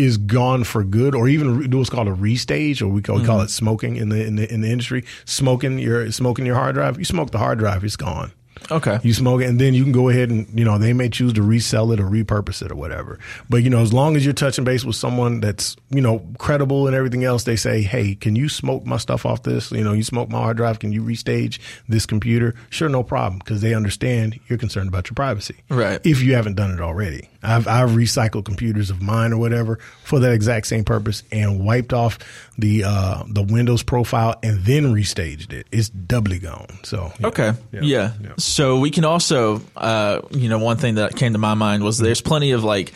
is 0.02 0.18
gone 0.18 0.64
for 0.64 0.84
good, 0.84 1.16
or 1.16 1.28
even 1.28 1.70
do 1.70 1.78
what's 1.78 1.90
called 1.90 2.08
a 2.08 2.12
restage, 2.14 2.82
or 2.82 2.88
we 2.88 3.02
call, 3.02 3.18
we 3.18 3.26
call 3.26 3.38
mm-hmm. 3.38 3.46
it 3.46 3.50
smoking 3.50 3.96
in 3.98 4.10
the 4.10 4.26
in 4.26 4.36
the 4.36 4.52
in 4.52 4.62
the 4.62 4.70
industry. 4.70 5.04
Smoking 5.26 5.80
your 5.80 6.12
smoking 6.12 6.46
your 6.46 6.56
hard 6.56 6.76
drive. 6.76 6.98
You 6.98 7.06
smoke 7.06 7.32
the 7.32 7.40
hard 7.40 7.60
drive, 7.60 7.84
it's 7.84 7.96
gone. 7.96 8.32
okay. 8.70 9.00
You 9.04 9.14
smoke 9.14 9.42
it, 9.42 9.46
and 9.46 9.60
then 9.60 9.74
you 9.74 9.84
can 9.84 9.92
go 9.92 10.10
ahead 10.10 10.30
and 10.30 10.48
you 10.58 10.66
know 10.66 10.78
they 10.78 10.94
may 10.94 11.10
choose 11.10 11.34
to 11.34 11.42
resell 11.42 11.92
it 11.92 12.00
or 12.00 12.06
repurpose 12.06 12.62
it 12.62 12.72
or 12.72 12.76
whatever. 12.76 13.20
But 13.50 13.64
you 13.64 13.70
know, 13.70 13.80
as 13.80 13.94
long 13.94 14.16
as 14.16 14.26
you're 14.26 14.34
touching 14.34 14.64
base 14.64 14.84
with 14.84 14.96
someone 14.96 15.40
that's 15.40 15.76
you 15.90 16.02
know 16.02 16.26
credible 16.38 16.88
and 16.88 16.96
everything 16.96 17.24
else, 17.24 17.44
they 17.44 17.56
say, 17.56 17.82
"Hey, 17.82 18.16
can 18.16 18.36
you 18.36 18.50
smoke 18.50 18.86
my 18.86 18.98
stuff 18.98 19.26
off 19.26 19.44
this? 19.44 19.72
You 19.72 19.84
know, 19.84 19.94
you 19.94 20.04
smoke 20.04 20.30
my 20.30 20.40
hard 20.40 20.58
drive. 20.58 20.80
Can 20.80 20.92
you 20.92 21.02
restage 21.04 21.60
this 21.88 22.06
computer?" 22.06 22.56
Sure, 22.70 22.90
no 22.90 23.04
problem, 23.04 23.40
because 23.40 23.62
they 23.62 23.74
understand 23.74 24.40
you're 24.48 24.60
concerned 24.60 24.90
about 24.90 25.10
your 25.10 25.16
privacy. 25.16 25.56
Right. 25.70 26.00
If 26.04 26.22
you 26.22 26.36
haven't 26.36 26.56
done 26.56 26.72
it 26.72 26.82
already, 26.82 27.30
I've 27.44 27.68
I've 27.68 27.90
recycled 27.92 28.46
computers 28.46 28.90
of 28.90 29.02
mine 29.02 29.34
or 29.34 29.38
whatever 29.38 29.80
for 30.04 30.20
that 30.20 30.32
exact 30.34 30.68
same 30.68 30.84
purpose 30.84 31.24
and 31.32 31.66
wiped 31.66 31.92
off 31.94 32.20
the 32.58 32.84
uh, 32.86 33.24
the 33.28 33.44
Windows 33.44 33.84
profile 33.84 34.36
and 34.44 34.60
then 34.64 34.94
restaged 34.94 35.52
it. 35.54 35.68
It's 35.72 35.90
doubly 35.90 36.40
gone. 36.40 36.68
So 36.84 37.12
yeah. 37.20 37.28
Okay. 37.28 37.54
Yeah. 37.72 37.80
Yeah. 37.82 38.12
Yeah. 38.22 38.30
So 38.38 38.80
we 38.80 38.92
can 38.92 39.06
also, 39.06 39.62
uh, 39.76 40.22
you 40.32 40.50
know, 40.50 40.60
one 40.60 40.78
thing 40.78 40.96
that 40.96 41.16
came 41.16 41.34
to 41.34 41.40
my 41.40 41.56
mind 41.56 41.84
was 41.84 41.98
there's 41.98 42.22
plenty 42.22 42.52
of 42.52 42.64
like 42.64 42.94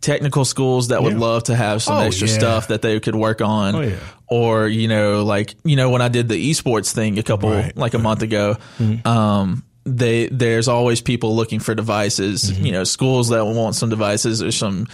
technical 0.00 0.44
schools 0.44 0.88
that 0.88 1.02
would 1.02 1.14
Yeah. 1.14 1.18
love 1.18 1.44
to 1.44 1.56
have 1.56 1.82
some 1.82 1.96
Oh, 1.96 2.00
extra 2.02 2.28
yeah. 2.28 2.34
stuff 2.34 2.68
that 2.68 2.82
they 2.82 3.00
could 3.00 3.16
work 3.16 3.40
on. 3.40 3.74
Oh, 3.74 3.80
yeah. 3.80 3.96
Or, 4.28 4.68
you 4.68 4.86
know, 4.86 5.24
like, 5.24 5.56
you 5.64 5.74
know, 5.74 5.90
when 5.90 6.02
I 6.02 6.08
did 6.08 6.28
the 6.28 6.50
esports 6.50 6.92
thing 6.92 7.18
a 7.18 7.22
couple, 7.24 7.50
Right. 7.50 7.76
like 7.76 7.94
a 7.94 7.98
month 7.98 8.22
ago, 8.22 8.56
Mm-hmm. 8.78 9.08
um, 9.08 9.64
they, 9.96 10.28
there's 10.28 10.68
always 10.68 11.00
people 11.00 11.34
looking 11.36 11.60
for 11.60 11.74
devices, 11.74 12.50
Mm-hmm. 12.50 12.66
you 12.66 12.72
know, 12.72 12.84
schools 12.84 13.28
that 13.28 13.44
want 13.44 13.74
some 13.74 13.88
devices 13.90 14.42
or 14.42 14.50
some, 14.52 14.86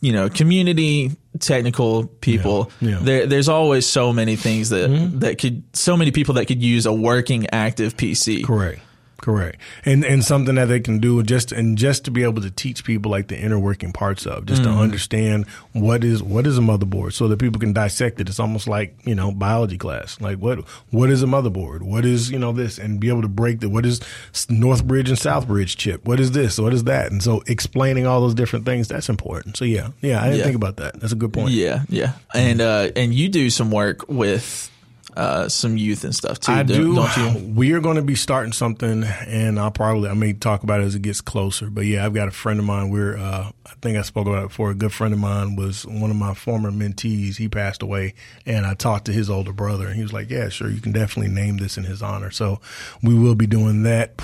you 0.00 0.12
know, 0.12 0.28
community 0.28 1.12
technical 1.40 2.06
people. 2.06 2.70
Yeah. 2.80 2.90
Yeah. 2.90 2.98
There, 3.02 3.26
there's 3.26 3.48
always 3.48 3.86
so 3.86 4.12
many 4.12 4.36
things 4.36 4.70
that, 4.70 4.88
that 5.20 5.38
could, 5.38 5.62
so 5.76 5.96
many 5.96 6.10
people 6.10 6.34
that 6.34 6.46
could 6.46 6.62
use 6.62 6.86
a 6.86 6.92
working 6.92 7.46
active 7.50 7.96
PC. 7.96 8.44
Correct. 8.44 8.80
Correct. 9.20 9.60
And 9.84 10.04
and 10.04 10.24
something 10.24 10.54
that 10.54 10.66
they 10.66 10.78
can 10.78 11.00
do 11.00 11.22
just 11.24 11.50
and 11.50 11.76
just 11.76 12.04
to 12.04 12.10
be 12.12 12.22
able 12.22 12.40
to 12.42 12.50
teach 12.52 12.84
people 12.84 13.10
like 13.10 13.26
the 13.28 13.36
inner 13.38 13.58
working 13.58 13.92
parts 13.92 14.26
of, 14.26 14.46
just 14.46 14.62
Mm-hmm. 14.62 14.72
to 14.76 14.78
understand 14.78 15.46
what 15.72 16.04
is 16.04 16.22
what 16.22 16.46
is 16.46 16.56
a 16.56 16.60
motherboard 16.60 17.12
so 17.14 17.26
that 17.28 17.38
people 17.38 17.58
can 17.60 17.72
dissect 17.72 18.20
it. 18.20 18.28
It's 18.28 18.38
almost 18.38 18.68
like, 18.68 18.96
you 19.04 19.14
know, 19.16 19.32
biology 19.32 19.76
class. 19.76 20.20
Like 20.20 20.38
what 20.38 20.60
what 20.90 21.10
is 21.10 21.22
a 21.22 21.26
motherboard? 21.26 21.82
What 21.82 22.04
is, 22.04 22.30
you 22.30 22.38
know, 22.38 22.52
this 22.52 22.78
and 22.78 23.00
be 23.00 23.08
able 23.08 23.22
to 23.22 23.28
break 23.28 23.58
the 23.60 23.68
what 23.68 23.84
is 23.84 23.98
Northbridge 24.48 25.08
and 25.08 25.18
Southbridge 25.18 25.76
chip? 25.76 26.04
What 26.06 26.20
is 26.20 26.30
this? 26.32 26.58
What 26.58 26.72
is 26.72 26.84
that? 26.84 27.10
And 27.10 27.20
so 27.22 27.42
explaining 27.48 28.06
all 28.06 28.20
those 28.20 28.34
different 28.34 28.64
things, 28.66 28.86
that's 28.88 29.08
important. 29.08 29.56
So 29.56 29.64
yeah. 29.64 29.88
Yeah, 30.00 30.20
I 30.20 30.24
didn't 30.26 30.38
Yeah. 30.38 30.44
think 30.44 30.56
about 30.56 30.76
that. 30.76 31.00
That's 31.00 31.12
a 31.12 31.16
good 31.16 31.32
point. 31.32 31.50
Yeah, 31.50 31.82
yeah, 31.88 32.12
and 32.34 32.60
uh, 32.60 32.90
and 32.94 33.12
you 33.12 33.28
do 33.28 33.50
some 33.50 33.70
work 33.72 34.08
with 34.08 34.70
uh, 35.18 35.48
some 35.48 35.76
youth 35.76 36.04
and 36.04 36.14
stuff 36.14 36.38
too. 36.38 36.52
I 36.52 36.62
don't. 36.62 36.94
Don't 36.94 37.16
you? 37.16 37.48
We 37.58 37.72
are 37.72 37.80
going 37.80 37.96
to 37.96 38.02
be 38.02 38.14
starting 38.14 38.52
something, 38.52 39.02
and 39.02 39.58
I'll 39.58 39.72
probably 39.72 40.08
I 40.08 40.14
may 40.14 40.32
talk 40.32 40.62
about 40.62 40.80
it 40.80 40.84
as 40.84 40.94
it 40.94 41.02
gets 41.02 41.20
closer. 41.20 41.70
But 41.70 41.86
yeah, 41.86 42.06
I've 42.06 42.14
got 42.14 42.28
a 42.28 42.30
friend 42.30 42.60
of 42.60 42.66
mine. 42.66 42.90
We're 42.90 43.16
uh, 43.16 43.50
I 43.66 43.70
think 43.82 43.98
I 43.98 44.02
spoke 44.02 44.28
about 44.28 44.44
it 44.44 44.48
before. 44.48 44.70
A 44.70 44.74
good 44.74 44.92
friend 44.92 45.12
of 45.12 45.18
mine 45.18 45.56
was 45.56 45.84
one 45.84 46.10
of 46.10 46.16
my 46.16 46.34
former 46.34 46.70
mentees. 46.70 47.36
He 47.36 47.48
passed 47.48 47.82
away, 47.82 48.14
and 48.46 48.64
I 48.64 48.74
talked 48.74 49.06
to 49.06 49.12
his 49.12 49.28
older 49.28 49.52
brother, 49.52 49.88
and 49.88 49.96
he 49.96 50.02
was 50.02 50.12
like, 50.12 50.30
"Yeah, 50.30 50.50
sure, 50.50 50.70
you 50.70 50.80
can 50.80 50.92
definitely 50.92 51.32
name 51.32 51.56
this 51.56 51.76
in 51.76 51.82
his 51.82 52.00
honor." 52.00 52.30
So 52.30 52.60
we 53.02 53.14
will 53.14 53.34
be 53.34 53.48
doing 53.48 53.82
that 53.82 54.22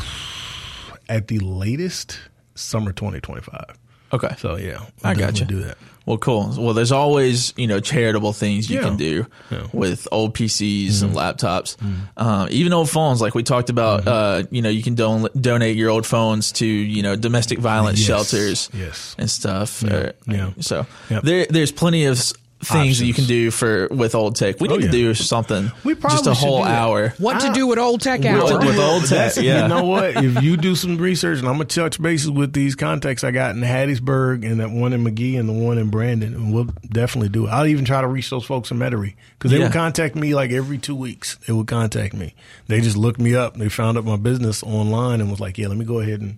at 1.09 1.27
the 1.27 1.41
latest 1.41 2.21
summer 2.55 2.93
2025. 2.93 3.79
Okay. 4.15 4.35
So 4.39 4.57
yeah, 4.57 4.79
we'll 4.79 4.89
I 5.05 5.15
definitely 5.15 5.25
gotcha. 5.25 5.45
Do 5.47 5.63
that. 5.65 5.79
Well, 6.07 6.19
cool. 6.19 6.53
Well, 6.59 6.75
there's 6.75 6.93
always 6.93 7.55
you 7.57 7.67
know 7.67 7.81
charitable 7.81 8.35
things 8.35 8.69
you 8.69 8.77
Yeah. 8.79 8.85
can 8.85 8.97
do 8.99 9.27
Yeah. 9.51 9.59
Mm-hmm. 9.61 9.77
with 9.79 10.07
old 10.13 10.35
PCs 10.35 11.03
and 11.03 11.15
laptops, 11.15 11.77
um, 12.19 12.49
even 12.51 12.75
old 12.75 12.91
phones. 12.91 13.23
Like 13.23 13.35
we 13.35 13.43
talked 13.43 13.71
about, 13.71 14.01
Mm-hmm. 14.05 14.09
uh, 14.09 14.43
you 14.51 14.61
know, 14.61 14.69
you 14.69 14.83
can 14.83 14.95
don- 14.97 15.29
donate 15.41 15.77
your 15.77 15.89
old 15.91 16.05
phones 16.07 16.53
to 16.61 16.67
you 16.67 17.03
know 17.03 17.17
domestic 17.17 17.59
violence 17.59 17.99
Yes. 18.01 18.07
shelters, 18.07 18.69
Yes. 18.75 19.15
and 19.19 19.31
stuff. 19.31 19.83
Yeah. 19.83 19.95
Uh, 19.95 20.13
Yeah. 20.29 20.51
So 20.61 20.87
Yep. 21.11 21.23
there, 21.23 21.47
there's 21.49 21.73
plenty 21.73 22.05
of 22.05 22.21
s- 22.65 22.73
things 22.73 22.99
that 22.99 23.07
you 23.07 23.15
can 23.15 23.25
do 23.27 23.51
for 23.51 23.89
with 23.89 24.15
old 24.15 24.37
tech. 24.37 24.61
We 24.61 24.69
Oh, 24.69 24.77
need 24.77 24.87
to 24.87 24.91
do 24.91 25.15
something. 25.15 25.71
We 25.85 25.95
probably 25.95 26.17
just 26.19 26.27
a 26.27 26.35
whole 26.35 26.63
hour. 26.63 27.15
What 27.19 27.41
to 27.41 27.53
do 27.53 27.67
with 27.67 27.79
old 27.79 28.01
tech 28.01 28.21
With- 28.21 28.29
hour? 28.31 28.59
with 28.59 28.79
old 28.79 29.05
tech, 29.09 29.37
yeah. 29.37 29.63
You 29.63 29.69
know 29.69 29.85
what? 29.85 30.17
If 30.25 30.43
you 30.43 30.57
do 30.57 30.75
some 30.75 30.97
research, 30.97 31.39
and 31.39 31.49
I'm 31.49 31.55
gonna 31.55 31.65
touch 31.67 32.01
bases 32.01 32.31
with 32.31 32.53
these 32.53 32.75
contacts 32.75 33.23
I 33.25 33.31
got 33.31 33.55
in 33.55 33.63
Hattiesburg 33.63 34.45
and 34.51 34.61
that 34.61 34.71
one 34.71 34.93
in 34.93 35.03
Magee 35.03 35.37
and 35.37 35.49
the 35.49 35.53
one 35.53 35.79
in 35.79 35.91
Brandon, 35.91 36.35
and 36.35 36.53
we'll 36.55 36.69
definitely 36.89 37.29
do 37.29 37.47
it. 37.47 37.51
I'll 37.51 37.67
even 37.67 37.85
try 37.85 38.01
to 38.01 38.09
reach 38.09 38.31
those 38.31 38.45
folks 38.45 38.71
in 38.71 38.79
Metairie 38.79 39.15
because 39.39 39.51
they 39.51 39.59
Yeah. 39.59 39.65
would 39.65 39.73
contact 39.73 40.15
me 40.17 40.35
like 40.35 40.51
every 40.51 40.79
two 40.79 40.95
weeks. 40.97 41.37
They 41.47 41.53
would 41.53 41.67
contact 41.67 42.15
me. 42.15 42.35
They 42.69 42.81
just 42.81 42.97
looked 42.97 43.21
me 43.21 43.35
up. 43.35 43.57
They 43.57 43.69
found 43.69 43.99
out 43.99 44.05
my 44.05 44.17
business 44.17 44.63
online 44.63 45.21
and 45.21 45.31
was 45.31 45.41
like, 45.41 45.59
"Yeah, 45.59 45.69
let 45.69 45.77
me 45.77 45.85
go 45.85 46.01
ahead 46.01 46.21
and 46.21 46.37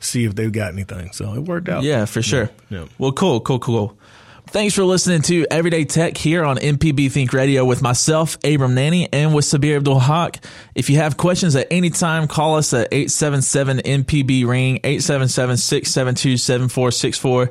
see 0.00 0.24
if 0.24 0.34
they've 0.34 0.52
got 0.52 0.72
anything." 0.72 1.10
So 1.12 1.34
it 1.34 1.40
worked 1.40 1.68
out. 1.68 1.82
Yeah, 1.82 2.04
for 2.04 2.22
sure. 2.22 2.50
Yeah. 2.70 2.84
Well, 2.98 3.12
cool, 3.12 3.40
cool, 3.40 3.58
cool. 3.58 3.96
Thanks 4.48 4.74
for 4.74 4.84
listening 4.84 5.22
to 5.22 5.46
Everyday 5.50 5.84
Tech 5.84 6.16
here 6.16 6.44
on 6.44 6.58
MPB 6.58 7.10
Think 7.10 7.32
Radio 7.32 7.64
with 7.64 7.82
myself, 7.82 8.36
Abram 8.44 8.76
Nanney, 8.76 9.08
and 9.12 9.34
with 9.34 9.44
Sabir 9.46 9.76
Abdul-Haqq. 9.76 10.44
If 10.76 10.90
you 10.90 10.98
have 10.98 11.16
questions 11.16 11.56
at 11.56 11.66
any 11.72 11.90
time, 11.90 12.28
call 12.28 12.56
us 12.56 12.72
at 12.72 12.88
877 12.92 13.78
MPB 13.78 14.46
ring, 14.46 14.76
877 14.84 15.56
672 15.56 16.36
7464. 16.36 17.50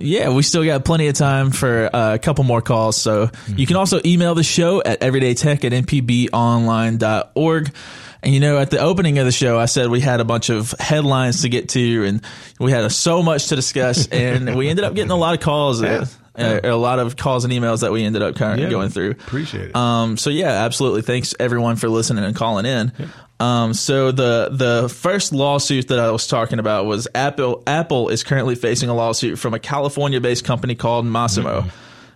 Yeah, 0.00 0.30
we 0.30 0.42
still 0.42 0.64
got 0.64 0.86
plenty 0.86 1.08
of 1.08 1.16
time 1.16 1.50
for 1.50 1.94
uh, 1.94 2.14
a 2.14 2.18
couple 2.18 2.44
more 2.44 2.62
calls. 2.62 2.96
So 2.96 3.30
you 3.48 3.66
can 3.66 3.76
also 3.76 4.00
email 4.04 4.34
the 4.34 4.44
show 4.44 4.82
at 4.82 5.00
everydaytech 5.00 5.64
at 5.64 5.72
mpbonline.org. 5.86 7.74
And 8.22 8.32
you 8.32 8.38
know, 8.40 8.58
at 8.58 8.70
the 8.70 8.78
opening 8.78 9.18
of 9.18 9.26
the 9.26 9.32
show, 9.32 9.58
I 9.58 9.64
said 9.66 9.88
we 9.90 10.00
had 10.00 10.20
a 10.20 10.24
bunch 10.24 10.48
of 10.48 10.70
headlines 10.78 11.42
to 11.42 11.48
get 11.48 11.70
to, 11.70 12.04
and 12.04 12.22
we 12.60 12.70
had 12.70 12.90
so 12.92 13.22
much 13.22 13.48
to 13.48 13.56
discuss, 13.56 14.06
and 14.12 14.54
we 14.56 14.68
ended 14.68 14.84
up 14.84 14.94
getting 14.94 15.10
a 15.10 15.16
lot 15.16 15.34
of 15.34 15.40
calls, 15.40 15.82
uh, 15.82 16.06
uh, 16.38 16.60
a 16.62 16.76
lot 16.76 16.98
of 17.00 17.16
calls 17.16 17.44
and 17.44 17.52
emails 17.52 17.80
that 17.80 17.90
we 17.90 18.04
ended 18.04 18.22
up 18.22 18.36
kind 18.36 18.54
of 18.54 18.60
Yeah. 18.60 18.70
going 18.70 18.90
through. 18.90 19.10
Appreciate 19.10 19.70
it. 19.70 19.76
Um, 19.76 20.16
so 20.16 20.30
yeah, 20.30 20.50
absolutely. 20.64 21.02
Thanks 21.02 21.34
everyone 21.40 21.74
for 21.76 21.88
listening 21.88 22.24
and 22.24 22.36
calling 22.36 22.64
in. 22.64 22.92
Um, 23.40 23.74
so 23.74 24.12
the 24.12 24.50
the 24.52 24.88
first 24.88 25.32
lawsuit 25.32 25.88
that 25.88 25.98
I 25.98 26.12
was 26.12 26.28
talking 26.28 26.60
about 26.60 26.86
was 26.86 27.08
Apple. 27.16 27.64
Apple 27.66 28.08
is 28.08 28.22
currently 28.22 28.54
facing 28.54 28.88
a 28.88 28.94
lawsuit 28.94 29.36
from 29.36 29.52
a 29.52 29.58
California-based 29.58 30.44
company 30.44 30.76
called 30.76 31.04
Masimo. 31.06 31.68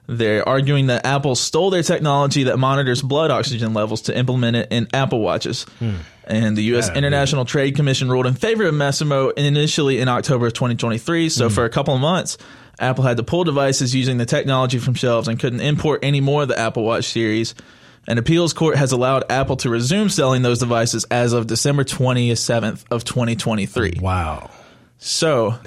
They're 0.08 0.48
arguing 0.48 0.86
that 0.86 1.04
Apple 1.04 1.34
stole 1.34 1.70
their 1.70 1.82
technology 1.82 2.44
that 2.44 2.58
monitors 2.58 3.02
blood 3.02 3.30
oxygen 3.30 3.74
levels 3.74 4.02
to 4.02 4.16
implement 4.16 4.56
it 4.56 4.68
in 4.70 4.88
Apple 4.94 5.20
watches. 5.20 5.64
Hmm. 5.80 5.96
And 6.24 6.56
the 6.56 6.62
U.S. 6.64 6.88
Yeah, 6.88 6.96
International 6.96 7.44
Trade 7.44 7.76
Commission 7.76 8.08
ruled 8.08 8.26
in 8.26 8.34
favor 8.34 8.64
of 8.64 8.74
Masimo 8.74 9.32
initially 9.36 9.98
in 10.00 10.08
October 10.08 10.46
of 10.46 10.52
2023. 10.52 11.28
So 11.28 11.48
hmm. 11.48 11.54
for 11.54 11.64
a 11.64 11.70
couple 11.70 11.94
of 11.94 12.00
months, 12.00 12.38
Apple 12.78 13.04
had 13.04 13.16
to 13.16 13.22
pull 13.22 13.44
devices 13.44 13.94
using 13.94 14.18
the 14.18 14.26
technology 14.26 14.78
from 14.78 14.94
shelves 14.94 15.28
and 15.28 15.38
couldn't 15.38 15.60
import 15.60 16.00
any 16.02 16.20
more 16.20 16.42
of 16.42 16.48
the 16.48 16.58
Apple 16.58 16.84
Watch 16.84 17.06
series. 17.06 17.54
An 18.08 18.18
appeals 18.18 18.52
court 18.52 18.76
has 18.76 18.92
allowed 18.92 19.24
Apple 19.30 19.56
to 19.58 19.70
resume 19.70 20.08
selling 20.08 20.42
those 20.42 20.60
devices 20.60 21.04
as 21.10 21.32
of 21.32 21.48
December 21.48 21.82
27th 21.82 22.84
of 22.90 23.04
2023. 23.04 23.94
wow. 24.00 24.50
So 24.98 25.58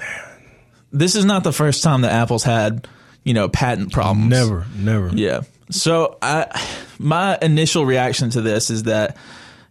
this 0.90 1.14
is 1.14 1.24
not 1.24 1.44
the 1.44 1.52
first 1.52 1.82
time 1.82 2.00
that 2.00 2.12
Apple's 2.12 2.42
had, 2.42 2.88
you 3.24 3.34
know, 3.34 3.48
patent 3.48 3.92
problems. 3.92 4.30
Never, 4.30 4.66
never. 4.76 5.08
Yeah. 5.14 5.42
So 5.70 6.18
I, 6.20 6.46
my 6.98 7.38
initial 7.40 7.86
reaction 7.86 8.30
to 8.30 8.40
this 8.40 8.70
is 8.70 8.84
that, 8.84 9.16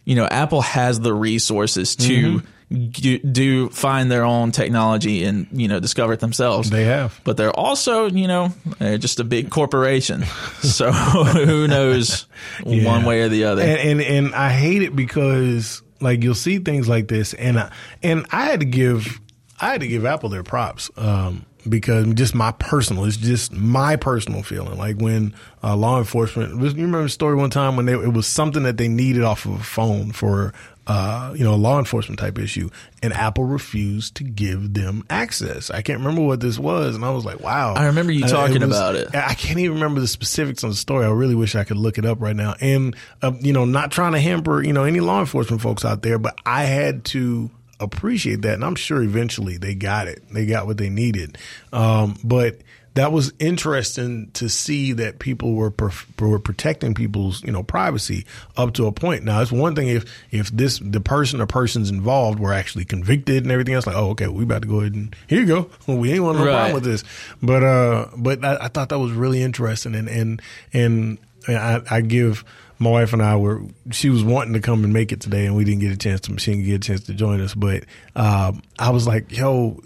you 0.04 0.14
know, 0.14 0.26
Apple 0.26 0.62
has 0.62 1.00
the 1.00 1.12
resources 1.12 1.96
to 1.96 2.42
do, 2.70 3.18
do 3.18 3.68
find 3.70 4.10
their 4.10 4.24
own 4.24 4.52
technology 4.52 5.24
and 5.24 5.48
you 5.50 5.66
know 5.66 5.80
discover 5.80 6.12
it 6.12 6.20
themselves. 6.20 6.70
They 6.70 6.84
have. 6.84 7.20
but 7.24 7.36
they're 7.36 7.52
also, 7.52 8.08
you 8.08 8.28
know, 8.28 8.52
just 8.78 9.18
a 9.18 9.24
big 9.24 9.50
corporation. 9.50 10.24
so 10.62 10.92
who 10.92 11.66
knows 11.66 12.26
one 12.62 13.04
way 13.04 13.22
or 13.22 13.28
the 13.28 13.44
other? 13.44 13.62
And, 13.62 13.78
and 13.78 14.00
and 14.00 14.34
I 14.34 14.50
hate 14.50 14.82
it 14.82 14.94
because 14.94 15.82
like 16.00 16.22
you'll 16.22 16.34
see 16.34 16.58
things 16.58 16.88
like 16.88 17.08
this, 17.08 17.34
and 17.34 17.58
I, 17.58 17.72
and 18.02 18.24
I 18.30 18.44
had 18.44 18.60
to 18.60 18.66
give 18.66 19.20
I 19.60 19.72
had 19.72 19.80
to 19.80 19.88
give 19.88 20.06
Apple 20.06 20.28
their 20.28 20.44
props 20.44 20.90
um, 20.96 21.44
because 21.68 22.12
just 22.14 22.34
my 22.34 22.52
personal, 22.52 23.04
it's 23.04 23.16
just 23.16 23.52
my 23.52 23.96
personal 23.96 24.42
feeling. 24.42 24.78
Like 24.78 24.96
when 24.98 25.34
uh, 25.62 25.76
law 25.76 25.98
enforcement, 25.98 26.52
you 26.52 26.58
remember 26.70 27.02
the 27.04 27.08
story 27.08 27.34
one 27.36 27.50
time 27.50 27.76
when 27.76 27.86
they, 27.86 27.92
it 27.94 28.12
was 28.12 28.26
something 28.26 28.62
that 28.64 28.76
they 28.76 28.88
needed 28.88 29.22
off 29.22 29.44
of 29.46 29.52
a 29.60 29.62
phone 29.64 30.12
for. 30.12 30.52
Uh, 30.86 31.32
you 31.36 31.44
know, 31.44 31.54
a 31.54 31.56
law 31.56 31.78
enforcement 31.78 32.18
type 32.18 32.36
issue, 32.36 32.68
and 33.00 33.12
Apple 33.12 33.44
refused 33.44 34.16
to 34.16 34.24
give 34.24 34.74
them 34.74 35.04
access. 35.08 35.70
I 35.70 35.82
can't 35.82 36.00
remember 36.00 36.22
what 36.22 36.40
this 36.40 36.58
was, 36.58 36.96
and 36.96 37.04
I 37.04 37.10
was 37.10 37.24
like, 37.24 37.38
"Wow!" 37.38 37.74
I 37.74 37.86
remember 37.86 38.10
you 38.10 38.24
Uh, 38.24 38.28
talking 38.28 38.60
was- 38.66 38.76
about 38.76 38.96
it. 38.96 39.14
I 39.14 39.34
can't 39.34 39.60
even 39.60 39.74
remember 39.74 40.00
the 40.00 40.08
specifics 40.08 40.64
on 40.64 40.70
the 40.70 40.74
story. 40.76 41.06
I 41.06 41.10
really 41.10 41.36
wish 41.36 41.54
I 41.54 41.62
could 41.62 41.76
look 41.76 41.96
it 41.98 42.04
up 42.04 42.20
right 42.20 42.34
now. 42.34 42.56
And 42.60 42.96
uh, 43.22 43.30
you 43.40 43.52
know, 43.52 43.66
not 43.66 43.92
trying 43.92 44.12
to 44.14 44.20
hamper 44.20 44.64
you 44.64 44.72
know 44.72 44.82
any 44.82 44.98
law 44.98 45.20
enforcement 45.20 45.62
folks 45.62 45.84
out 45.84 46.02
there, 46.02 46.18
but 46.18 46.34
I 46.44 46.64
had 46.64 47.04
to 47.04 47.50
appreciate 47.80 48.42
that, 48.42 48.54
and 48.54 48.64
I'm 48.64 48.74
sure 48.76 49.02
eventually 49.02 49.56
they 49.56 49.74
got 49.74 50.06
it. 50.08 50.22
They 50.32 50.46
got 50.46 50.66
what 50.66 50.76
they 50.78 50.88
needed. 50.90 51.38
Um, 51.72 52.18
but 52.22 52.58
that 52.94 53.12
was 53.12 53.32
interesting 53.38 54.32
to 54.32 54.48
see 54.48 54.92
that 54.94 55.20
people 55.20 55.54
were 55.54 55.70
perf- 55.70 56.06
were 56.20 56.40
protecting 56.40 56.92
people's 56.92 57.42
you 57.44 57.52
know 57.52 57.62
privacy 57.62 58.26
up 58.56 58.74
to 58.74 58.86
a 58.86 58.92
point. 58.92 59.22
Now 59.24 59.40
it's 59.42 59.52
one 59.52 59.74
thing 59.76 59.86
if 59.88 60.04
if 60.32 60.50
this 60.50 60.80
the 60.82 61.00
person 61.00 61.40
or 61.40 61.46
persons 61.46 61.88
involved 61.90 62.40
were 62.40 62.52
actually 62.52 62.84
convicted 62.84 63.44
and 63.44 63.52
everything 63.52 63.74
else. 63.74 63.86
Like, 63.86 63.96
oh, 63.96 64.10
okay, 64.10 64.26
we 64.26 64.42
about 64.42 64.62
to 64.62 64.68
go 64.68 64.80
ahead 64.80 64.94
and 64.94 65.14
here 65.28 65.40
you 65.40 65.46
go. 65.46 65.70
we 65.92 66.12
ain't 66.12 66.24
want 66.24 66.38
no 66.38 66.44
Right. 66.44 66.52
problem 66.52 66.74
with 66.74 66.84
this. 66.84 67.04
But 67.40 67.62
uh, 67.62 68.06
but 68.16 68.44
I, 68.44 68.56
I 68.62 68.68
thought 68.68 68.88
that 68.88 68.98
was 68.98 69.12
really 69.12 69.40
interesting, 69.40 69.94
and 69.94 70.08
and 70.08 70.42
and 70.72 71.18
I, 71.48 71.80
I 71.88 72.00
give 72.00 72.44
my 72.80 72.90
wife 72.90 73.12
and 73.12 73.22
I 73.22 73.36
were 73.36 73.62
she 73.92 74.10
was 74.10 74.24
wanting 74.24 74.54
to 74.54 74.60
come 74.60 74.82
and 74.82 74.92
make 74.92 75.12
it 75.12 75.20
today, 75.20 75.46
and 75.46 75.54
we 75.54 75.64
didn't 75.64 75.80
get 75.80 75.92
a 75.92 75.96
chance 75.96 76.22
to 76.22 76.36
she 76.38 76.50
didn't 76.52 76.66
get 76.66 76.74
a 76.74 76.78
chance 76.80 77.02
to 77.04 77.14
join 77.14 77.40
us. 77.40 77.54
But 77.54 77.84
um, 78.16 78.62
I 78.78 78.90
was 78.90 79.06
like, 79.06 79.36
yo. 79.36 79.80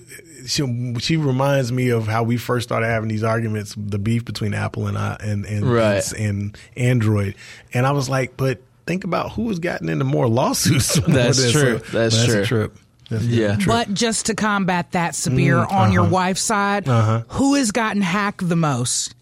She, 0.47 0.95
she 0.99 1.17
reminds 1.17 1.73
me 1.73 1.89
of 1.89 2.07
how 2.07 2.23
we 2.23 2.37
first 2.37 2.69
started 2.69 2.87
having 2.89 3.09
these 3.09 3.23
arguments, 3.23 3.75
the 3.79 3.99
beef 3.99 4.27
between 4.27 4.53
Apple 4.53 4.87
and 4.89 4.99
I 4.99 5.17
and 5.19 5.47
and 5.47 5.65
Right. 5.65 6.13
and 6.13 6.55
Android, 6.77 7.35
and 7.73 7.87
I 7.87 7.93
was 7.93 8.11
like, 8.11 8.37
but 8.37 8.61
think 8.87 9.05
about 9.05 9.33
who 9.33 9.49
has 9.49 9.59
gotten 9.59 9.89
into 9.89 10.05
more 10.05 10.29
lawsuits. 10.29 10.95
That's 11.09 11.43
than- 11.43 11.53
true. 11.53 11.79
so- 11.79 11.85
That's 11.99 12.23
A 12.23 12.27
true. 12.27 12.45
trip. 12.45 12.79
That's 13.09 13.25
Yeah. 13.25 13.57
true. 13.57 13.73
But 13.73 13.95
just 13.95 14.27
to 14.27 14.35
combat 14.35 14.93
that, 14.93 15.15
Sabir, 15.15 15.67
mm, 15.67 15.73
on 15.73 15.93
your 15.93 16.03
uh-huh. 16.03 16.13
wife's 16.13 16.43
side, 16.43 16.87
uh-huh. 16.91 17.23
who 17.29 17.55
has 17.55 17.71
gotten 17.73 18.03
hacked 18.03 18.47
the 18.47 18.57
most? 18.57 19.15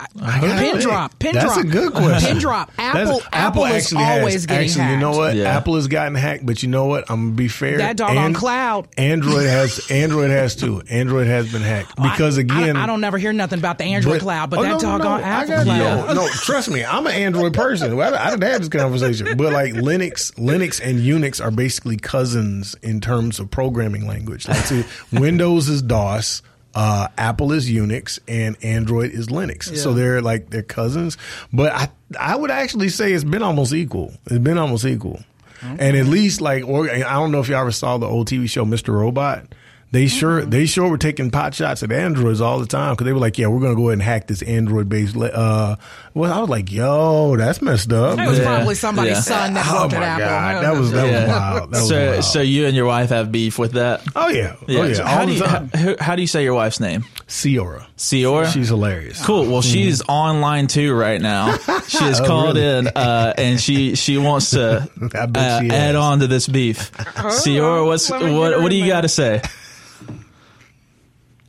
I 0.00 0.06
gotta 0.40 0.46
Pin 0.48 0.70
think. 0.72 0.80
drop, 0.82 1.18
pin 1.18 1.34
That's 1.34 1.54
drop, 1.54 1.64
a 1.64 1.68
good 1.68 1.92
question. 1.92 2.28
Pin 2.32 2.38
drop. 2.38 2.70
That's- 2.76 3.08
Apple, 3.08 3.22
Apple, 3.32 3.64
is 3.66 3.84
actually 3.84 4.04
has- 4.04 4.18
always 4.20 4.46
getting 4.46 4.64
actually, 4.68 4.82
hacked. 4.82 4.92
You 4.94 4.98
know 5.00 5.16
what? 5.16 5.34
Yeah. 5.36 5.56
Apple 5.56 5.74
has 5.76 5.86
gotten 5.88 6.14
hacked, 6.14 6.44
but 6.46 6.62
you 6.62 6.68
know 6.68 6.86
what? 6.86 7.10
I'm 7.10 7.24
gonna 7.26 7.36
be 7.36 7.48
fair. 7.48 7.78
That 7.78 7.96
doggone 7.96 8.34
cloud. 8.34 8.88
Android 8.98 9.46
has 9.46 9.80
Android 9.90 10.30
has 10.30 10.54
too. 10.56 10.82
Android 10.90 11.26
has 11.26 11.50
been 11.52 11.62
hacked 11.62 11.96
because 11.96 12.36
again, 12.36 12.76
I, 12.76 12.84
I 12.84 12.86
don't 12.86 13.00
never 13.00 13.18
hear 13.18 13.32
nothing 13.32 13.58
about 13.58 13.78
the 13.78 13.84
Android 13.84 14.20
cloud, 14.20 14.50
but 14.50 14.58
oh, 14.58 14.62
that 14.62 14.68
no, 14.68 14.74
no, 14.74 14.80
doggone 14.80 15.20
no, 15.20 15.26
I 15.26 15.28
Apple 15.28 15.48
got- 15.56 15.64
cloud. 15.64 16.06
No, 16.08 16.14
no, 16.14 16.28
trust 16.28 16.70
me, 16.70 16.84
I'm 16.84 17.06
an 17.06 17.12
Android 17.14 17.54
person. 17.54 17.98
I, 17.98 18.08
I 18.26 18.30
didn't 18.30 18.42
have 18.42 18.60
this 18.60 18.68
conversation, 18.68 19.36
but 19.36 19.52
like 19.52 19.72
Linux, 19.74 20.32
Linux 20.34 20.80
and 20.82 20.98
Unix 21.00 21.42
are 21.44 21.50
basically 21.50 21.96
cousins 21.96 22.74
in 22.82 23.00
terms 23.00 23.38
of 23.40 23.50
programming 23.50 24.06
language. 24.06 24.46
Like, 24.48 24.58
see, 24.58 24.84
Windows 25.12 25.68
is 25.68 25.82
DOS. 25.82 26.42
Uh, 26.76 27.08
Apple 27.16 27.52
is 27.52 27.70
Unix 27.70 28.18
and 28.28 28.54
Android 28.62 29.10
is 29.10 29.28
Linux, 29.28 29.74
so 29.76 29.94
they're 29.94 30.20
like 30.20 30.50
they're 30.50 30.62
cousins. 30.62 31.16
But 31.52 31.72
I 31.72 31.88
I 32.20 32.36
would 32.36 32.50
actually 32.50 32.90
say 32.90 33.12
it's 33.12 33.24
been 33.24 33.42
almost 33.42 33.72
equal. 33.72 34.12
It's 34.26 34.38
been 34.38 34.58
almost 34.58 34.84
equal, 34.84 35.20
and 35.62 35.96
at 35.96 36.04
least 36.06 36.42
like 36.42 36.64
or, 36.68 36.90
I 36.90 36.98
don't 37.14 37.32
know 37.32 37.40
if 37.40 37.48
y'all 37.48 37.62
ever 37.62 37.72
saw 37.72 37.96
the 37.96 38.06
old 38.06 38.28
TV 38.28 38.48
show 38.48 38.64
Mr. 38.66 38.92
Robot. 38.92 39.46
They 39.92 40.08
sure 40.08 40.44
they 40.44 40.66
sure 40.66 40.88
were 40.88 40.98
taking 40.98 41.30
pot 41.30 41.54
shots 41.54 41.82
at 41.84 41.92
Androids 41.92 42.40
all 42.40 42.58
the 42.58 42.66
time 42.66 42.94
because 42.94 43.04
they 43.06 43.12
were 43.12 43.20
like, 43.20 43.38
yeah, 43.38 43.46
we're 43.46 43.60
gonna 43.60 43.76
go 43.76 43.82
ahead 43.88 43.94
and 43.94 44.02
hack 44.02 44.26
this 44.26 44.42
Android 44.42 44.88
based. 44.88 45.16
Uh, 45.16 45.76
well, 46.12 46.32
I 46.32 46.40
was 46.40 46.50
like, 46.50 46.72
yo, 46.72 47.36
that's 47.36 47.62
messed 47.62 47.92
up. 47.92 48.18
It 48.18 48.26
was 48.28 48.38
Yeah. 48.38 48.44
probably 48.56 48.74
somebody's 48.74 49.12
Yeah. 49.12 49.20
son 49.20 49.54
that 49.54 49.64
Oh 49.68 49.88
my 49.88 49.96
at 49.96 50.02
Apple. 50.02 50.26
god, 50.26 50.64
that 50.64 50.78
was 50.80 50.90
that 50.92 51.06
Yeah. 51.06 51.20
was 51.20 51.28
wild. 51.28 51.70
That 51.70 51.78
was 51.80 51.88
So, 51.88 52.10
wild. 52.10 52.24
so 52.24 52.40
you 52.42 52.66
and 52.66 52.74
your 52.76 52.86
wife 52.86 53.10
have 53.10 53.30
beef 53.30 53.58
with 53.60 53.72
that? 53.72 54.02
oh 54.16 54.28
yeah, 54.28 54.54
oh 54.60 54.64
yeah, 54.68 54.92
So 54.94 55.04
how 55.04 55.24
do 55.24 55.32
you 55.32 55.44
how, 55.44 55.66
how 56.00 56.16
do 56.16 56.20
you 56.22 56.28
say 56.28 56.42
your 56.42 56.54
wife's 56.54 56.80
name? 56.80 57.04
Ciora, 57.28 57.84
Ciora. 57.96 58.52
she's 58.52 58.68
hilarious. 58.68 59.24
Cool. 59.24 59.46
Well, 59.46 59.62
she's 59.62 60.02
online 60.08 60.66
too 60.66 60.94
right 60.94 61.20
now. 61.20 61.56
She 61.86 61.98
has 62.02 62.20
Oh, 62.20 62.26
called 62.26 62.56
really? 62.56 62.78
in, 62.80 62.88
uh, 62.88 63.32
and 63.38 63.60
she 63.60 63.94
she 63.94 64.18
wants 64.18 64.50
to 64.50 64.88
uh, 65.14 65.60
she 65.60 65.70
add 65.70 65.94
on 65.94 66.18
to 66.18 66.26
this 66.26 66.48
beef. 66.48 66.90
Ciora, 66.92 67.86
what's 67.86 68.10
let 68.10 68.20
me 68.22 68.30
get 68.30 68.36
what 68.36 68.60
what 68.62 68.70
do 68.70 68.76
you 68.76 68.86
got 68.88 69.02
to 69.02 69.08
say? 69.08 69.40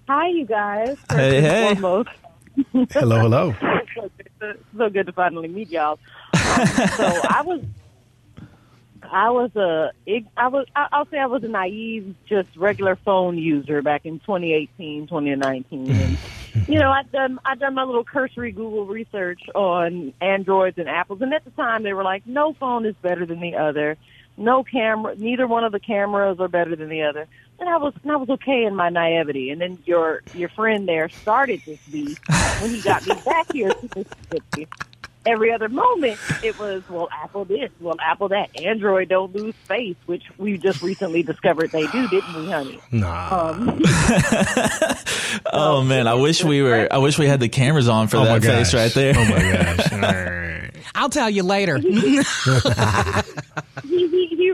Hi, 0.08 0.28
you 0.30 0.46
guys. 0.46 0.98
First 1.10 1.12
Hey, 1.20 1.42
hey. 1.42 1.76
foremost, 1.76 2.10
Hello, 2.92 3.20
hello. 3.20 3.56
so 3.96 4.10
good 4.18 4.30
to- 4.40 4.58
so 4.78 4.90
good 4.90 5.06
to 5.08 5.12
finally 5.12 5.48
meet 5.48 5.70
y'all. 5.70 6.00
Um, 6.34 6.68
so 6.96 7.06
I 7.30 7.42
was, 7.46 7.62
I 9.04 9.30
was 9.30 9.56
a, 9.56 9.92
I 10.38 10.48
was, 10.48 10.66
I- 10.76 10.88
I'll 10.92 11.08
say 11.08 11.18
I 11.20 11.26
was 11.26 11.44
a 11.44 11.48
naive, 11.50 12.16
just 12.28 12.56
regular 12.56 12.96
phone 12.96 13.38
user 13.38 13.82
back 13.82 14.06
in 14.06 14.20
2018, 14.20 15.08
2019. 15.08 15.92
And, 15.92 16.18
you 16.68 16.80
know, 16.80 16.92
I'd 16.92 17.12
done, 17.12 17.40
I'd 17.46 17.60
done 17.60 17.76
my 17.76 17.84
little 17.84 18.04
cursory 18.06 18.52
Google 18.52 18.86
research 18.86 19.42
on 19.54 20.14
Androids 20.22 20.78
and 20.78 20.88
Apples, 20.90 21.22
and 21.22 21.34
at 21.34 21.44
the 21.44 21.52
time 21.52 21.84
they 21.84 21.94
were 21.94 22.04
like, 22.04 22.26
no 22.26 22.54
phone 22.54 22.86
is 22.86 22.96
better 23.02 23.26
than 23.26 23.40
the 23.42 23.56
other. 23.58 23.98
No 24.38 24.64
camera, 24.64 25.16
neither 25.16 25.48
one 25.48 25.64
of 25.64 25.72
the 25.72 25.80
cameras 25.80 26.40
are 26.40 26.48
better 26.48 26.76
than 26.76 26.90
the 26.90 27.02
other. 27.04 27.28
And 27.60 27.68
I 27.68 27.78
was, 27.78 27.94
and 28.04 28.12
I 28.12 28.18
was 28.18 28.30
okay 28.30 28.66
in 28.66 28.76
my 28.76 28.90
naivety. 28.90 29.50
And 29.50 29.60
then 29.60 29.80
your, 29.86 30.22
your 30.36 30.50
friend 30.50 30.88
there 30.88 31.10
started 31.10 31.62
this 31.66 31.80
beef 31.92 32.20
when 32.62 32.70
he 32.70 32.82
got 32.82 33.06
me 33.08 33.16
back 33.26 33.52
here 33.52 33.70
to 33.70 33.90
Mississippi 33.96 34.68
every 35.26 35.52
other 35.52 35.68
moment 35.68 36.18
it 36.42 36.58
was 36.58 36.82
well 36.90 37.10
apple 37.12 37.44
this 37.44 37.70
well 37.82 37.98
apple 38.00 38.30
that 38.30 38.50
android 38.62 39.10
don't 39.10 39.36
lose 39.36 39.54
space 39.66 39.98
which 40.06 40.24
we 40.38 40.58
just 40.58 40.82
recently 40.82 41.22
discovered 41.22 41.70
they 41.72 41.86
do 41.88 42.08
didn't 42.08 42.34
we 42.34 42.50
honey 42.50 42.80
Nah. 42.94 43.50
um, 43.50 43.82
Oh 45.52 45.84
man, 45.84 46.08
I 46.08 46.14
wish 46.16 46.44
we 46.44 46.62
were. 46.62 46.88
I 46.90 46.98
wish 47.00 47.18
we 47.20 47.28
had 47.28 47.40
the 47.40 47.50
cameras 47.50 47.88
on 47.90 48.08
for 48.08 48.18
oh 48.18 48.26
that 48.26 48.42
face 48.42 48.74
right 48.74 48.92
there. 48.94 49.14
Oh 49.16 49.26
my 49.26 49.40
gosh. 49.40 49.92
All 49.94 50.00
right. 50.00 50.72
I'll 50.96 51.10
tell 51.10 51.30
you 51.30 51.44
later. 51.44 51.78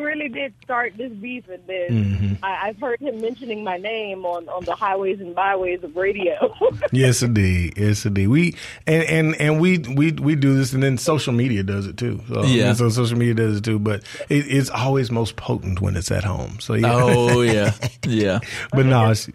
really 0.04 0.30
did 0.30 0.54
start 0.64 0.94
this 0.98 1.12
beef 1.14 1.48
and 1.50 1.64
then 1.68 1.90
Mm-hmm. 1.90 2.34
I, 2.46 2.68
i've 2.70 2.80
heard 2.80 3.00
him 3.00 3.22
mentioning 3.22 3.64
my 3.64 3.78
name 3.78 4.26
on 4.26 4.48
on 4.50 4.64
the 4.66 4.76
highways 4.76 5.20
and 5.22 5.34
byways 5.36 5.84
of 5.84 5.96
radio 5.96 6.54
Yes, 6.92 7.22
indeed. 7.24 7.74
Yes, 7.78 8.06
indeed. 8.06 8.28
We 8.28 8.56
and 8.86 9.04
and 9.04 9.36
and 9.36 9.60
we 9.62 9.78
we 9.80 10.12
we 10.12 10.36
do 10.36 10.56
this, 10.56 10.74
and 10.74 10.84
then 10.84 10.98
social 10.98 11.34
media 11.34 11.64
does 11.64 11.88
it 11.88 11.98
too. 11.98 12.22
So, 12.28 12.44
Yeah. 12.44 12.74
So 12.74 12.90
social 12.90 13.18
media 13.18 13.34
does 13.34 13.58
it 13.58 13.64
too, 13.64 13.80
but 13.80 14.04
it, 14.30 14.46
it's 14.48 14.70
always 14.70 15.10
most 15.12 15.36
potent 15.36 15.82
when 15.82 15.96
it's 15.96 16.12
at 16.12 16.24
home. 16.24 16.60
So 16.60 16.74
yeah. 16.76 16.92
Oh 16.94 17.42
yeah, 17.42 17.74
yeah. 18.06 18.40
but 18.72 18.86
no, 18.86 19.10
it's, 19.12 19.30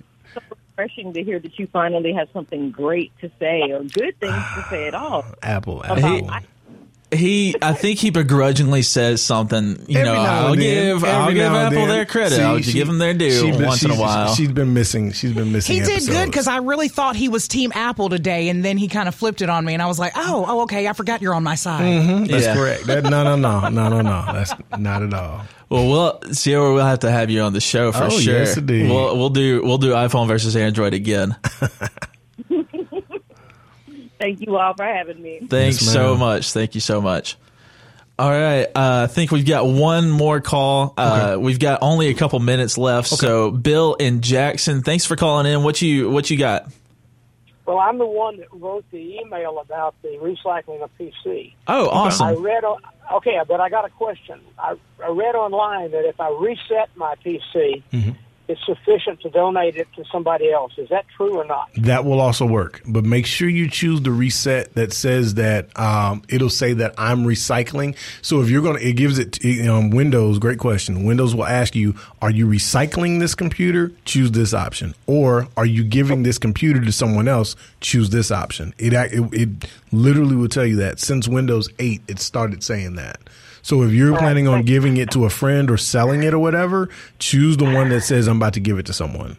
refreshing 0.77 1.13
to 1.15 1.25
hear 1.25 1.39
that 1.41 1.59
you 1.59 1.67
finally 1.73 2.13
have 2.13 2.29
something 2.33 2.71
great 2.71 3.11
to 3.21 3.31
say 3.41 3.63
or 3.73 3.83
good 3.85 4.19
things 4.21 4.35
to 4.55 4.67
say 4.71 4.87
at 4.87 4.95
all 4.95 5.25
Apple. 5.43 5.83
about 5.83 5.99
Apple. 5.99 6.31
I- 6.31 6.43
He, 7.11 7.55
I 7.63 7.73
think 7.73 7.99
he 7.99 8.11
begrudgingly 8.11 8.83
says 8.83 9.23
something. 9.23 9.83
You 9.89 10.03
know, 10.03 10.13
Every 10.13 10.23
now 10.23 10.25
I'll 10.47 10.53
and 10.53 10.61
then. 10.61 10.85
give, 10.97 11.05
I'll 11.05 11.23
Every 11.23 11.35
give 11.35 11.43
now 11.43 11.57
and 11.57 11.67
Apple 11.67 11.79
then. 11.87 11.89
their 11.89 12.05
credit. 12.05 12.37
See, 12.37 12.43
I'll 12.43 12.61
she- 12.61 12.73
give 12.75 12.87
them 12.87 12.99
their 12.99 13.15
due 13.15 13.31
she 13.31 13.51
been- 13.51 13.65
once 13.65 13.83
in 13.83 13.91
a 13.91 13.95
she's- 13.95 14.01
while. 14.03 14.35
She's 14.35 14.53
been 14.53 14.75
missing. 14.75 15.13
She's 15.13 15.33
been 15.33 15.51
missing. 15.51 15.75
He 15.77 15.81
did 15.81 15.89
episodes. 15.91 16.09
good 16.19 16.27
because 16.27 16.49
I 16.49 16.59
really 16.59 16.89
thought 16.89 17.17
he 17.17 17.31
was 17.31 17.49
Team 17.49 17.73
Apple 17.75 18.11
today, 18.11 18.51
and 18.51 18.63
then 18.63 18.77
he 18.77 18.89
kind 18.89 19.09
of 19.09 19.15
flipped 19.15 19.41
it 19.41 19.49
on 19.49 19.65
me, 19.65 19.73
and 19.73 19.83
I 19.83 19.87
was 19.87 19.99
like, 19.99 20.13
"Oh, 20.17 20.45
oh, 20.47 20.61
okay, 20.65 20.87
I 20.87 20.93
forgot 20.93 21.23
you're 21.23 21.33
on 21.35 21.43
my 21.45 21.55
side." 21.55 21.83
Mm-hmm. 21.83 22.25
That's 22.27 22.45
Yeah. 22.45 22.55
correct. 22.55 22.87
That, 22.87 23.05
no, 23.05 23.25
no, 23.25 23.37
no, 23.37 23.69
no, 23.71 23.89
no, 23.89 24.01
no. 24.03 24.25
That's 24.33 24.53
not 24.79 25.03
at 25.03 25.15
all. 25.15 25.43
Well, 25.71 25.89
we'll 25.89 26.33
Sierra, 26.35 26.75
we'll 26.75 26.85
have 26.85 27.01
to 27.01 27.11
have 27.11 27.31
you 27.31 27.41
on 27.41 27.53
the 27.55 27.61
show 27.61 27.91
for 27.93 28.05
Oh, 28.05 28.11
sure. 28.11 28.35
yes, 28.41 28.57
indeed. 28.59 28.91
We'll 28.91 29.17
we'll 29.17 29.31
do 29.31 29.63
we'll 29.65 29.79
do 29.79 29.93
iPhone 29.93 30.27
versus 30.29 30.57
Android 30.57 30.93
again. 30.93 31.37
thank 34.19 34.41
you 34.41 34.57
all 34.57 34.75
for 34.75 34.85
having 34.85 35.21
me 35.23 35.41
Thanks 35.49 35.81
Yes, 35.83 35.93
so 35.93 36.17
much. 36.17 36.53
Thank 36.53 36.75
you 36.75 36.81
so 36.81 37.01
much. 37.01 37.37
All 38.19 38.31
right, 38.31 38.65
uh, 38.75 39.03
I 39.05 39.07
think 39.07 39.31
we've 39.31 39.47
got 39.47 39.69
one 39.69 40.11
more 40.11 40.41
call. 40.41 40.93
Uh, 40.97 41.37
We've 41.39 41.61
got 41.61 41.79
only 41.83 42.09
a 42.09 42.15
couple 42.15 42.41
minutes 42.41 42.77
left. 42.77 43.07
So, 43.07 43.53
Bill 43.53 43.97
and 44.01 44.23
Jackson, 44.25 44.83
thanks 44.83 45.05
for 45.05 45.15
calling 45.15 45.47
in. 45.47 45.63
What 45.63 45.81
you 45.81 46.11
what 46.11 46.29
you 46.29 46.37
got? 46.37 46.67
Well, 47.65 47.79
I'm 47.79 47.99
the 47.99 48.07
one 48.07 48.39
that 48.39 48.49
wrote 48.51 48.85
the 48.91 49.21
email 49.21 49.61
about 49.61 49.95
the 50.03 50.19
recycling 50.21 50.83
of 50.83 50.91
PC. 50.99 51.53
Oh, 51.69 51.89
awesome! 51.91 52.27
I 52.27 52.31
awesome. 52.33 52.43
read, 52.43 52.65
on, 52.65 52.81
okay, 53.19 53.39
but 53.47 53.61
I 53.61 53.69
got 53.69 53.85
a 53.85 53.91
question. 53.91 54.41
I, 54.59 54.75
I 55.01 55.11
read 55.11 55.37
online 55.37 55.93
that 55.93 56.05
if 56.05 56.19
I 56.21 56.31
reset 56.41 56.89
my 56.97 57.15
PC, 57.25 57.85
it's 58.49 58.65
sufficient 58.65 59.21
to 59.21 59.29
donate 59.29 59.77
it 59.77 59.87
to 59.95 60.05
somebody 60.11 60.51
else. 60.51 60.73
Is 60.79 60.89
that 60.89 61.05
true 61.17 61.37
or 61.37 61.45
not? 61.45 61.69
That 61.77 62.05
will 62.07 62.21
also 62.21 62.47
work, 62.47 62.81
but 62.87 63.05
make 63.05 63.27
sure 63.27 63.49
you 63.49 63.69
choose 63.69 64.01
the 64.01 64.11
reset 64.11 64.75
that 64.75 64.93
says 64.95 65.35
that 65.35 65.79
um, 65.79 66.23
it'll 66.29 66.49
say 66.49 66.73
that 66.73 66.95
I'm 66.97 67.25
recycling. 67.25 67.97
So 68.23 68.41
if 68.41 68.49
you're 68.49 68.63
gonna, 68.63 68.79
it 68.79 68.95
gives 68.95 69.19
it 69.19 69.45
um, 69.69 69.91
Windows. 69.91 70.39
Great 70.39 70.59
question. 70.59 71.05
Windows 71.05 71.35
will 71.35 71.47
ask 71.47 71.77
you, 71.77 71.95
"Are 72.23 72.31
you 72.31 72.47
recycling 72.47 73.21
this 73.21 73.35
computer?" 73.35 73.93
Choose 74.07 74.31
this 74.31 74.55
option, 74.55 74.95
or 75.07 75.49
"Are 75.57 75.67
you 75.67 75.85
giving 75.85 76.23
this 76.23 76.39
computer 76.39 76.83
to 76.83 76.93
someone 76.93 77.29
else?" 77.29 77.55
Choose 77.81 78.11
this 78.11 78.31
option. 78.31 78.73
It 78.79 78.95
it, 78.95 79.35
it 79.35 79.49
literally 79.93 80.37
will 80.37 80.49
tell 80.49 80.67
you 80.67 80.77
that 80.77 81.01
since 81.01 81.29
Windows 81.29 81.69
8, 81.79 82.03
it 82.09 82.19
started 82.19 82.63
saying 82.63 82.95
that. 82.97 83.21
So 83.69 83.83
if 83.83 83.93
you're 83.93 84.17
planning 84.17 84.49
on 84.49 84.63
giving 84.63 84.97
it 84.97 85.11
to 85.11 85.27
a 85.27 85.29
friend 85.29 85.71
or 85.71 85.77
selling 85.77 86.23
it 86.23 86.33
or 86.33 86.39
whatever, 86.39 86.89
choose 87.19 87.59
the 87.59 87.67
one 87.67 87.91
that 87.91 88.01
says 88.01 88.27
I'm 88.27 88.39
about 88.39 88.55
to 88.55 88.61
give 88.61 88.79
it 88.79 88.87
to 88.87 88.95
someone. 88.95 89.37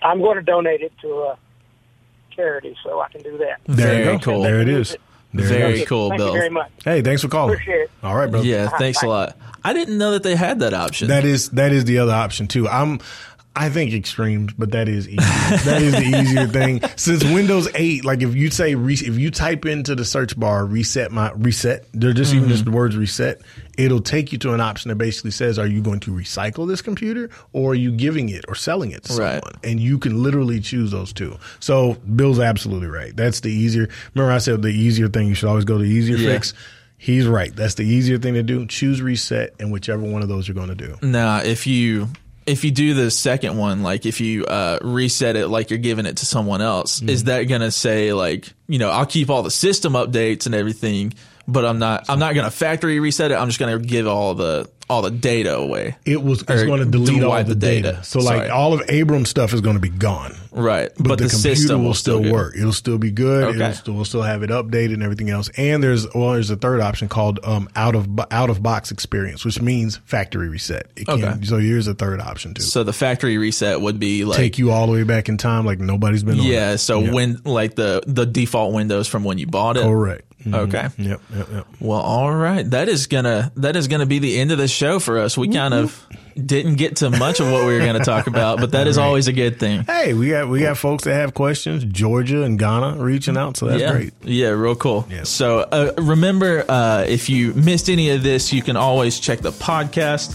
I'm 0.00 0.20
going 0.22 0.36
to 0.36 0.42
donate 0.42 0.80
it 0.80 0.90
to 1.02 1.08
a 1.08 1.38
charity, 2.34 2.74
so 2.82 3.02
I 3.02 3.10
can 3.10 3.20
do 3.20 3.36
that. 3.36 3.60
There 3.66 3.88
Very 3.88 3.98
you 3.98 4.12
go. 4.12 4.18
cool. 4.20 4.42
There 4.42 4.62
it 4.62 4.70
is. 4.70 4.96
There 5.34 5.46
Very 5.46 5.82
is. 5.82 5.86
cool, 5.86 6.08
Thank 6.08 6.18
Bill. 6.20 6.28
you 6.28 6.32
very 6.32 6.48
much. 6.48 6.70
Hey, 6.82 7.02
thanks 7.02 7.20
for 7.20 7.28
calling. 7.28 7.52
Appreciate 7.52 7.82
it. 7.82 7.90
All 8.02 8.16
right, 8.16 8.30
brother. 8.30 8.46
Yeah, 8.46 8.68
thanks 8.68 9.02
a 9.02 9.06
lot. 9.06 9.36
I 9.62 9.74
didn't 9.74 9.98
know 9.98 10.12
that 10.12 10.22
they 10.22 10.34
had 10.34 10.60
that 10.60 10.72
option. 10.72 11.08
That 11.08 11.26
is 11.26 11.50
that 11.50 11.72
is 11.72 11.84
the 11.84 11.98
other 11.98 12.12
option 12.12 12.48
too. 12.48 12.66
I'm 12.66 13.00
I 13.54 13.68
think 13.68 13.92
extremes, 13.92 14.54
but 14.54 14.70
that 14.72 14.88
is 14.88 15.06
easy. 15.06 15.16
that 15.16 15.82
is 15.82 15.92
the 15.92 16.20
easier 16.20 16.46
thing. 16.46 16.80
Since 16.96 17.22
Windows 17.24 17.68
8, 17.74 18.04
like 18.04 18.22
if 18.22 18.34
you 18.34 18.50
say 18.50 18.74
re, 18.74 18.94
if 18.94 19.18
you 19.18 19.30
type 19.30 19.66
into 19.66 19.94
the 19.94 20.06
search 20.06 20.38
bar 20.38 20.64
reset 20.64 21.12
my 21.12 21.32
reset, 21.32 21.86
they're 21.92 22.14
just 22.14 22.32
even 22.34 22.48
just 22.48 22.62
mm-hmm. 22.62 22.70
the 22.70 22.76
words 22.76 22.96
reset, 22.96 23.42
it'll 23.76 24.00
take 24.00 24.32
you 24.32 24.38
to 24.38 24.54
an 24.54 24.60
option 24.62 24.88
that 24.88 24.96
basically 24.96 25.32
says 25.32 25.58
are 25.58 25.66
you 25.66 25.82
going 25.82 26.00
to 26.00 26.12
recycle 26.12 26.66
this 26.66 26.80
computer 26.80 27.28
or 27.52 27.72
are 27.72 27.74
you 27.74 27.92
giving 27.92 28.30
it 28.30 28.44
or 28.48 28.54
selling 28.54 28.90
it 28.90 29.04
to 29.04 29.14
Right. 29.14 29.42
someone? 29.42 29.60
And 29.62 29.78
you 29.78 29.98
can 29.98 30.22
literally 30.22 30.58
choose 30.60 30.90
those 30.90 31.12
two. 31.12 31.36
So 31.60 31.94
Bill's 32.16 32.40
absolutely 32.40 32.88
right. 32.88 33.14
That's 33.14 33.40
the 33.40 33.52
easier. 33.52 33.88
Remember 34.14 34.32
I 34.32 34.38
said 34.38 34.62
the 34.62 34.68
easier 34.68 35.08
thing 35.08 35.28
you 35.28 35.34
should 35.34 35.48
always 35.48 35.66
go 35.66 35.76
to 35.76 35.84
easier 35.84 36.16
Yeah. 36.16 36.32
fix. 36.32 36.54
He's 36.96 37.26
right. 37.26 37.54
That's 37.54 37.74
the 37.74 37.82
easier 37.82 38.16
thing 38.16 38.34
to 38.34 38.44
do. 38.44 38.64
Choose 38.64 39.02
reset 39.02 39.54
and 39.58 39.72
whichever 39.72 40.02
one 40.04 40.22
of 40.22 40.28
those 40.28 40.46
you're 40.46 40.54
going 40.54 40.68
to 40.68 40.74
do. 40.76 40.96
Now, 41.02 41.38
if 41.38 41.66
you 41.66 42.08
if 42.46 42.64
you 42.64 42.70
do 42.70 42.94
the 42.94 43.10
second 43.10 43.56
one, 43.56 43.82
like 43.82 44.04
if 44.06 44.20
you 44.20 44.44
uh, 44.46 44.78
reset 44.82 45.36
it 45.36 45.48
like 45.48 45.70
you're 45.70 45.78
giving 45.78 46.06
it 46.06 46.18
to 46.18 46.26
someone 46.26 46.60
else, 46.60 46.98
Mm-hmm. 47.00 47.08
is 47.08 47.24
that 47.24 47.44
gonna 47.44 47.70
say 47.70 48.12
like 48.12 48.52
you 48.68 48.78
know 48.78 48.90
I'll 48.90 49.06
keep 49.06 49.30
all 49.30 49.42
the 49.42 49.50
system 49.50 49.92
updates 49.94 50.46
and 50.46 50.54
everything, 50.54 51.14
but 51.48 51.64
I'm 51.64 51.78
not 51.78 52.06
I'm 52.08 52.18
not 52.18 52.34
gonna 52.34 52.50
factory 52.50 53.00
reset 53.00 53.30
it. 53.30 53.34
I'm 53.34 53.48
just 53.48 53.58
gonna 53.58 53.78
give 53.78 54.06
all 54.06 54.34
the 54.34 54.68
all 54.92 55.00
the 55.02 55.10
data 55.10 55.56
away. 55.56 55.96
It 56.04 56.22
was 56.22 56.42
it's 56.42 56.64
going 56.64 56.80
to 56.80 56.84
delete 56.84 57.22
all 57.22 57.36
the 57.38 57.44
the 57.44 57.54
data. 57.54 57.92
data. 57.92 58.04
So 58.04 58.20
like 58.20 58.50
all 58.50 58.74
of 58.74 58.82
Abram's 58.90 59.30
stuff 59.30 59.54
is 59.54 59.62
going 59.62 59.76
to 59.76 59.80
be 59.80 59.88
gone. 59.88 60.34
Right, 60.54 60.90
But, 60.98 61.16
the, 61.16 61.28
computer 61.30 61.54
system 61.54 61.82
will 61.82 61.94
still 61.94 62.22
work. 62.30 62.54
It'll 62.58 62.74
still 62.74 62.98
be 62.98 63.10
good. 63.10 63.44
Okay. 63.44 63.58
It'll 63.58 63.72
still, 63.72 63.94
we'll 63.94 64.04
still 64.04 64.20
have 64.20 64.42
it 64.42 64.50
updated 64.50 64.92
and 64.92 65.02
everything 65.02 65.30
else. 65.30 65.48
And 65.56 65.82
there's 65.82 66.06
well, 66.14 66.32
there's 66.32 66.50
a 66.50 66.56
third 66.56 66.82
option 66.82 67.08
called 67.08 67.40
um, 67.42 67.70
out 67.74 67.94
of 67.94 68.06
out 68.30 68.50
of 68.50 68.62
box 68.62 68.90
experience, 68.90 69.46
which 69.46 69.62
means 69.62 69.96
factory 70.04 70.50
reset. 70.50 70.90
It 70.94 71.06
can, 71.06 71.24
Okay. 71.24 71.44
So 71.44 71.56
here's 71.56 71.86
a 71.86 71.94
third 71.94 72.20
option 72.20 72.52
too. 72.52 72.62
So 72.62 72.84
the 72.84 72.92
factory 72.92 73.38
reset 73.38 73.80
would 73.80 73.98
be 73.98 74.26
like 74.26 74.36
Take 74.36 74.58
you 74.58 74.72
all 74.72 74.86
the 74.86 74.92
way 74.92 75.04
back 75.04 75.30
in 75.30 75.38
time, 75.38 75.64
like 75.64 75.78
nobody's 75.78 76.22
been. 76.22 76.38
on 76.38 76.44
yeah. 76.44 76.76
So 76.76 77.00
Yep. 77.00 77.14
when 77.14 77.40
like 77.46 77.74
the 77.76 78.02
the 78.06 78.26
default 78.26 78.74
windows 78.74 79.08
from 79.08 79.24
when 79.24 79.38
you 79.38 79.46
bought 79.46 79.78
it. 79.78 79.84
correct. 79.84 80.26
Mhm. 80.44 80.54
Okay. 80.54 80.88
Yep. 80.98 81.20
Yep. 81.36 81.48
Yep. 81.52 81.66
Well, 81.80 82.00
all 82.00 82.32
right. 82.34 82.68
That 82.68 82.88
is 82.88 83.06
gonna 83.06 83.52
that 83.56 83.76
is 83.76 83.88
gonna 83.88 84.06
be 84.06 84.18
the 84.18 84.38
end 84.40 84.50
of 84.52 84.58
the 84.58 84.68
show 84.68 84.98
for 84.98 85.18
us. 85.18 85.36
We 85.38 85.48
kind 85.48 85.72
of 85.74 86.06
didn't 86.34 86.76
get 86.76 86.96
to 86.96 87.10
much 87.10 87.40
of 87.40 87.50
what 87.52 87.66
we 87.66 87.74
were 87.74 87.80
going 87.80 87.98
to 87.98 88.04
talk 88.06 88.26
about, 88.26 88.58
but 88.58 88.70
that 88.72 88.86
is 88.86 88.96
Right. 88.96 89.04
always 89.04 89.28
a 89.28 89.34
good 89.34 89.60
thing. 89.60 89.82
Hey, 89.84 90.14
we 90.14 90.30
got 90.30 90.48
we 90.48 90.60
got 90.60 90.78
folks 90.78 91.04
that 91.04 91.12
have 91.14 91.34
questions. 91.34 91.84
Georgia 91.84 92.42
and 92.42 92.58
Ghana 92.58 92.96
reaching 92.96 93.36
out, 93.36 93.58
so 93.58 93.66
that's 93.66 93.80
yeah. 93.82 93.92
great. 93.92 94.12
Yeah, 94.24 94.48
real 94.48 94.74
cool. 94.74 95.06
Yeah. 95.10 95.24
So 95.24 95.58
uh, 95.60 95.92
remember, 95.98 96.64
uh, 96.68 97.04
if 97.06 97.28
you 97.28 97.52
missed 97.52 97.90
any 97.90 98.08
of 98.10 98.22
this, 98.22 98.50
you 98.52 98.62
can 98.62 98.76
always 98.78 99.20
check 99.20 99.40
the 99.40 99.52
podcast 99.52 100.34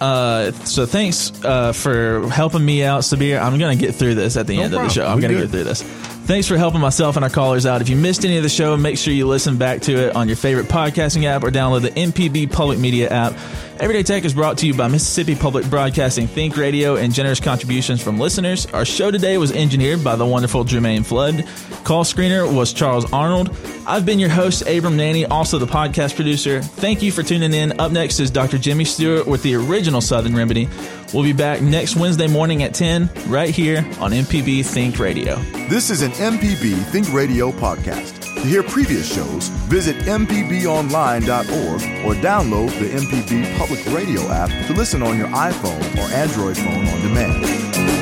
Uh, 0.00 0.52
so 0.64 0.86
thanks 0.86 1.32
uh, 1.44 1.72
for 1.72 2.28
helping 2.28 2.64
me 2.64 2.84
out, 2.84 3.00
Sabir. 3.02 3.40
I'm 3.42 3.58
going 3.58 3.76
to 3.76 3.84
get 3.84 3.96
through 3.96 4.14
this 4.14 4.36
at 4.36 4.46
the 4.46 4.56
No 4.56 4.62
end 4.62 4.74
of 4.74 4.82
the 4.82 4.88
show. 4.90 5.04
I'm 5.04 5.16
We 5.16 5.22
going 5.22 5.34
to 5.34 5.40
good. 5.40 5.46
get 5.46 5.50
through 5.50 5.64
this. 5.64 5.82
Thanks 6.28 6.46
for 6.46 6.58
helping 6.58 6.82
myself 6.82 7.16
and 7.16 7.24
our 7.24 7.30
callers 7.30 7.64
out. 7.64 7.80
If 7.80 7.88
you 7.88 7.96
missed 7.96 8.22
any 8.22 8.36
of 8.36 8.42
the 8.42 8.50
show, 8.50 8.76
make 8.76 8.98
sure 8.98 9.14
you 9.14 9.26
listen 9.26 9.56
back 9.56 9.80
to 9.80 9.96
it 9.96 10.14
on 10.14 10.28
your 10.28 10.36
favorite 10.36 10.66
podcasting 10.66 11.24
app 11.24 11.42
or 11.42 11.50
download 11.50 11.80
the 11.80 11.90
MPB 11.90 12.52
Public 12.52 12.78
Media 12.78 13.08
app. 13.08 13.32
Everyday 13.80 14.02
Tech 14.02 14.26
is 14.26 14.34
brought 14.34 14.58
to 14.58 14.66
you 14.66 14.74
by 14.74 14.88
Mississippi 14.88 15.34
Public 15.34 15.64
Broadcasting 15.70 16.26
Think 16.26 16.58
Radio 16.58 16.96
and 16.96 17.14
generous 17.14 17.40
contributions 17.40 18.02
from 18.02 18.18
listeners. 18.18 18.66
Our 18.66 18.84
show 18.84 19.10
today 19.10 19.38
was 19.38 19.52
engineered 19.52 20.04
by 20.04 20.16
the 20.16 20.26
wonderful 20.26 20.66
Jermaine 20.66 21.06
Flood. 21.06 21.46
Call 21.84 22.04
screener 22.04 22.54
was 22.54 22.74
Charles 22.74 23.10
Arnold. 23.10 23.56
I've 23.86 24.04
been 24.04 24.18
your 24.18 24.28
host, 24.28 24.68
Abram 24.68 24.98
Nanney, 24.98 25.26
also 25.30 25.56
the 25.56 25.66
podcast 25.66 26.14
producer. 26.14 26.60
Thank 26.60 27.00
you 27.00 27.10
for 27.10 27.22
tuning 27.22 27.54
in. 27.54 27.80
Up 27.80 27.90
next 27.90 28.20
is 28.20 28.30
Dr. 28.30 28.58
Jimmy 28.58 28.84
Stewart 28.84 29.26
with 29.26 29.42
the 29.42 29.54
original 29.54 30.02
Southern 30.02 30.36
Remedy. 30.36 30.68
We'll 31.14 31.24
be 31.24 31.32
back 31.32 31.62
next 31.62 31.96
Wednesday 31.96 32.26
morning 32.26 32.62
at 32.62 32.74
10 32.74 33.08
right 33.28 33.48
here 33.48 33.78
on 33.98 34.12
MPB 34.12 34.64
Think 34.64 34.98
Radio. 34.98 35.36
This 35.68 35.88
is 35.88 36.02
an 36.02 36.10
MPB 36.12 36.84
Think 36.90 37.10
Radio 37.12 37.50
podcast. 37.50 38.20
To 38.34 38.40
hear 38.42 38.62
previous 38.62 39.12
shows, 39.12 39.48
visit 39.68 39.96
MPBOnline.org 40.04 42.04
or 42.04 42.14
download 42.20 42.68
the 42.78 42.90
MPB 42.90 43.56
Public 43.58 43.84
Radio 43.86 44.20
app 44.30 44.50
to 44.66 44.74
listen 44.74 45.02
on 45.02 45.16
your 45.16 45.28
iPhone 45.28 45.80
or 45.96 46.12
Android 46.14 46.58
phone 46.58 46.86
on 46.86 47.00
demand. 47.00 47.97